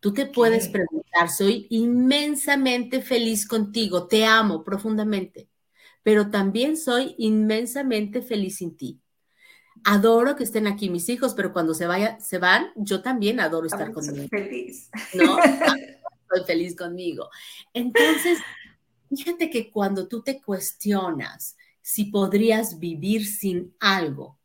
Tú 0.00 0.12
te 0.12 0.26
puedes 0.26 0.68
preguntar, 0.68 1.30
soy 1.30 1.66
inmensamente 1.70 3.02
feliz 3.02 3.46
contigo, 3.46 4.06
te 4.08 4.24
amo 4.24 4.64
profundamente, 4.64 5.48
pero 6.02 6.30
también 6.30 6.76
soy 6.76 7.14
inmensamente 7.18 8.22
feliz 8.22 8.56
sin 8.56 8.76
ti. 8.76 8.98
Adoro 9.84 10.36
que 10.36 10.44
estén 10.44 10.66
aquí 10.66 10.90
mis 10.90 11.08
hijos, 11.08 11.34
pero 11.34 11.52
cuando 11.52 11.74
se, 11.74 11.86
vaya, 11.86 12.18
se 12.20 12.38
van, 12.38 12.72
yo 12.76 13.02
también 13.02 13.40
adoro 13.40 13.66
estar 13.66 13.92
conmigo. 13.92 14.28
Feliz. 14.28 14.90
¿No? 15.14 15.36
Soy 16.28 16.44
feliz 16.46 16.76
conmigo. 16.76 17.28
Entonces, 17.74 18.38
fíjate 19.10 19.50
que 19.50 19.70
cuando 19.70 20.08
tú 20.08 20.22
te 20.22 20.40
cuestionas, 20.40 21.56
si 21.82 22.06
podrías 22.06 22.78
vivir 22.78 23.26
sin 23.26 23.74
algo? 23.80 24.38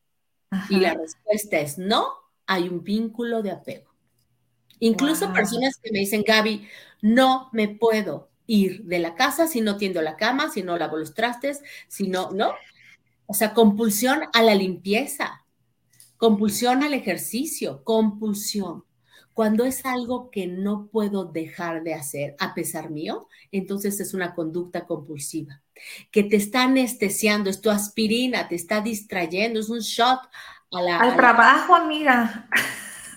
Y 0.70 0.78
la 0.78 0.94
respuesta 0.94 1.60
es 1.60 1.78
no, 1.78 2.08
hay 2.46 2.68
un 2.70 2.84
vínculo 2.84 3.42
de 3.42 3.52
apego. 3.52 3.94
Incluso 4.80 5.34
personas 5.34 5.78
que 5.82 5.92
me 5.92 6.00
dicen, 6.00 6.24
Gaby, 6.26 6.68
no 7.02 7.50
me 7.52 7.68
puedo 7.68 8.30
ir 8.46 8.86
de 8.86 9.00
la 9.00 9.16
casa 9.16 9.48
si 9.48 9.62
no 9.62 9.78
tiendo 9.78 10.02
la 10.02 10.16
cama, 10.16 10.50
si 10.50 10.64
no 10.64 10.78
lavo 10.78 10.98
los 10.98 11.14
trastes, 11.14 11.62
si 11.88 12.08
no, 12.08 12.32
¿no? 12.32 12.54
O 13.26 13.34
sea, 13.34 13.54
compulsión 13.54 14.22
a 14.34 14.42
la 14.42 14.56
limpieza, 14.56 15.46
compulsión 16.18 16.84
al 16.84 16.94
ejercicio, 16.94 17.84
compulsión. 17.84 18.86
Cuando 19.34 19.66
es 19.66 19.86
algo 19.86 20.32
que 20.32 20.48
no 20.48 20.88
puedo 20.88 21.26
dejar 21.26 21.84
de 21.84 21.94
hacer 21.94 22.36
a 22.40 22.56
pesar 22.56 22.90
mío, 22.90 23.28
entonces 23.52 24.00
es 24.00 24.14
una 24.14 24.34
conducta 24.34 24.88
compulsiva. 24.88 25.62
Que 26.12 26.24
te 26.24 26.36
está 26.36 26.64
anestesiando, 26.64 27.50
es 27.50 27.62
tu 27.62 27.70
aspirina, 27.70 28.48
te 28.48 28.56
está 28.56 28.82
distrayendo, 28.82 29.60
es 29.60 29.70
un 29.70 29.80
shot 29.80 30.20
a 30.72 30.82
la, 30.82 31.00
al 31.00 31.16
trabajo, 31.16 31.76
amiga. 31.76 32.50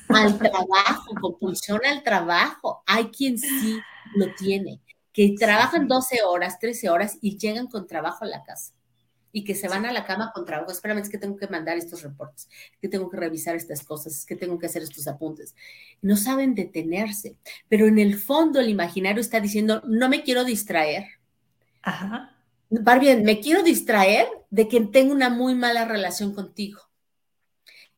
Al 0.09 0.39
trabajo, 0.39 1.15
compulsión 1.21 1.81
al 1.85 2.03
trabajo. 2.03 2.83
Hay 2.87 3.07
quien 3.07 3.39
sí 3.39 3.81
lo 4.15 4.35
tiene, 4.35 4.81
que 5.13 5.35
trabajan 5.39 5.87
12 5.87 6.23
horas, 6.23 6.59
13 6.59 6.91
horas 6.91 7.19
y 7.21 7.39
llegan 7.39 7.67
con 7.67 7.87
trabajo 7.87 8.25
a 8.25 8.29
la 8.29 8.43
casa 8.43 8.73
y 9.33 9.45
que 9.45 9.55
se 9.55 9.69
van 9.69 9.87
a 9.87 9.93
la 9.93 10.05
cama 10.05 10.33
con 10.35 10.45
trabajo. 10.45 10.73
Espérame, 10.73 10.99
es 10.99 11.09
que 11.09 11.19
tengo 11.19 11.37
que 11.37 11.49
mandar 11.49 11.77
estos 11.77 12.03
reportes, 12.03 12.49
es 12.73 12.79
que 12.81 12.89
tengo 12.89 13.09
que 13.09 13.17
revisar 13.17 13.55
estas 13.57 13.85
cosas, 13.85 14.15
es 14.15 14.27
que 14.27 14.37
tengo 14.37 14.59
que 14.59 14.67
hacer 14.67 14.83
estos 14.83 15.07
apuntes. 15.07 15.55
No 16.03 16.17
saben 16.17 16.55
detenerse, 16.55 17.37
pero 17.69 17.87
en 17.87 17.99
el 17.99 18.19
fondo 18.19 18.61
el 18.61 18.69
imaginario 18.69 19.21
está 19.21 19.41
diciendo, 19.41 19.83
no 19.87 20.09
me 20.09 20.23
quiero 20.23 20.45
distraer. 20.45 21.07
Ajá. 21.83 22.37
Barbie, 22.71 23.16
me 23.16 23.41
quiero 23.41 23.62
distraer 23.62 24.29
de 24.49 24.68
que 24.68 24.81
tengo 24.81 25.12
una 25.12 25.29
muy 25.29 25.55
mala 25.55 25.85
relación 25.85 26.35
contigo. 26.35 26.81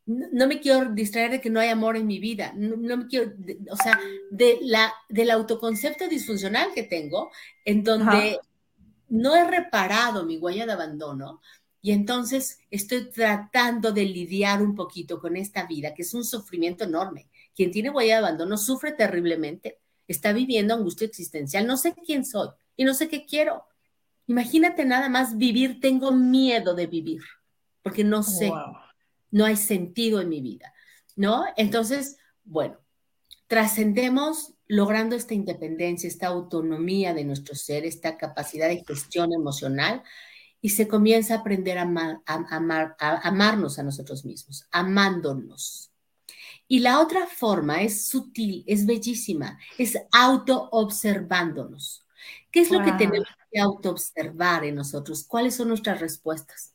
No, 0.05 0.49
me 0.49 0.61
quiero 0.61 0.91
distraer 0.91 1.31
de 1.31 1.41
que 1.41 1.51
no 1.51 1.61
hay 1.61 1.69
amor 1.69 1.97
en 1.97 2.07
mi 2.07 2.19
vida. 2.19 2.53
No, 2.57 2.97
me 2.97 3.07
quiero, 3.07 3.33
o 3.71 3.77
sea, 3.77 4.01
de 4.31 4.59
la, 4.63 4.93
del 5.09 5.31
autoconcepto 5.31 6.09
disfuncional 6.09 6.73
que 6.75 6.83
tengo, 6.83 7.31
en 7.65 7.85
donde 7.85 8.41
no 9.09 9.37
he 9.37 9.45
reparado 9.49 10.25
mi 10.25 10.39
huella 10.39 10.67
de 10.67 10.73
abandono 10.73 11.41
y 11.85 11.91
entonces 11.91 12.61
estoy 12.71 13.11
tratando 13.11 13.91
de 13.91 14.05
lidiar 14.05 14.63
un 14.63 14.77
poquito 14.77 15.21
con 15.21 15.37
esta 15.37 15.67
vida, 15.67 15.93
que 15.93 16.03
es 16.03 16.15
un 16.15 16.25
sufrimiento 16.25 16.85
enorme. 16.85 17.29
Quien 17.55 17.73
tiene 17.73 17.91
huella 17.91 18.15
de 18.15 18.27
abandono 18.27 18.57
sufre 18.57 18.93
terriblemente, 18.93 19.81
está 20.07 20.33
viviendo 20.33 20.75
angustia 20.75 21.09
existencial, 21.09 21.67
no 21.67 21.77
sé 21.77 21.93
quién 22.07 22.25
soy 22.25 22.49
y 22.77 22.85
no 22.85 22.95
sé 22.95 23.09
qué 23.09 23.27
quiero. 23.27 23.65
Imagínate 24.27 24.85
nada 24.85 25.09
más 25.09 25.37
vivir, 25.37 25.81
tengo 25.81 26.13
miedo 26.13 26.75
de 26.75 26.87
vivir, 26.87 27.23
porque 27.83 28.05
no 28.05 28.23
sé, 28.23 28.53
no 29.31 29.45
hay 29.45 29.57
sentido 29.57 30.21
en 30.21 30.29
mi 30.29 30.41
vida, 30.41 30.73
¿no? 31.17 31.45
Entonces, 31.57 32.17
bueno, 32.45 32.79
trascendemos 33.47 34.55
logrando 34.67 35.17
esta 35.17 35.35
independencia, 35.35 36.09
esta 36.09 36.29
autonomía 36.29 37.13
de 37.13 37.25
nuestro 37.25 37.55
ser, 37.55 37.85
esta 37.85 38.17
capacidad 38.17 38.69
de 38.69 38.85
gestión 38.85 39.33
emocional 39.33 40.03
y 40.63 40.71
se 40.71 40.89
comienza 40.89 41.35
a 41.35 41.39
aprender 41.39 41.77
a, 41.77 41.83
amarnos 43.23 43.79
a 43.79 43.83
nosotros 43.83 44.25
mismos, 44.25 44.67
amándonos. 44.71 45.91
Y 46.69 46.79
la 46.79 47.01
otra 47.01 47.27
forma 47.27 47.83
es 47.83 48.07
sutil, 48.07 48.65
es 48.67 48.87
bellísima, 48.87 49.59
es 49.77 49.99
auto-observándonos. 50.13 52.07
¿Qué 52.51 52.61
es 52.61 52.71
lo 52.71 52.83
que 52.83 52.93
tenemos 52.93 53.29
que 53.53 53.61
auto-observar 53.61 54.65
en 54.65 54.77
nosotros? 54.77 55.25
¿Cuáles 55.25 55.57
son 55.57 55.69
nuestras 55.69 56.01
respuestas? 56.01 56.75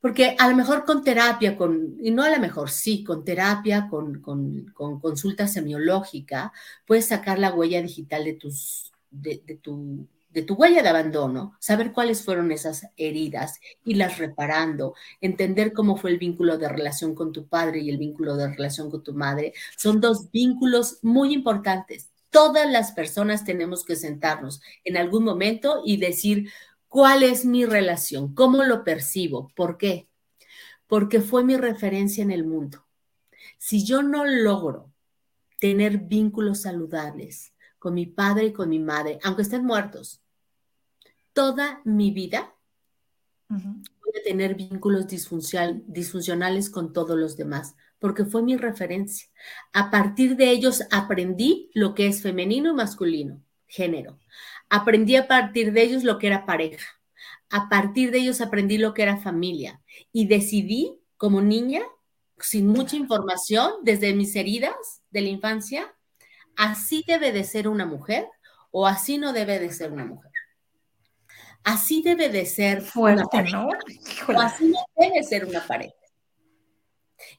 Porque 0.00 0.36
a 0.38 0.48
lo 0.48 0.56
mejor 0.56 0.84
con 0.84 1.02
terapia, 1.02 1.56
con, 1.56 1.96
y 2.00 2.12
no 2.12 2.22
a 2.22 2.30
lo 2.30 2.38
mejor, 2.38 2.70
sí, 2.70 3.02
con 3.02 3.24
terapia, 3.24 3.88
con, 3.90 4.22
consulta 4.72 5.48
semiológica, 5.48 6.52
puedes 6.86 7.06
sacar 7.06 7.38
la 7.38 7.52
huella 7.52 7.82
digital 7.82 8.24
de, 8.24 8.34
tus, 8.34 8.92
de, 9.10 9.38
tu, 9.60 10.06
de 10.30 10.42
tu 10.42 10.54
huella 10.54 10.82
de 10.82 10.88
abandono, 10.88 11.56
saber 11.58 11.92
cuáles 11.92 12.22
fueron 12.22 12.52
esas 12.52 12.86
heridas, 12.96 13.58
irlas 13.84 14.18
reparando, 14.18 14.94
entender 15.20 15.72
cómo 15.72 15.96
fue 15.96 16.10
el 16.12 16.18
vínculo 16.18 16.58
de 16.58 16.68
relación 16.68 17.16
con 17.16 17.32
tu 17.32 17.48
padre 17.48 17.80
y 17.80 17.90
el 17.90 17.98
vínculo 17.98 18.36
de 18.36 18.48
relación 18.52 18.90
con 18.90 19.02
tu 19.02 19.14
madre. 19.14 19.52
Son 19.76 20.00
dos 20.00 20.30
vínculos 20.30 20.98
muy 21.02 21.32
importantes. 21.34 22.10
Todas 22.30 22.70
las 22.70 22.92
personas 22.92 23.44
tenemos 23.44 23.84
que 23.84 23.96
sentarnos 23.96 24.60
en 24.84 24.96
algún 24.96 25.24
momento 25.24 25.82
y 25.84 25.96
decir, 25.96 26.50
¿Cuál 26.88 27.22
es 27.22 27.44
mi 27.44 27.66
relación? 27.66 28.34
¿Cómo 28.34 28.64
lo 28.64 28.82
percibo? 28.82 29.52
¿Por 29.54 29.76
qué? 29.76 30.08
Porque 30.86 31.20
fue 31.20 31.44
mi 31.44 31.56
referencia 31.56 32.22
en 32.22 32.30
el 32.30 32.44
mundo. 32.44 32.86
Si 33.58 33.84
yo 33.84 34.02
no 34.02 34.24
logro 34.24 34.90
tener 35.60 35.98
vínculos 35.98 36.62
saludables 36.62 37.52
con 37.78 37.92
mi 37.92 38.06
padre 38.06 38.46
y 38.46 38.52
con 38.52 38.70
mi 38.70 38.78
madre, 38.78 39.18
aunque 39.22 39.42
estén 39.42 39.64
muertos, 39.64 40.22
toda 41.34 41.82
mi 41.84 42.10
vida 42.10 42.54
voy 43.48 44.12
a 44.18 44.24
tener 44.24 44.54
vínculos 44.54 45.06
disfuncionales 45.06 46.70
con 46.70 46.92
todos 46.94 47.18
los 47.18 47.36
demás, 47.36 47.76
porque 47.98 48.24
fue 48.24 48.42
mi 48.42 48.56
referencia. 48.56 49.28
A 49.72 49.90
partir 49.90 50.36
de 50.36 50.50
ellos 50.50 50.82
aprendí 50.90 51.70
lo 51.74 51.94
que 51.94 52.06
es 52.06 52.22
femenino 52.22 52.70
y 52.70 52.74
masculino, 52.74 53.42
género. 53.66 54.18
Aprendí 54.68 55.16
a 55.16 55.26
partir 55.26 55.72
de 55.72 55.82
ellos 55.82 56.04
lo 56.04 56.18
que 56.18 56.28
era 56.28 56.46
pareja. 56.46 56.86
A 57.50 57.68
partir 57.68 58.10
de 58.10 58.18
ellos 58.18 58.40
aprendí 58.40 58.78
lo 58.78 58.94
que 58.94 59.02
era 59.02 59.16
familia. 59.16 59.80
Y 60.12 60.26
decidí 60.26 61.00
como 61.16 61.40
niña, 61.40 61.82
sin 62.38 62.68
mucha 62.68 62.96
información, 62.96 63.72
desde 63.82 64.14
mis 64.14 64.36
heridas 64.36 65.02
de 65.10 65.22
la 65.22 65.28
infancia, 65.28 65.94
así 66.56 67.04
debe 67.06 67.32
de 67.32 67.44
ser 67.44 67.68
una 67.68 67.86
mujer 67.86 68.28
o 68.70 68.86
así 68.86 69.18
no 69.18 69.32
debe 69.32 69.58
de 69.58 69.72
ser 69.72 69.92
una 69.92 70.04
mujer. 70.04 70.30
Así 71.64 72.02
debe 72.02 72.28
de 72.28 72.46
ser 72.46 72.82
Fuerte, 72.82 73.22
una 73.22 73.28
pareja, 73.28 73.62
¿no? 73.62 73.68
o 73.68 74.40
así 74.40 74.68
no 74.68 74.78
debe 74.96 75.22
ser 75.22 75.44
una 75.44 75.66
pareja. 75.66 75.97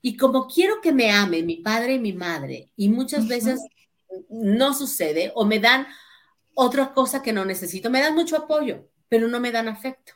Y 0.01 0.17
como 0.17 0.47
quiero 0.47 0.82
que 0.82 0.91
me 0.91 1.11
ame 1.11 1.43
mi 1.43 1.57
padre 1.57 1.93
y 1.93 1.99
mi 1.99 2.13
madre, 2.13 2.71
y 2.75 2.89
muchas 2.89 3.27
veces 3.27 3.61
no 4.30 4.73
sucede, 4.73 5.32
o 5.36 5.45
me 5.45 5.59
dan 5.59 5.88
otra 6.53 6.93
cosa 6.93 7.21
que 7.21 7.34
no 7.34 7.45
necesito. 7.45 7.89
Me 7.89 8.01
dan 8.01 8.15
mucho 8.15 8.36
apoyo, 8.36 8.89
pero 9.07 9.27
no 9.27 9.39
me 9.39 9.51
dan 9.51 9.67
afecto. 9.67 10.13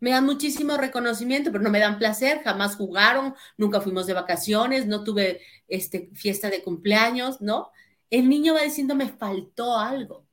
Me 0.00 0.10
dan 0.10 0.24
muchísimo 0.24 0.76
reconocimiento, 0.76 1.52
pero 1.52 1.62
no 1.62 1.70
me 1.70 1.78
dan 1.78 1.98
placer. 1.98 2.42
Jamás 2.42 2.76
jugaron, 2.76 3.34
nunca 3.58 3.80
fuimos 3.80 4.06
de 4.06 4.14
vacaciones, 4.14 4.86
no 4.86 5.04
tuve 5.04 5.42
este, 5.68 6.10
fiesta 6.14 6.48
de 6.48 6.62
cumpleaños, 6.62 7.40
¿no? 7.40 7.70
el 8.10 8.28
niño 8.28 8.54
va 8.54 8.62
diciendo, 8.62 8.94
me 8.94 9.08
faltó 9.08 9.78
algo. 9.78 10.26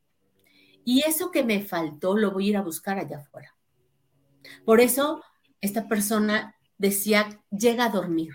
Y 0.84 1.02
eso 1.02 1.32
que 1.32 1.44
me 1.44 1.62
faltó 1.62 2.18
lo 2.18 2.32
voy 2.32 2.48
a 2.48 2.50
ir 2.50 2.58
a 2.58 2.62
buscar 2.62 2.98
allá 2.98 3.20
afuera. 3.20 3.56
Por 4.66 4.82
eso 4.82 5.24
esta 5.62 5.88
persona 5.88 6.56
decía, 6.78 7.42
llega 7.52 7.86
a 7.86 7.90
dormir. 7.90 8.34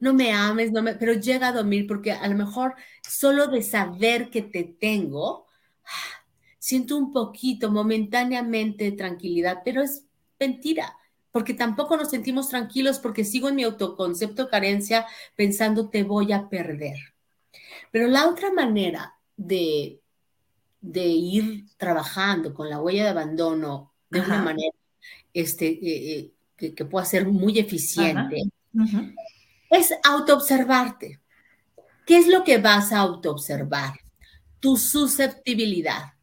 No 0.00 0.14
me 0.14 0.32
ames, 0.32 0.72
no 0.72 0.82
me, 0.82 0.94
pero 0.94 1.12
llega 1.12 1.48
a 1.48 1.52
dormir 1.52 1.86
porque 1.86 2.12
a 2.12 2.26
lo 2.26 2.34
mejor 2.34 2.74
solo 3.08 3.46
de 3.46 3.62
saber 3.62 4.30
que 4.30 4.42
te 4.42 4.64
tengo, 4.64 5.46
siento 6.58 6.96
un 6.96 7.12
poquito 7.12 7.70
momentáneamente 7.70 8.84
de 8.84 8.92
tranquilidad, 8.92 9.62
pero 9.64 9.82
es 9.82 10.04
mentira, 10.38 10.96
porque 11.30 11.54
tampoco 11.54 11.96
nos 11.96 12.10
sentimos 12.10 12.48
tranquilos 12.48 12.98
porque 12.98 13.24
sigo 13.24 13.48
en 13.48 13.56
mi 13.56 13.62
autoconcepto 13.62 14.48
carencia 14.48 15.06
pensando 15.36 15.88
te 15.88 16.02
voy 16.02 16.32
a 16.32 16.48
perder. 16.48 16.96
Pero 17.92 18.08
la 18.08 18.28
otra 18.28 18.52
manera 18.52 19.14
de, 19.36 20.00
de 20.80 21.06
ir 21.06 21.66
trabajando 21.76 22.54
con 22.54 22.68
la 22.68 22.80
huella 22.80 23.04
de 23.04 23.10
abandono 23.10 23.92
de 24.08 24.20
una 24.20 24.42
manera 24.42 24.72
este, 25.32 25.66
eh, 25.68 26.32
eh, 26.58 26.74
que, 26.74 26.84
pueda 26.84 27.04
ser 27.04 27.26
muy 27.26 27.58
eficiente 27.58 28.42
es 29.70 29.94
autoobservarte. 30.04 31.20
¿Qué 32.06 32.18
es 32.18 32.26
lo 32.26 32.44
que 32.44 32.58
vas 32.58 32.92
a 32.92 32.98
autoobservar? 32.98 34.00
Tu 34.58 34.76
susceptibilidad. 34.76 36.14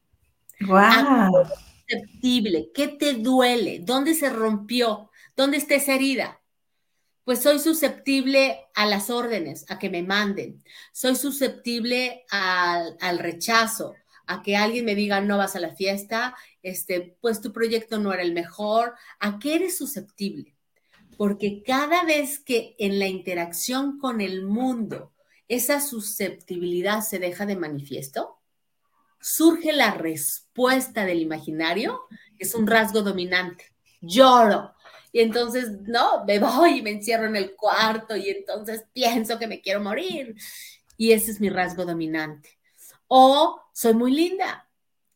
Wow. 0.59 1.47
Susceptible. 1.87 2.71
¿Qué 2.73 2.89
te 2.89 3.13
duele? 3.13 3.79
¿Dónde 3.79 4.13
se 4.13 4.29
rompió? 4.29 5.09
¿Dónde 5.35 5.57
está 5.57 5.75
esa 5.75 5.93
herida? 5.93 6.41
Pues 7.23 7.41
soy 7.41 7.59
susceptible 7.59 8.67
a 8.73 8.85
las 8.85 9.09
órdenes, 9.09 9.65
a 9.69 9.79
que 9.79 9.89
me 9.89 10.03
manden. 10.03 10.63
Soy 10.91 11.15
susceptible 11.15 12.25
al, 12.29 12.97
al 12.99 13.19
rechazo, 13.19 13.95
a 14.25 14.41
que 14.41 14.57
alguien 14.57 14.85
me 14.85 14.95
diga 14.95 15.21
no 15.21 15.37
vas 15.37 15.55
a 15.55 15.59
la 15.59 15.75
fiesta, 15.75 16.35
este, 16.61 17.17
pues 17.21 17.41
tu 17.41 17.53
proyecto 17.53 17.97
no 17.97 18.13
era 18.13 18.23
el 18.23 18.33
mejor. 18.33 18.95
¿A 19.19 19.39
qué 19.39 19.55
eres 19.55 19.77
susceptible? 19.77 20.56
Porque 21.17 21.63
cada 21.63 22.03
vez 22.03 22.39
que 22.39 22.75
en 22.77 22.99
la 22.99 23.07
interacción 23.07 23.99
con 23.99 24.21
el 24.21 24.45
mundo 24.45 25.13
esa 25.47 25.81
susceptibilidad 25.81 27.01
se 27.01 27.19
deja 27.19 27.45
de 27.45 27.55
manifiesto, 27.55 28.37
surge 29.19 29.73
la 29.73 29.91
respuesta 29.91 31.05
del 31.05 31.21
imaginario, 31.21 32.01
que 32.37 32.45
es 32.45 32.53
un 32.53 32.67
rasgo 32.67 33.01
dominante. 33.01 33.73
Lloro. 34.01 34.73
Y 35.11 35.21
entonces, 35.21 35.71
no, 35.81 36.25
me 36.25 36.39
voy 36.39 36.77
y 36.77 36.81
me 36.81 36.91
encierro 36.91 37.25
en 37.25 37.35
el 37.35 37.55
cuarto 37.55 38.15
y 38.15 38.29
entonces 38.29 38.85
pienso 38.93 39.39
que 39.39 39.47
me 39.47 39.61
quiero 39.61 39.81
morir. 39.81 40.35
Y 40.97 41.11
ese 41.11 41.31
es 41.31 41.39
mi 41.39 41.49
rasgo 41.49 41.85
dominante. 41.85 42.57
O 43.07 43.61
soy 43.73 43.93
muy 43.93 44.11
linda, 44.11 44.69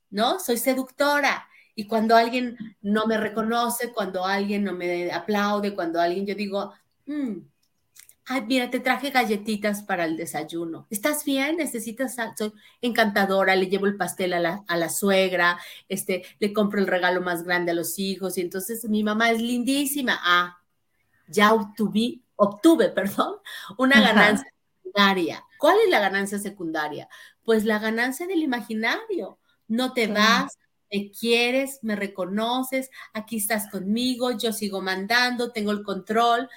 ¿no? 0.10 0.39
Soy 0.39 0.58
seductora. 0.58 1.47
Y 1.76 1.88
cuando 1.88 2.15
alguien 2.15 2.57
no 2.82 3.07
me 3.07 3.17
reconoce, 3.17 3.91
cuando 3.91 4.26
alguien 4.26 4.63
no 4.63 4.74
me 4.74 5.11
aplaude, 5.11 5.74
cuando 5.74 5.99
alguien 5.99 6.26
yo 6.26 6.36
digo, 6.36 6.74
mm, 7.05 7.38
ay, 8.26 8.45
mira, 8.47 8.69
te 8.69 8.80
traje 8.80 9.09
galletitas 9.09 9.84
para 9.84 10.05
el 10.05 10.17
desayuno. 10.17 10.88
¿Estás 10.89 11.26
bien? 11.26 11.57
¿Necesitas? 11.57 12.15
Soy 12.38 12.53
encantadora, 12.82 13.55
le 13.55 13.67
llevo 13.67 13.88
el 13.88 13.97
pastel 13.97 14.34
a 14.34 14.39
la, 14.39 14.63
a 14.67 14.78
la 14.78 14.89
suegra, 14.89 15.59
este, 15.89 16.24
le 16.39 16.53
compro 16.53 16.80
el 16.80 16.88
regalo 16.88 17.22
más 17.22 17.43
grande 17.43 17.72
a 17.72 17.76
los 17.76 17.99
hijos 17.99 18.38
y 18.38 18.41
entonces 18.41 18.88
mi 18.88 19.03
mamá 19.03 19.32
es 19.32 19.41
lindísima. 19.41 20.19
Ah, 20.22 20.57
ya 21.28 21.53
obtuve, 21.53 22.22
obtuve, 22.36 22.89
perdón, 22.89 23.36
una 23.78 24.01
ganancia 24.01 24.51
secundaria. 24.84 25.45
¿Cuál 25.57 25.78
es 25.84 25.89
la 25.89 25.99
ganancia 25.99 26.39
secundaria? 26.39 27.07
Pues 27.43 27.65
la 27.65 27.80
ganancia 27.80 28.28
del 28.28 28.41
imaginario. 28.43 29.39
No 29.67 29.93
te 29.93 30.07
vas, 30.07 30.57
me 30.91 31.11
quieres, 31.11 31.79
me 31.81 31.95
reconoces, 31.95 32.89
aquí 33.13 33.37
estás 33.37 33.69
conmigo, 33.69 34.31
yo 34.31 34.51
sigo 34.51 34.81
mandando, 34.81 35.51
tengo 35.51 35.71
el 35.71 35.83
control. 35.83 36.49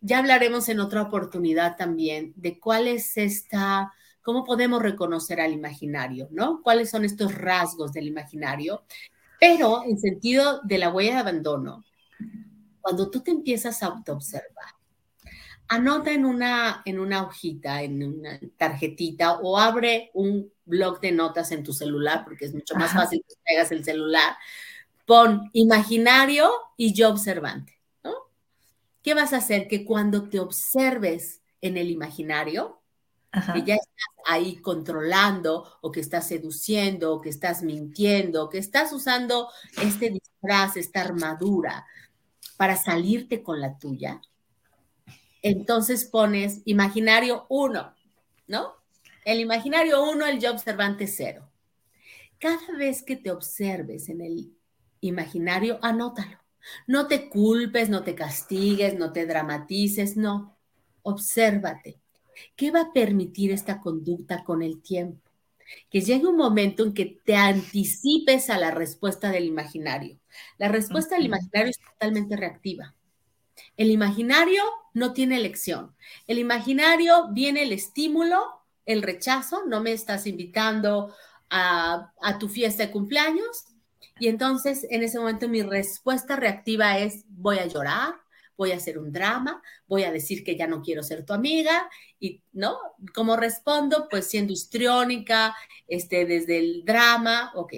Ya 0.00 0.18
hablaremos 0.18 0.68
en 0.68 0.80
otra 0.80 1.02
oportunidad 1.02 1.76
también 1.76 2.32
de 2.36 2.60
cuál 2.60 2.86
es 2.86 3.16
esta, 3.16 3.92
cómo 4.22 4.44
podemos 4.44 4.80
reconocer 4.80 5.40
al 5.40 5.52
imaginario, 5.52 6.28
¿no? 6.30 6.62
¿Cuáles 6.62 6.90
son 6.90 7.04
estos 7.04 7.34
rasgos 7.34 7.92
del 7.92 8.06
imaginario? 8.06 8.84
Pero 9.40 9.82
en 9.84 9.98
sentido 9.98 10.60
de 10.62 10.78
la 10.78 10.90
huella 10.90 11.14
de 11.14 11.20
abandono, 11.20 11.84
cuando 12.80 13.10
tú 13.10 13.22
te 13.22 13.30
empiezas 13.30 13.82
a 13.82 13.86
autoobservar, 13.86 14.74
anota 15.68 16.12
en 16.12 16.24
una, 16.24 16.82
en 16.84 16.98
una 16.98 17.22
hojita, 17.22 17.82
en 17.82 18.02
una 18.02 18.38
tarjetita 18.56 19.40
o 19.40 19.58
abre 19.58 20.10
un 20.14 20.53
blog 20.64 21.00
de 21.00 21.12
notas 21.12 21.52
en 21.52 21.62
tu 21.62 21.72
celular, 21.72 22.24
porque 22.24 22.46
es 22.46 22.54
mucho 22.54 22.74
más 22.74 22.92
fácil 22.92 23.24
que 23.26 23.34
traigas 23.44 23.72
el 23.72 23.84
celular. 23.84 24.36
Pon 25.06 25.50
imaginario 25.52 26.50
y 26.76 26.94
yo 26.94 27.10
observante, 27.10 27.78
¿no? 28.02 28.12
¿Qué 29.02 29.14
vas 29.14 29.32
a 29.32 29.38
hacer? 29.38 29.68
Que 29.68 29.84
cuando 29.84 30.28
te 30.28 30.40
observes 30.40 31.42
en 31.60 31.76
el 31.76 31.90
imaginario, 31.90 32.80
que 33.52 33.62
ya 33.64 33.74
estás 33.74 34.14
ahí 34.26 34.56
controlando 34.56 35.78
o 35.80 35.90
que 35.90 36.00
estás 36.00 36.28
seduciendo 36.28 37.14
o 37.14 37.20
que 37.20 37.30
estás 37.30 37.62
mintiendo, 37.62 38.48
que 38.48 38.58
estás 38.58 38.92
usando 38.92 39.48
este 39.82 40.10
disfraz, 40.10 40.76
esta 40.76 41.00
armadura 41.00 41.84
para 42.56 42.76
salirte 42.76 43.42
con 43.42 43.60
la 43.60 43.76
tuya, 43.76 44.20
entonces 45.42 46.04
pones 46.04 46.62
imaginario 46.64 47.46
1, 47.48 47.94
¿no? 48.46 48.83
El 49.24 49.40
imaginario 49.40 50.02
1, 50.04 50.26
el 50.26 50.38
yo 50.38 50.52
observante 50.52 51.06
0. 51.06 51.50
Cada 52.38 52.76
vez 52.76 53.02
que 53.02 53.16
te 53.16 53.30
observes 53.30 54.10
en 54.10 54.20
el 54.20 54.54
imaginario, 55.00 55.78
anótalo. 55.82 56.38
No 56.86 57.08
te 57.08 57.28
culpes, 57.28 57.88
no 57.88 58.04
te 58.04 58.14
castigues, 58.14 58.94
no 58.94 59.12
te 59.12 59.26
dramatices, 59.26 60.16
no. 60.16 60.58
Obsérvate. 61.02 61.98
¿Qué 62.56 62.70
va 62.70 62.82
a 62.82 62.92
permitir 62.92 63.50
esta 63.50 63.80
conducta 63.80 64.44
con 64.44 64.62
el 64.62 64.82
tiempo? 64.82 65.30
Que 65.88 66.02
llegue 66.02 66.26
un 66.26 66.36
momento 66.36 66.84
en 66.84 66.92
que 66.92 67.18
te 67.24 67.36
anticipes 67.36 68.50
a 68.50 68.58
la 68.58 68.70
respuesta 68.70 69.30
del 69.30 69.44
imaginario. 69.44 70.18
La 70.58 70.68
respuesta 70.68 71.16
del 71.16 71.26
imaginario 71.26 71.70
es 71.70 71.78
totalmente 71.78 72.36
reactiva. 72.36 72.94
El 73.76 73.90
imaginario 73.90 74.62
no 74.92 75.12
tiene 75.12 75.36
elección. 75.36 75.94
El 76.26 76.38
imaginario 76.38 77.28
viene 77.32 77.62
el 77.62 77.72
estímulo, 77.72 78.63
el 78.86 79.02
rechazo, 79.02 79.64
no 79.66 79.80
me 79.80 79.92
estás 79.92 80.26
invitando 80.26 81.14
a, 81.50 82.38
tu 82.38 82.48
fiesta 82.48 82.84
de 82.84 82.92
cumpleaños. 82.92 83.66
Y 84.18 84.28
entonces 84.28 84.86
en 84.90 85.02
ese 85.02 85.18
momento 85.18 85.48
mi 85.48 85.62
respuesta 85.62 86.36
reactiva 86.36 86.98
es 86.98 87.24
voy 87.28 87.58
a 87.58 87.66
llorar, 87.66 88.14
voy 88.56 88.72
a 88.72 88.76
hacer 88.76 88.98
un 88.98 89.12
drama, 89.12 89.62
voy 89.86 90.04
a 90.04 90.12
decir 90.12 90.44
que 90.44 90.56
ya 90.56 90.66
no 90.66 90.82
quiero 90.82 91.02
ser 91.02 91.24
tu 91.24 91.32
amiga 91.32 91.88
y 92.20 92.42
no, 92.52 92.78
¿cómo 93.12 93.36
respondo? 93.36 94.08
Pues 94.08 94.28
siendo 94.28 94.52
histriónica, 94.52 95.54
este, 95.88 96.26
desde 96.26 96.58
el 96.58 96.84
drama, 96.84 97.50
ok. 97.54 97.74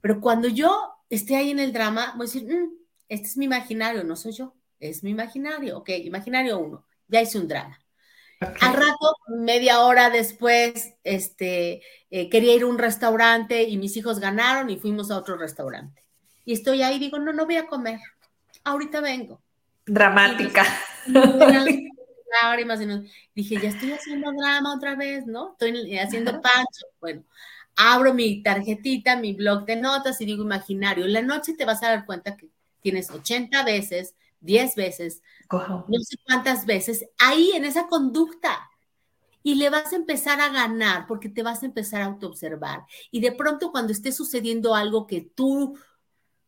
Pero 0.00 0.20
cuando 0.20 0.48
yo 0.48 0.92
esté 1.08 1.36
ahí 1.36 1.50
en 1.50 1.58
el 1.58 1.72
drama, 1.72 2.14
voy 2.16 2.24
a 2.24 2.30
decir, 2.32 2.44
mm, 2.44 2.70
este 3.08 3.26
es 3.26 3.36
mi 3.36 3.46
imaginario, 3.46 4.04
no 4.04 4.14
soy 4.14 4.32
yo, 4.32 4.54
es 4.78 5.02
mi 5.02 5.10
imaginario, 5.10 5.78
ok, 5.78 5.90
imaginario 6.04 6.58
uno, 6.58 6.86
ya 7.08 7.20
hice 7.20 7.38
un 7.38 7.48
drama. 7.48 7.79
Al 8.40 8.72
rato, 8.72 9.16
media 9.28 9.80
hora 9.80 10.08
después, 10.08 10.94
este, 11.04 11.82
eh, 12.10 12.30
quería 12.30 12.54
ir 12.54 12.62
a 12.62 12.66
un 12.66 12.78
restaurante 12.78 13.64
y 13.64 13.76
mis 13.76 13.96
hijos 13.98 14.18
ganaron 14.18 14.70
y 14.70 14.78
fuimos 14.78 15.10
a 15.10 15.18
otro 15.18 15.36
restaurante. 15.36 16.02
Y 16.46 16.54
estoy 16.54 16.82
ahí 16.82 16.96
y 16.96 16.98
digo, 17.00 17.18
no, 17.18 17.34
no 17.34 17.44
voy 17.44 17.56
a 17.56 17.66
comer, 17.66 18.00
ahorita 18.64 19.00
vengo. 19.02 19.42
Dramática. 19.84 20.64
dije, 23.34 23.60
ya 23.60 23.68
estoy 23.68 23.92
haciendo 23.92 24.32
drama 24.32 24.74
otra 24.74 24.94
vez, 24.94 25.26
¿no? 25.26 25.52
Estoy 25.52 25.98
haciendo 25.98 26.40
pancho. 26.40 26.86
Bueno, 27.00 27.24
abro 27.76 28.14
mi 28.14 28.42
tarjetita, 28.42 29.16
mi 29.16 29.34
blog 29.34 29.66
de 29.66 29.76
notas 29.76 30.20
y 30.20 30.24
digo 30.24 30.44
imaginario. 30.44 31.04
En 31.04 31.12
la 31.12 31.22
noche 31.22 31.54
te 31.54 31.64
vas 31.64 31.82
a 31.82 31.90
dar 31.90 32.06
cuenta 32.06 32.36
que 32.36 32.48
tienes 32.80 33.10
80 33.10 33.62
veces, 33.64 34.14
10 34.40 34.74
veces, 34.76 35.22
no 35.50 35.98
sé 36.00 36.16
cuántas 36.24 36.66
veces, 36.66 37.04
ahí 37.18 37.52
en 37.54 37.64
esa 37.64 37.86
conducta. 37.86 38.68
Y 39.42 39.54
le 39.54 39.70
vas 39.70 39.92
a 39.92 39.96
empezar 39.96 40.38
a 40.40 40.50
ganar 40.50 41.06
porque 41.06 41.30
te 41.30 41.42
vas 41.42 41.62
a 41.62 41.66
empezar 41.66 42.02
a 42.02 42.06
autoobservar. 42.06 42.84
Y 43.10 43.20
de 43.20 43.32
pronto 43.32 43.72
cuando 43.72 43.92
esté 43.92 44.12
sucediendo 44.12 44.74
algo 44.74 45.06
que 45.06 45.22
tú, 45.22 45.78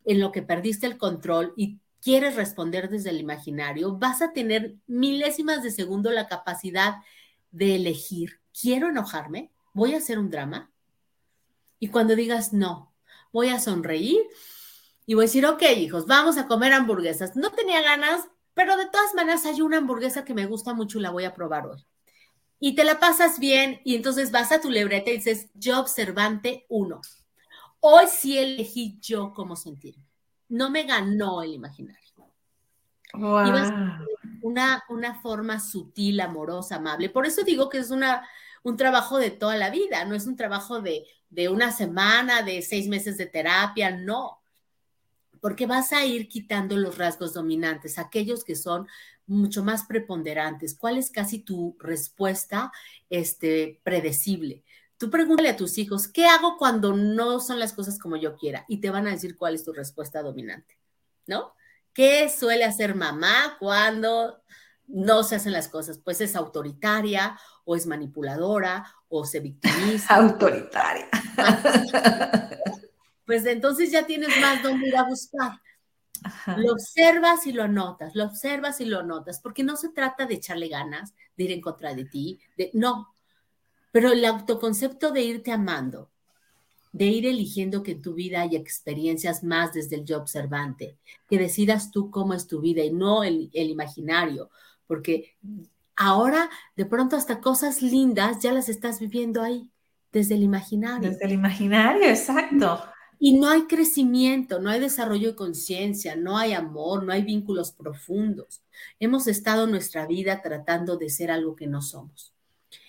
en 0.05 0.21
lo 0.21 0.31
que 0.31 0.43
perdiste 0.43 0.87
el 0.87 0.99
control 0.99 1.55
y 1.57 1.79
quieres 2.03 2.37
responder 2.37 2.91
desde 2.91 3.11
el 3.11 3.21
imaginario, 3.21 3.97
vas 3.97 4.21
a 4.21 4.33
tener 4.33 4.77
milésimas 4.87 5.63
de 5.63 5.71
segundo 5.71 6.11
la 6.11 6.27
capacidad 6.27 6.97
de 7.51 7.77
elegir, 7.77 8.41
¿quiero 8.59 8.89
enojarme? 8.89 9.53
¿Voy 9.73 9.95
a 9.95 9.99
hacer 9.99 10.19
un 10.19 10.31
drama? 10.31 10.71
Y 11.79 11.89
cuando 11.89 12.17
digas 12.17 12.53
no, 12.53 12.93
voy 13.33 13.49
a 13.49 13.61
sonreír 13.61 14.21
y 15.07 15.15
voy 15.15 15.25
a 15.25 15.27
decir, 15.27 15.47
ok, 15.47 15.63
hijos, 15.79 16.07
vamos 16.07 16.39
a 16.39 16.47
comer 16.47 16.73
hamburguesas. 16.73 17.37
No 17.37 17.51
tenía 17.51 17.83
ganas, 17.83 18.29
pero 18.55 18.77
de 18.77 18.87
todas 18.87 19.15
maneras 19.15 19.47
hay 19.47 19.61
una 19.63 19.79
hamburguesa 19.79 20.25
que 20.25 20.35
me 20.35 20.47
gusta 20.47 20.75
mucho 20.75 20.99
y 20.99 21.03
la 21.03 21.11
voy 21.11 21.25
a 21.25 21.35
probar 21.35 21.67
hoy. 21.67 21.85
y 22.61 22.75
te 22.77 22.85
la 22.85 23.01
pasas 23.01 23.39
bien 23.41 23.81
y 23.85 23.97
entonces 23.97 24.31
vas 24.31 24.53
a 24.53 24.61
tu 24.61 24.71
libreta 24.71 25.11
y 25.11 25.17
dices, 25.19 25.51
yo 25.55 25.81
observante 25.81 26.67
uno. 26.69 27.01
Hoy 27.81 28.07
sí 28.09 28.39
elegí 28.39 28.99
yo 29.01 29.33
cómo 29.35 29.57
sentirme. 29.57 30.05
No 30.49 30.71
me 30.71 30.85
ganó 30.85 31.43
el 31.43 31.55
imaginario. 31.55 32.01
una, 34.43 34.85
una 34.89 35.21
forma 35.21 35.61
sutil, 35.61 36.21
amorosa, 36.21 36.77
amable. 36.77 37.11
Por 37.11 37.27
eso 37.27 37.43
digo 37.45 37.69
que 37.69 37.79
es 37.79 37.91
una, 37.91 38.27
un 38.63 38.77
trabajo 38.77 39.19
de 39.19 39.31
toda 39.31 39.57
la 39.57 39.71
vida, 39.71 40.05
no 40.05 40.15
es 40.15 40.27
un 40.27 40.37
trabajo 40.37 40.81
de, 40.81 41.07
de 41.31 41.49
una 41.49 41.73
semana, 41.73 42.43
de 42.43 42.63
seis 42.63 42.89
meses 42.89 43.17
de 43.19 43.27
terapia, 43.27 43.91
no. 43.97 44.42
Porque 45.43 45.67
vas 45.67 45.93
a 45.93 46.07
ir 46.07 46.29
quitando 46.29 46.79
los 46.79 46.97
rasgos 46.97 47.35
dominantes, 47.35 47.99
aquellos 47.99 48.45
que 48.45 48.57
son 48.57 48.87
mucho 49.27 49.63
más 49.63 49.85
preponderantes. 49.85 50.75
¿Cuál 50.75 50.97
es 50.97 51.11
casi 51.11 51.41
tu 51.41 51.77
respuesta 51.79 52.73
este, 53.11 53.81
predecible? 53.83 54.63
Tú 54.97 55.11
pregúntale 55.11 55.49
a 55.49 55.57
tus 55.57 55.79
hijos, 55.79 56.07
¿qué 56.07 56.27
hago 56.27 56.57
cuando 56.59 56.95
no 56.95 57.41
son 57.41 57.59
las 57.59 57.73
cosas 57.73 57.99
como 57.99 58.17
yo 58.17 58.37
quiera? 58.37 58.65
Y 58.69 58.81
te 58.81 58.91
van 58.91 59.07
a 59.07 59.11
decir 59.11 59.37
cuál 59.37 59.57
es 59.57 59.65
tu 59.65 59.73
respuesta 59.73 60.23
dominante, 60.23 60.79
¿no? 61.27 61.55
¿Qué 61.93 62.29
suele 62.29 62.65
hacer 62.65 62.95
mamá 62.95 63.57
cuando 63.59 64.43
no 64.87 65.25
se 65.25 65.35
hacen 65.37 65.53
las 65.53 65.67
cosas? 65.69 65.99
Pues 65.99 66.21
es 66.21 66.37
autoritaria 66.37 67.37
o 67.65 67.75
es 67.75 67.87
manipuladora 67.87 68.95
o 69.09 69.25
se 69.25 69.41
victimiza. 69.41 70.15
Autoritaria. 70.15 71.09
Pues 73.27 73.47
entonces 73.47 73.91
ya 73.91 74.07
tienes 74.07 74.31
más 74.41 74.63
donde 74.63 74.89
ir 74.89 74.97
a 74.97 75.05
buscar. 75.05 75.61
Lo 76.57 76.73
observas 76.73 77.47
y 77.47 77.53
lo 77.53 77.65
anotas, 77.65 78.15
lo 78.15 78.25
observas 78.25 78.81
y 78.81 78.85
lo 78.85 79.01
anotas, 79.01 79.41
porque 79.41 79.65
no 79.65 79.77
se 79.77 79.89
trata 79.89 80.27
de 80.27 80.35
echarle 80.35 80.69
ganas, 80.69 81.15
de 81.37 81.45
ir 81.45 81.53
en 81.53 81.61
contra 81.61 81.95
de 81.95 82.05
ti, 82.05 82.39
de, 82.57 82.71
no, 82.75 83.15
pero 83.91 84.13
el 84.13 84.25
autoconcepto 84.25 85.11
de 85.11 85.23
irte 85.23 85.53
amando, 85.53 86.11
de 86.93 87.07
ir 87.07 87.27
eligiendo 87.27 87.83
que 87.83 87.93
en 87.93 88.03
tu 88.03 88.15
vida 88.15 88.43
haya 88.43 88.59
experiencias 88.59 89.43
más 89.43 89.73
desde 89.73 89.97
el 89.97 90.05
yo 90.05 90.19
observante, 90.19 90.97
que 91.29 91.39
decidas 91.39 91.91
tú 91.91 92.11
cómo 92.11 92.35
es 92.35 92.47
tu 92.47 92.61
vida 92.61 92.85
y 92.85 92.93
no 92.93 93.25
el, 93.25 93.51
el 93.53 93.71
imaginario, 93.71 94.51
porque 94.87 95.37
ahora 95.97 96.51
de 96.77 96.87
pronto 96.87 97.17
hasta 97.17 97.41
cosas 97.41 97.83
lindas 97.83 98.41
ya 98.41 98.53
las 98.53 98.69
estás 98.69 99.01
viviendo 99.01 99.43
ahí, 99.43 99.71
desde 100.13 100.35
el 100.35 100.43
imaginario. 100.43 101.11
Desde 101.11 101.25
el 101.25 101.33
imaginario, 101.33 102.05
exacto. 102.05 102.83
Y 103.25 103.39
no 103.39 103.49
hay 103.49 103.63
crecimiento, 103.69 104.59
no 104.59 104.69
hay 104.69 104.81
desarrollo 104.81 105.29
de 105.29 105.37
conciencia, 105.37 106.17
no 106.17 106.37
hay 106.37 106.55
amor, 106.55 107.05
no 107.05 107.13
hay 107.13 107.23
vínculos 107.23 107.71
profundos. 107.71 108.63
Hemos 108.99 109.29
estado 109.29 109.69
nuestra 109.69 110.07
vida 110.07 110.43
tratando 110.43 110.97
de 110.97 111.09
ser 111.09 111.31
algo 111.31 111.55
que 111.55 111.69
no 111.69 111.83
somos. 111.83 112.35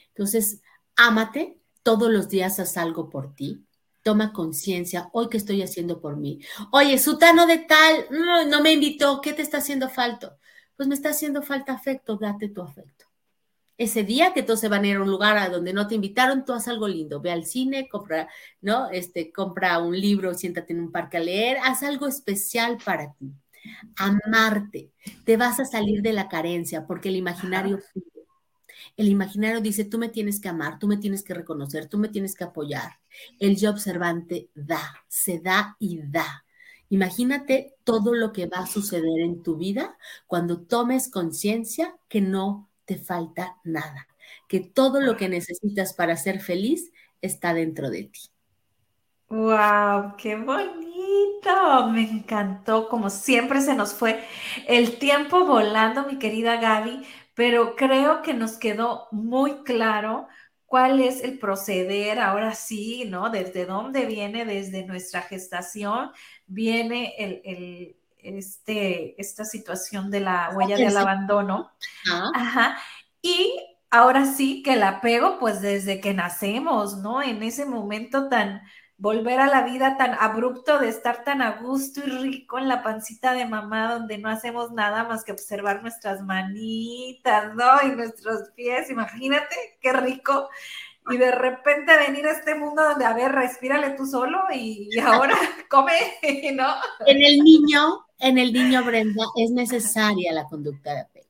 Entonces, 0.09 0.61
Ámate, 0.95 1.57
todos 1.81 2.11
los 2.11 2.29
días 2.29 2.59
haz 2.59 2.77
algo 2.77 3.09
por 3.09 3.33
ti. 3.33 3.65
Toma 4.03 4.33
conciencia, 4.33 5.09
hoy 5.13 5.29
que 5.29 5.37
estoy 5.37 5.61
haciendo 5.61 6.01
por 6.01 6.17
mí. 6.17 6.39
Oye, 6.71 6.99
Sutano 6.99 7.47
de 7.47 7.59
tal, 7.59 8.05
no, 8.49 8.61
me 8.61 8.73
invitó, 8.73 9.21
¿qué 9.21 9.33
te 9.33 9.41
está 9.41 9.57
haciendo 9.57 9.89
falta? 9.89 10.37
Pues 10.75 10.87
me 10.87 10.95
está 10.95 11.09
haciendo 11.09 11.41
falta 11.41 11.73
afecto, 11.73 12.17
date 12.17 12.49
tu 12.49 12.61
afecto. 12.61 13.02
Ese 13.83 14.05
día 14.05 14.33
que 14.33 14.43
todos 14.43 14.61
se 14.61 14.69
van 14.69 14.85
a 14.85 14.87
ir 14.87 14.95
a 14.95 15.01
un 15.01 15.11
lugar 15.11 15.37
a 15.37 15.49
donde 15.49 15.73
no 15.73 15.87
te 15.87 15.95
invitaron, 15.95 16.45
tú 16.45 16.53
haz 16.53 16.69
algo 16.69 16.87
lindo, 16.87 17.19
ve 17.19 17.31
al 17.31 17.45
cine, 17.45 17.89
compra, 17.89 18.29
¿no? 18.61 18.89
Este, 18.89 19.33
compra 19.33 19.77
un 19.79 19.99
libro, 19.99 20.33
siéntate 20.33 20.71
en 20.71 20.79
un 20.79 20.91
parque 20.91 21.17
a 21.17 21.19
leer, 21.19 21.57
haz 21.61 21.83
algo 21.83 22.07
especial 22.07 22.77
para 22.85 23.13
ti. 23.15 23.33
Amarte, 23.97 24.91
te 25.25 25.35
vas 25.35 25.59
a 25.59 25.65
salir 25.65 26.01
de 26.01 26.13
la 26.13 26.29
carencia 26.29 26.87
porque 26.87 27.09
el 27.09 27.17
imaginario 27.17 27.79
el 28.95 29.09
imaginario 29.09 29.59
dice, 29.59 29.83
tú 29.83 29.97
me 29.97 30.07
tienes 30.07 30.39
que 30.39 30.47
amar, 30.47 30.79
tú 30.79 30.87
me 30.87 30.97
tienes 30.97 31.23
que 31.23 31.33
reconocer, 31.33 31.89
tú 31.89 31.97
me 31.97 32.07
tienes 32.07 32.35
que 32.35 32.45
apoyar. 32.45 32.99
El 33.37 33.57
yo 33.57 33.69
observante 33.69 34.49
da, 34.55 35.03
se 35.09 35.39
da 35.39 35.75
y 35.77 35.99
da. 36.03 36.45
Imagínate 36.87 37.75
todo 37.83 38.13
lo 38.13 38.31
que 38.31 38.45
va 38.45 38.59
a 38.59 38.67
suceder 38.67 39.19
en 39.19 39.43
tu 39.43 39.57
vida 39.57 39.97
cuando 40.25 40.61
tomes 40.61 41.09
conciencia 41.09 41.97
que 42.07 42.21
no 42.21 42.69
te 42.85 42.97
falta 42.97 43.57
nada, 43.63 44.07
que 44.47 44.59
todo 44.59 45.01
lo 45.01 45.17
que 45.17 45.29
necesitas 45.29 45.93
para 45.93 46.17
ser 46.17 46.39
feliz 46.39 46.91
está 47.21 47.53
dentro 47.53 47.89
de 47.89 48.03
ti. 48.03 48.21
¡Wow! 49.29 50.15
¡Qué 50.17 50.35
bonito! 50.35 51.89
Me 51.91 52.01
encantó. 52.01 52.87
Como 52.87 53.09
siempre 53.09 53.61
se 53.61 53.73
nos 53.73 53.93
fue 53.93 54.23
el 54.67 54.99
tiempo 54.99 55.45
volando, 55.45 56.05
mi 56.05 56.19
querida 56.19 56.57
Gaby 56.57 57.03
pero 57.33 57.75
creo 57.75 58.21
que 58.21 58.33
nos 58.33 58.57
quedó 58.57 59.07
muy 59.11 59.63
claro 59.63 60.27
cuál 60.65 60.99
es 60.99 61.23
el 61.23 61.39
proceder 61.39 62.19
ahora 62.19 62.53
sí, 62.55 63.05
¿no? 63.05 63.29
Desde 63.29 63.65
dónde 63.65 64.05
viene, 64.05 64.45
desde 64.45 64.85
nuestra 64.85 65.21
gestación, 65.21 66.11
viene 66.45 67.13
el, 67.17 67.95
este, 68.23 69.19
esta 69.21 69.45
situación 69.45 70.09
de 70.11 70.21
la 70.21 70.51
huella 70.55 70.77
del 70.77 70.97
abandono. 70.97 71.71
Ajá. 72.33 72.77
Y 73.21 73.59
ahora 73.89 74.25
sí 74.25 74.63
que 74.63 74.73
el 74.73 74.83
apego, 74.83 75.37
pues 75.39 75.61
desde 75.61 76.01
que 76.01 76.13
nacemos, 76.13 76.97
¿no? 76.97 77.21
En 77.21 77.43
ese 77.43 77.65
momento 77.65 78.27
tan 78.29 78.61
volver 78.97 79.39
a 79.39 79.47
la 79.47 79.63
vida 79.63 79.97
tan 79.97 80.13
abrupto 80.13 80.79
de 80.79 80.87
estar 80.87 81.23
tan 81.23 81.41
a 81.41 81.61
gusto 81.61 81.99
y 82.05 82.09
rico 82.09 82.57
en 82.57 82.67
la 82.67 82.83
pancita 82.83 83.33
de 83.33 83.45
mamá 83.45 83.93
donde 83.93 84.17
no 84.17 84.29
hacemos 84.29 84.71
nada 84.71 85.03
más 85.03 85.23
que 85.23 85.31
observar 85.31 85.81
nuestras 85.81 86.21
manitas, 86.21 87.53
¿no? 87.53 87.65
Y 87.85 87.95
nuestros 87.95 88.51
pies, 88.55 88.89
imagínate 88.89 89.77
qué 89.81 89.93
rico. 89.93 90.49
Y 91.09 91.17
de 91.17 91.31
repente 91.31 91.97
venir 91.97 92.25
a 92.27 92.31
este 92.31 92.55
mundo 92.55 92.83
donde, 92.83 93.05
a 93.05 93.13
ver, 93.13 93.31
respírale 93.31 93.91
tú 93.91 94.05
solo 94.05 94.39
y, 94.53 94.89
ahora 94.99 95.35
come, 95.69 95.91
¿no? 96.53 96.67
En 97.05 97.21
el 97.21 97.39
niño, 97.39 98.05
en 98.19 98.37
el 98.37 98.53
niño, 98.53 98.83
Brenda, 98.83 99.25
es 99.35 99.51
necesaria 99.51 100.31
la 100.31 100.45
conducta 100.45 100.93
de 100.93 101.01
apego. 101.01 101.27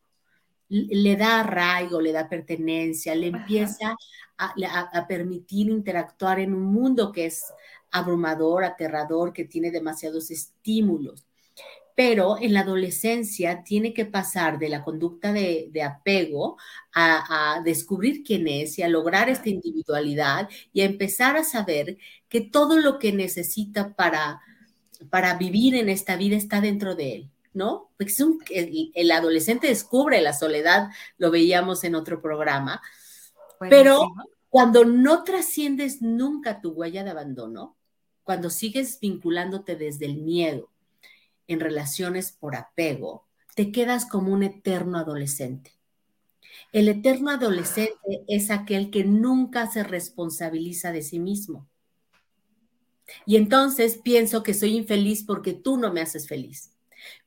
Le 0.70 1.16
da 1.16 1.40
arraigo, 1.42 2.02
le 2.02 2.12
da 2.12 2.30
pertenencia, 2.30 3.16
le 3.16 3.28
empieza 3.28 3.96
a, 4.38 5.08
permitir 5.08 5.70
interactuar 5.70 6.40
en 6.40 6.54
un 6.54 6.66
mundo 6.66 7.12
que 7.12 7.26
es 7.26 7.46
abrumador, 7.92 8.64
aterrador, 8.64 9.34
que 9.34 9.46
tiene 9.46 9.72
demasiados 9.72 10.32
estímulos. 10.32 11.26
Pero 11.96 12.38
en 12.42 12.54
la 12.54 12.62
adolescencia 12.62 13.64
tiene 13.64 13.94
que 13.94 14.06
pasar 14.06 14.58
de 14.58 14.70
la 14.70 14.84
conducta 14.84 15.32
de, 15.32 15.72
apego 15.84 16.58
a, 16.94 17.56
a, 17.58 17.62
descubrir 17.62 18.24
quién 18.24 18.48
es 18.48 18.80
y 18.80 18.84
a 18.84 18.88
lograr 18.88 19.30
esta 19.30 19.50
individualidad 19.50 20.50
y 20.72 20.82
a 20.82 20.86
empezar 20.86 21.38
a 21.38 21.44
saber 21.44 21.98
que 22.30 22.42
todo 22.42 22.80
lo 22.80 22.98
que 22.98 23.12
necesita 23.12 23.94
para, 23.94 24.42
para 25.10 25.36
vivir 25.38 25.76
en 25.76 25.90
esta 25.90 26.16
vida 26.16 26.36
está 26.36 26.62
dentro 26.62 26.96
de 26.96 27.16
él. 27.16 27.30
¿no? 27.54 27.92
Porque 27.98 28.12
el, 28.50 28.92
el, 28.96 29.12
adolescente 29.12 29.68
descubre 29.68 30.20
la 30.22 30.34
soledad, 30.34 30.90
lo 31.18 31.32
veíamos 31.32 31.84
en 31.84 31.96
otro 31.96 32.22
programa, 32.22 32.82
pero 33.60 34.12
cuando 34.50 34.86
no 34.86 35.24
trasciendes 35.24 36.02
nunca 36.02 36.62
tu 36.62 36.72
huella 36.72 37.04
de 37.04 37.12
abandono, 37.12 37.78
cuando 38.24 38.50
sigues 38.50 39.00
vinculándote 39.00 39.76
desde 39.76 40.06
el 40.06 40.18
miedo 40.18 40.70
en 41.48 41.60
relaciones 41.60 42.32
por 42.32 42.56
apego, 42.56 43.28
te 43.56 43.72
quedas 43.72 44.06
como 44.06 44.34
un 44.34 44.44
eterno 44.44 44.98
adolescente. 44.98 45.72
El 46.72 46.88
eterno 46.88 47.30
adolescente 47.32 48.24
es 48.28 48.50
aquel 48.50 48.90
que 48.90 49.04
nunca 49.04 49.68
se 49.68 49.84
responsabiliza 49.84 50.92
de 50.92 51.02
sí 51.02 51.20
mismo. 51.20 51.68
Y 53.26 53.36
entonces 53.36 54.00
pienso 54.04 54.44
que 54.44 54.54
soy 54.54 54.76
infeliz 54.76 55.24
porque 55.24 55.54
tú 55.54 55.78
no 55.78 55.92
me 55.94 56.02
haces 56.02 56.28
feliz. 56.28 56.72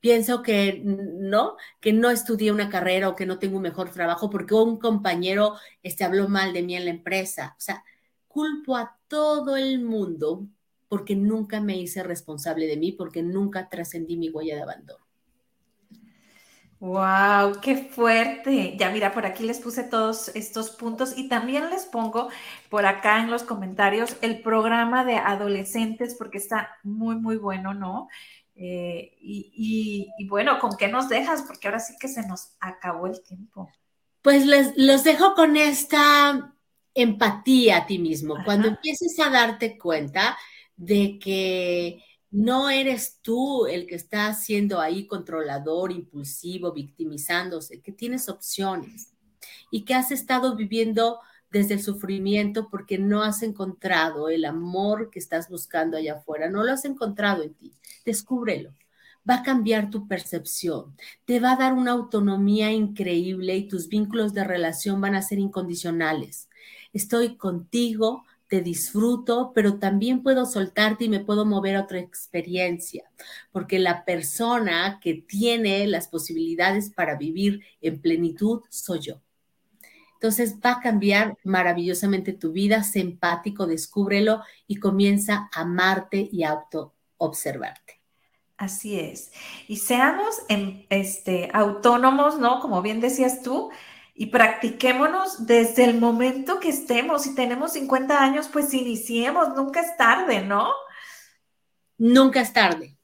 Pienso 0.00 0.42
que 0.42 0.80
no, 0.84 1.56
que 1.80 1.92
no 1.92 2.10
estudié 2.10 2.50
una 2.50 2.70
carrera 2.70 3.08
o 3.08 3.16
que 3.16 3.26
no 3.26 3.38
tengo 3.38 3.56
un 3.56 3.62
mejor 3.62 3.90
trabajo 3.90 4.30
porque 4.30 4.54
un 4.54 4.78
compañero 4.78 5.54
este, 5.82 6.04
habló 6.04 6.28
mal 6.28 6.52
de 6.52 6.62
mí 6.62 6.76
en 6.76 6.86
la 6.86 6.90
empresa. 6.90 7.54
O 7.58 7.60
sea, 7.60 7.84
culpo 8.26 8.76
a 8.76 8.98
todo 9.06 9.56
el 9.56 9.80
mundo 9.80 10.46
porque 10.88 11.16
nunca 11.16 11.60
me 11.60 11.76
hice 11.76 12.02
responsable 12.02 12.66
de 12.66 12.76
mí, 12.76 12.92
porque 12.92 13.22
nunca 13.22 13.68
trascendí 13.68 14.16
mi 14.16 14.30
huella 14.30 14.56
de 14.56 14.62
abandono. 14.62 15.06
Wow, 16.78 17.58
qué 17.62 17.76
fuerte. 17.76 18.76
Ya 18.78 18.90
mira, 18.90 19.12
por 19.12 19.24
aquí 19.24 19.44
les 19.44 19.60
puse 19.60 19.82
todos 19.82 20.28
estos 20.34 20.70
puntos 20.70 21.16
y 21.16 21.28
también 21.28 21.70
les 21.70 21.86
pongo 21.86 22.28
por 22.68 22.84
acá 22.84 23.20
en 23.20 23.30
los 23.30 23.44
comentarios 23.44 24.16
el 24.20 24.42
programa 24.42 25.04
de 25.04 25.16
adolescentes 25.16 26.14
porque 26.18 26.36
está 26.36 26.76
muy, 26.82 27.16
muy 27.16 27.38
bueno, 27.38 27.72
¿no? 27.72 28.08
Eh, 28.54 29.16
y, 29.20 30.08
bueno, 30.28 30.58
¿con 30.58 30.76
qué 30.76 30.88
nos 30.88 31.08
dejas? 31.08 31.42
Porque 31.42 31.68
ahora 31.68 31.80
sí 31.80 31.94
que 31.98 32.08
se 32.08 32.26
nos 32.26 32.52
acabó 32.60 33.06
el 33.06 33.22
tiempo. 33.22 33.70
Pues 34.20 34.44
les, 34.44 34.76
los 34.76 35.02
dejo 35.02 35.34
con 35.34 35.56
esta 35.56 36.54
empatía 36.94 37.78
a 37.78 37.86
ti 37.86 37.98
mismo. 37.98 38.36
Cuando 38.44 38.68
empieces 38.68 39.18
a 39.18 39.30
darte 39.30 39.78
cuenta 39.78 40.36
de 40.76 41.18
que 41.18 42.02
no 42.30 42.70
eres 42.70 43.20
tú 43.22 43.66
el 43.66 43.86
que 43.86 43.94
está 43.94 44.32
siendo 44.34 44.80
ahí 44.80 45.06
controlador, 45.06 45.92
impulsivo, 45.92 46.72
victimizándose, 46.72 47.80
que 47.82 47.92
tienes 47.92 48.28
opciones. 48.28 49.12
y 49.70 49.84
que 49.84 49.94
has 49.94 50.10
estado 50.12 50.56
viviendo 50.56 51.20
desde 51.50 51.74
el 51.74 51.82
sufrimiento 51.82 52.68
porque 52.70 52.98
no 52.98 53.22
has 53.22 53.42
encontrado 53.42 54.28
el 54.28 54.44
amor 54.44 55.10
que 55.10 55.18
estás 55.18 55.48
buscando 55.48 55.96
allá 55.96 56.14
afuera, 56.16 56.50
no 56.50 56.64
lo 56.64 56.72
has 56.72 56.84
encontrado 56.84 57.42
en 57.42 57.54
ti. 57.54 57.72
Descúbrelo. 58.04 58.72
Va 59.28 59.36
a 59.36 59.42
cambiar 59.42 59.90
tu 59.90 60.06
percepción, 60.06 60.96
te 61.24 61.40
va 61.40 61.52
a 61.52 61.56
dar 61.56 61.72
una 61.72 61.92
autonomía 61.92 62.70
increíble 62.72 63.56
y 63.56 63.66
tus 63.68 63.88
vínculos 63.88 64.34
de 64.34 64.44
relación 64.44 65.00
van 65.00 65.16
a 65.16 65.22
ser 65.22 65.38
incondicionales. 65.40 66.48
Estoy 66.92 67.36
contigo, 67.36 68.24
te 68.48 68.60
disfruto, 68.60 69.52
pero 69.54 69.78
también 69.78 70.22
puedo 70.22 70.46
soltarte 70.46 71.04
y 71.04 71.08
me 71.08 71.20
puedo 71.20 71.44
mover 71.44 71.76
a 71.76 71.82
otra 71.82 71.98
experiencia, 71.98 73.10
porque 73.52 73.78
la 73.78 74.04
persona 74.04 75.00
que 75.02 75.14
tiene 75.14 75.86
las 75.86 76.08
posibilidades 76.08 76.90
para 76.90 77.16
vivir 77.16 77.62
en 77.80 78.00
plenitud 78.00 78.62
soy 78.70 79.00
yo. 79.00 79.20
Entonces 80.14 80.56
va 80.64 80.72
a 80.72 80.80
cambiar 80.80 81.36
maravillosamente 81.44 82.32
tu 82.32 82.52
vida, 82.52 82.82
sé 82.82 83.00
empático, 83.00 83.66
descúbrelo 83.66 84.42
y 84.66 84.76
comienza 84.76 85.50
a 85.52 85.60
amarte 85.60 86.28
y 86.32 86.42
a 86.42 86.50
auto 86.50 86.94
observarte. 87.18 88.00
Así 88.56 88.98
es. 88.98 89.32
Y 89.68 89.76
seamos 89.76 90.42
en, 90.48 90.86
este, 90.88 91.50
autónomos, 91.52 92.38
¿no? 92.38 92.60
Como 92.60 92.80
bien 92.80 93.00
decías 93.00 93.42
tú, 93.42 93.70
y 94.16 94.26
practiquémonos 94.26 95.46
desde 95.46 95.84
el 95.84 95.98
momento 95.98 96.58
que 96.58 96.70
estemos. 96.70 97.22
Si 97.22 97.34
tenemos 97.34 97.74
50 97.74 98.22
años, 98.22 98.48
pues 98.52 98.72
iniciemos, 98.74 99.54
nunca 99.54 99.80
es 99.80 99.96
tarde, 99.96 100.42
¿no? 100.42 100.70
Nunca 101.98 102.40
es 102.40 102.52
tarde. 102.52 102.96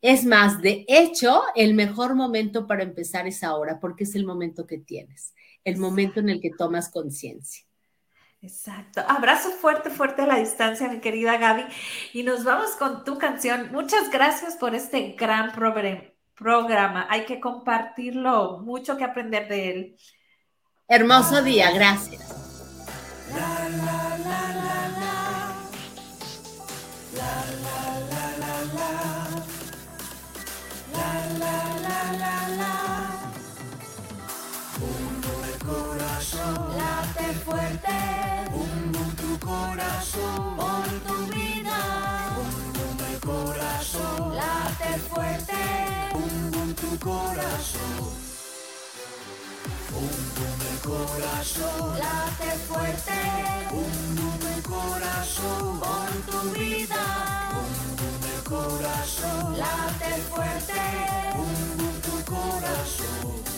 Es 0.00 0.24
más, 0.24 0.62
de 0.62 0.84
hecho, 0.88 1.42
el 1.54 1.74
mejor 1.74 2.14
momento 2.14 2.66
para 2.66 2.82
empezar 2.82 3.26
es 3.26 3.42
ahora, 3.44 3.78
porque 3.80 4.04
es 4.04 4.14
el 4.14 4.24
momento 4.24 4.66
que 4.66 4.78
tienes 4.78 5.34
el 5.64 5.76
momento 5.76 6.20
en 6.20 6.28
el 6.28 6.40
que 6.40 6.50
tomas 6.50 6.90
conciencia. 6.90 7.64
Exacto. 8.42 9.02
Abrazo 9.06 9.50
fuerte, 9.50 9.90
fuerte 9.90 10.22
a 10.22 10.26
la 10.26 10.36
distancia, 10.36 10.88
mi 10.88 11.00
querida 11.00 11.36
Gaby. 11.36 11.64
Y 12.14 12.22
nos 12.22 12.44
vamos 12.44 12.70
con 12.72 13.04
tu 13.04 13.18
canción. 13.18 13.70
Muchas 13.70 14.10
gracias 14.10 14.56
por 14.56 14.74
este 14.74 15.12
gran 15.12 15.52
programa. 16.34 17.06
Hay 17.10 17.26
que 17.26 17.38
compartirlo, 17.38 18.60
mucho 18.60 18.96
que 18.96 19.04
aprender 19.04 19.48
de 19.48 19.70
él. 19.70 19.96
Hermoso 20.92 21.40
día, 21.44 21.70
gracias. 21.70 22.20
late 36.76 37.34
fuerte. 37.44 37.88
Bum 38.50 39.14
tu 39.14 39.38
corazón, 39.46 40.56
por 40.56 40.88
tu 41.06 41.26
vida. 41.32 41.78
El 43.12 43.20
corazón, 43.20 44.34
late 44.34 44.98
fuerte. 45.08 45.54
Bum 46.12 46.74
tu 46.74 46.98
corazón. 46.98 48.19
Bum 50.00 50.08
bum 50.08 50.60
el 50.72 50.78
corazón 50.80 51.98
late 51.98 52.56
fuerte. 52.66 53.20
Bum 53.70 54.16
bum 54.16 54.48
el 54.56 54.62
corazón 54.62 55.78
por 55.78 56.10
tu 56.24 56.58
vida. 56.58 57.04
Bum 57.52 57.96
bum 57.98 58.22
el 58.34 58.42
corazón 58.42 59.58
late 59.58 60.22
fuerte. 60.30 60.80
Bum 61.36 61.76
bum 61.76 62.00
tu 62.00 62.32
corazón. 62.32 63.49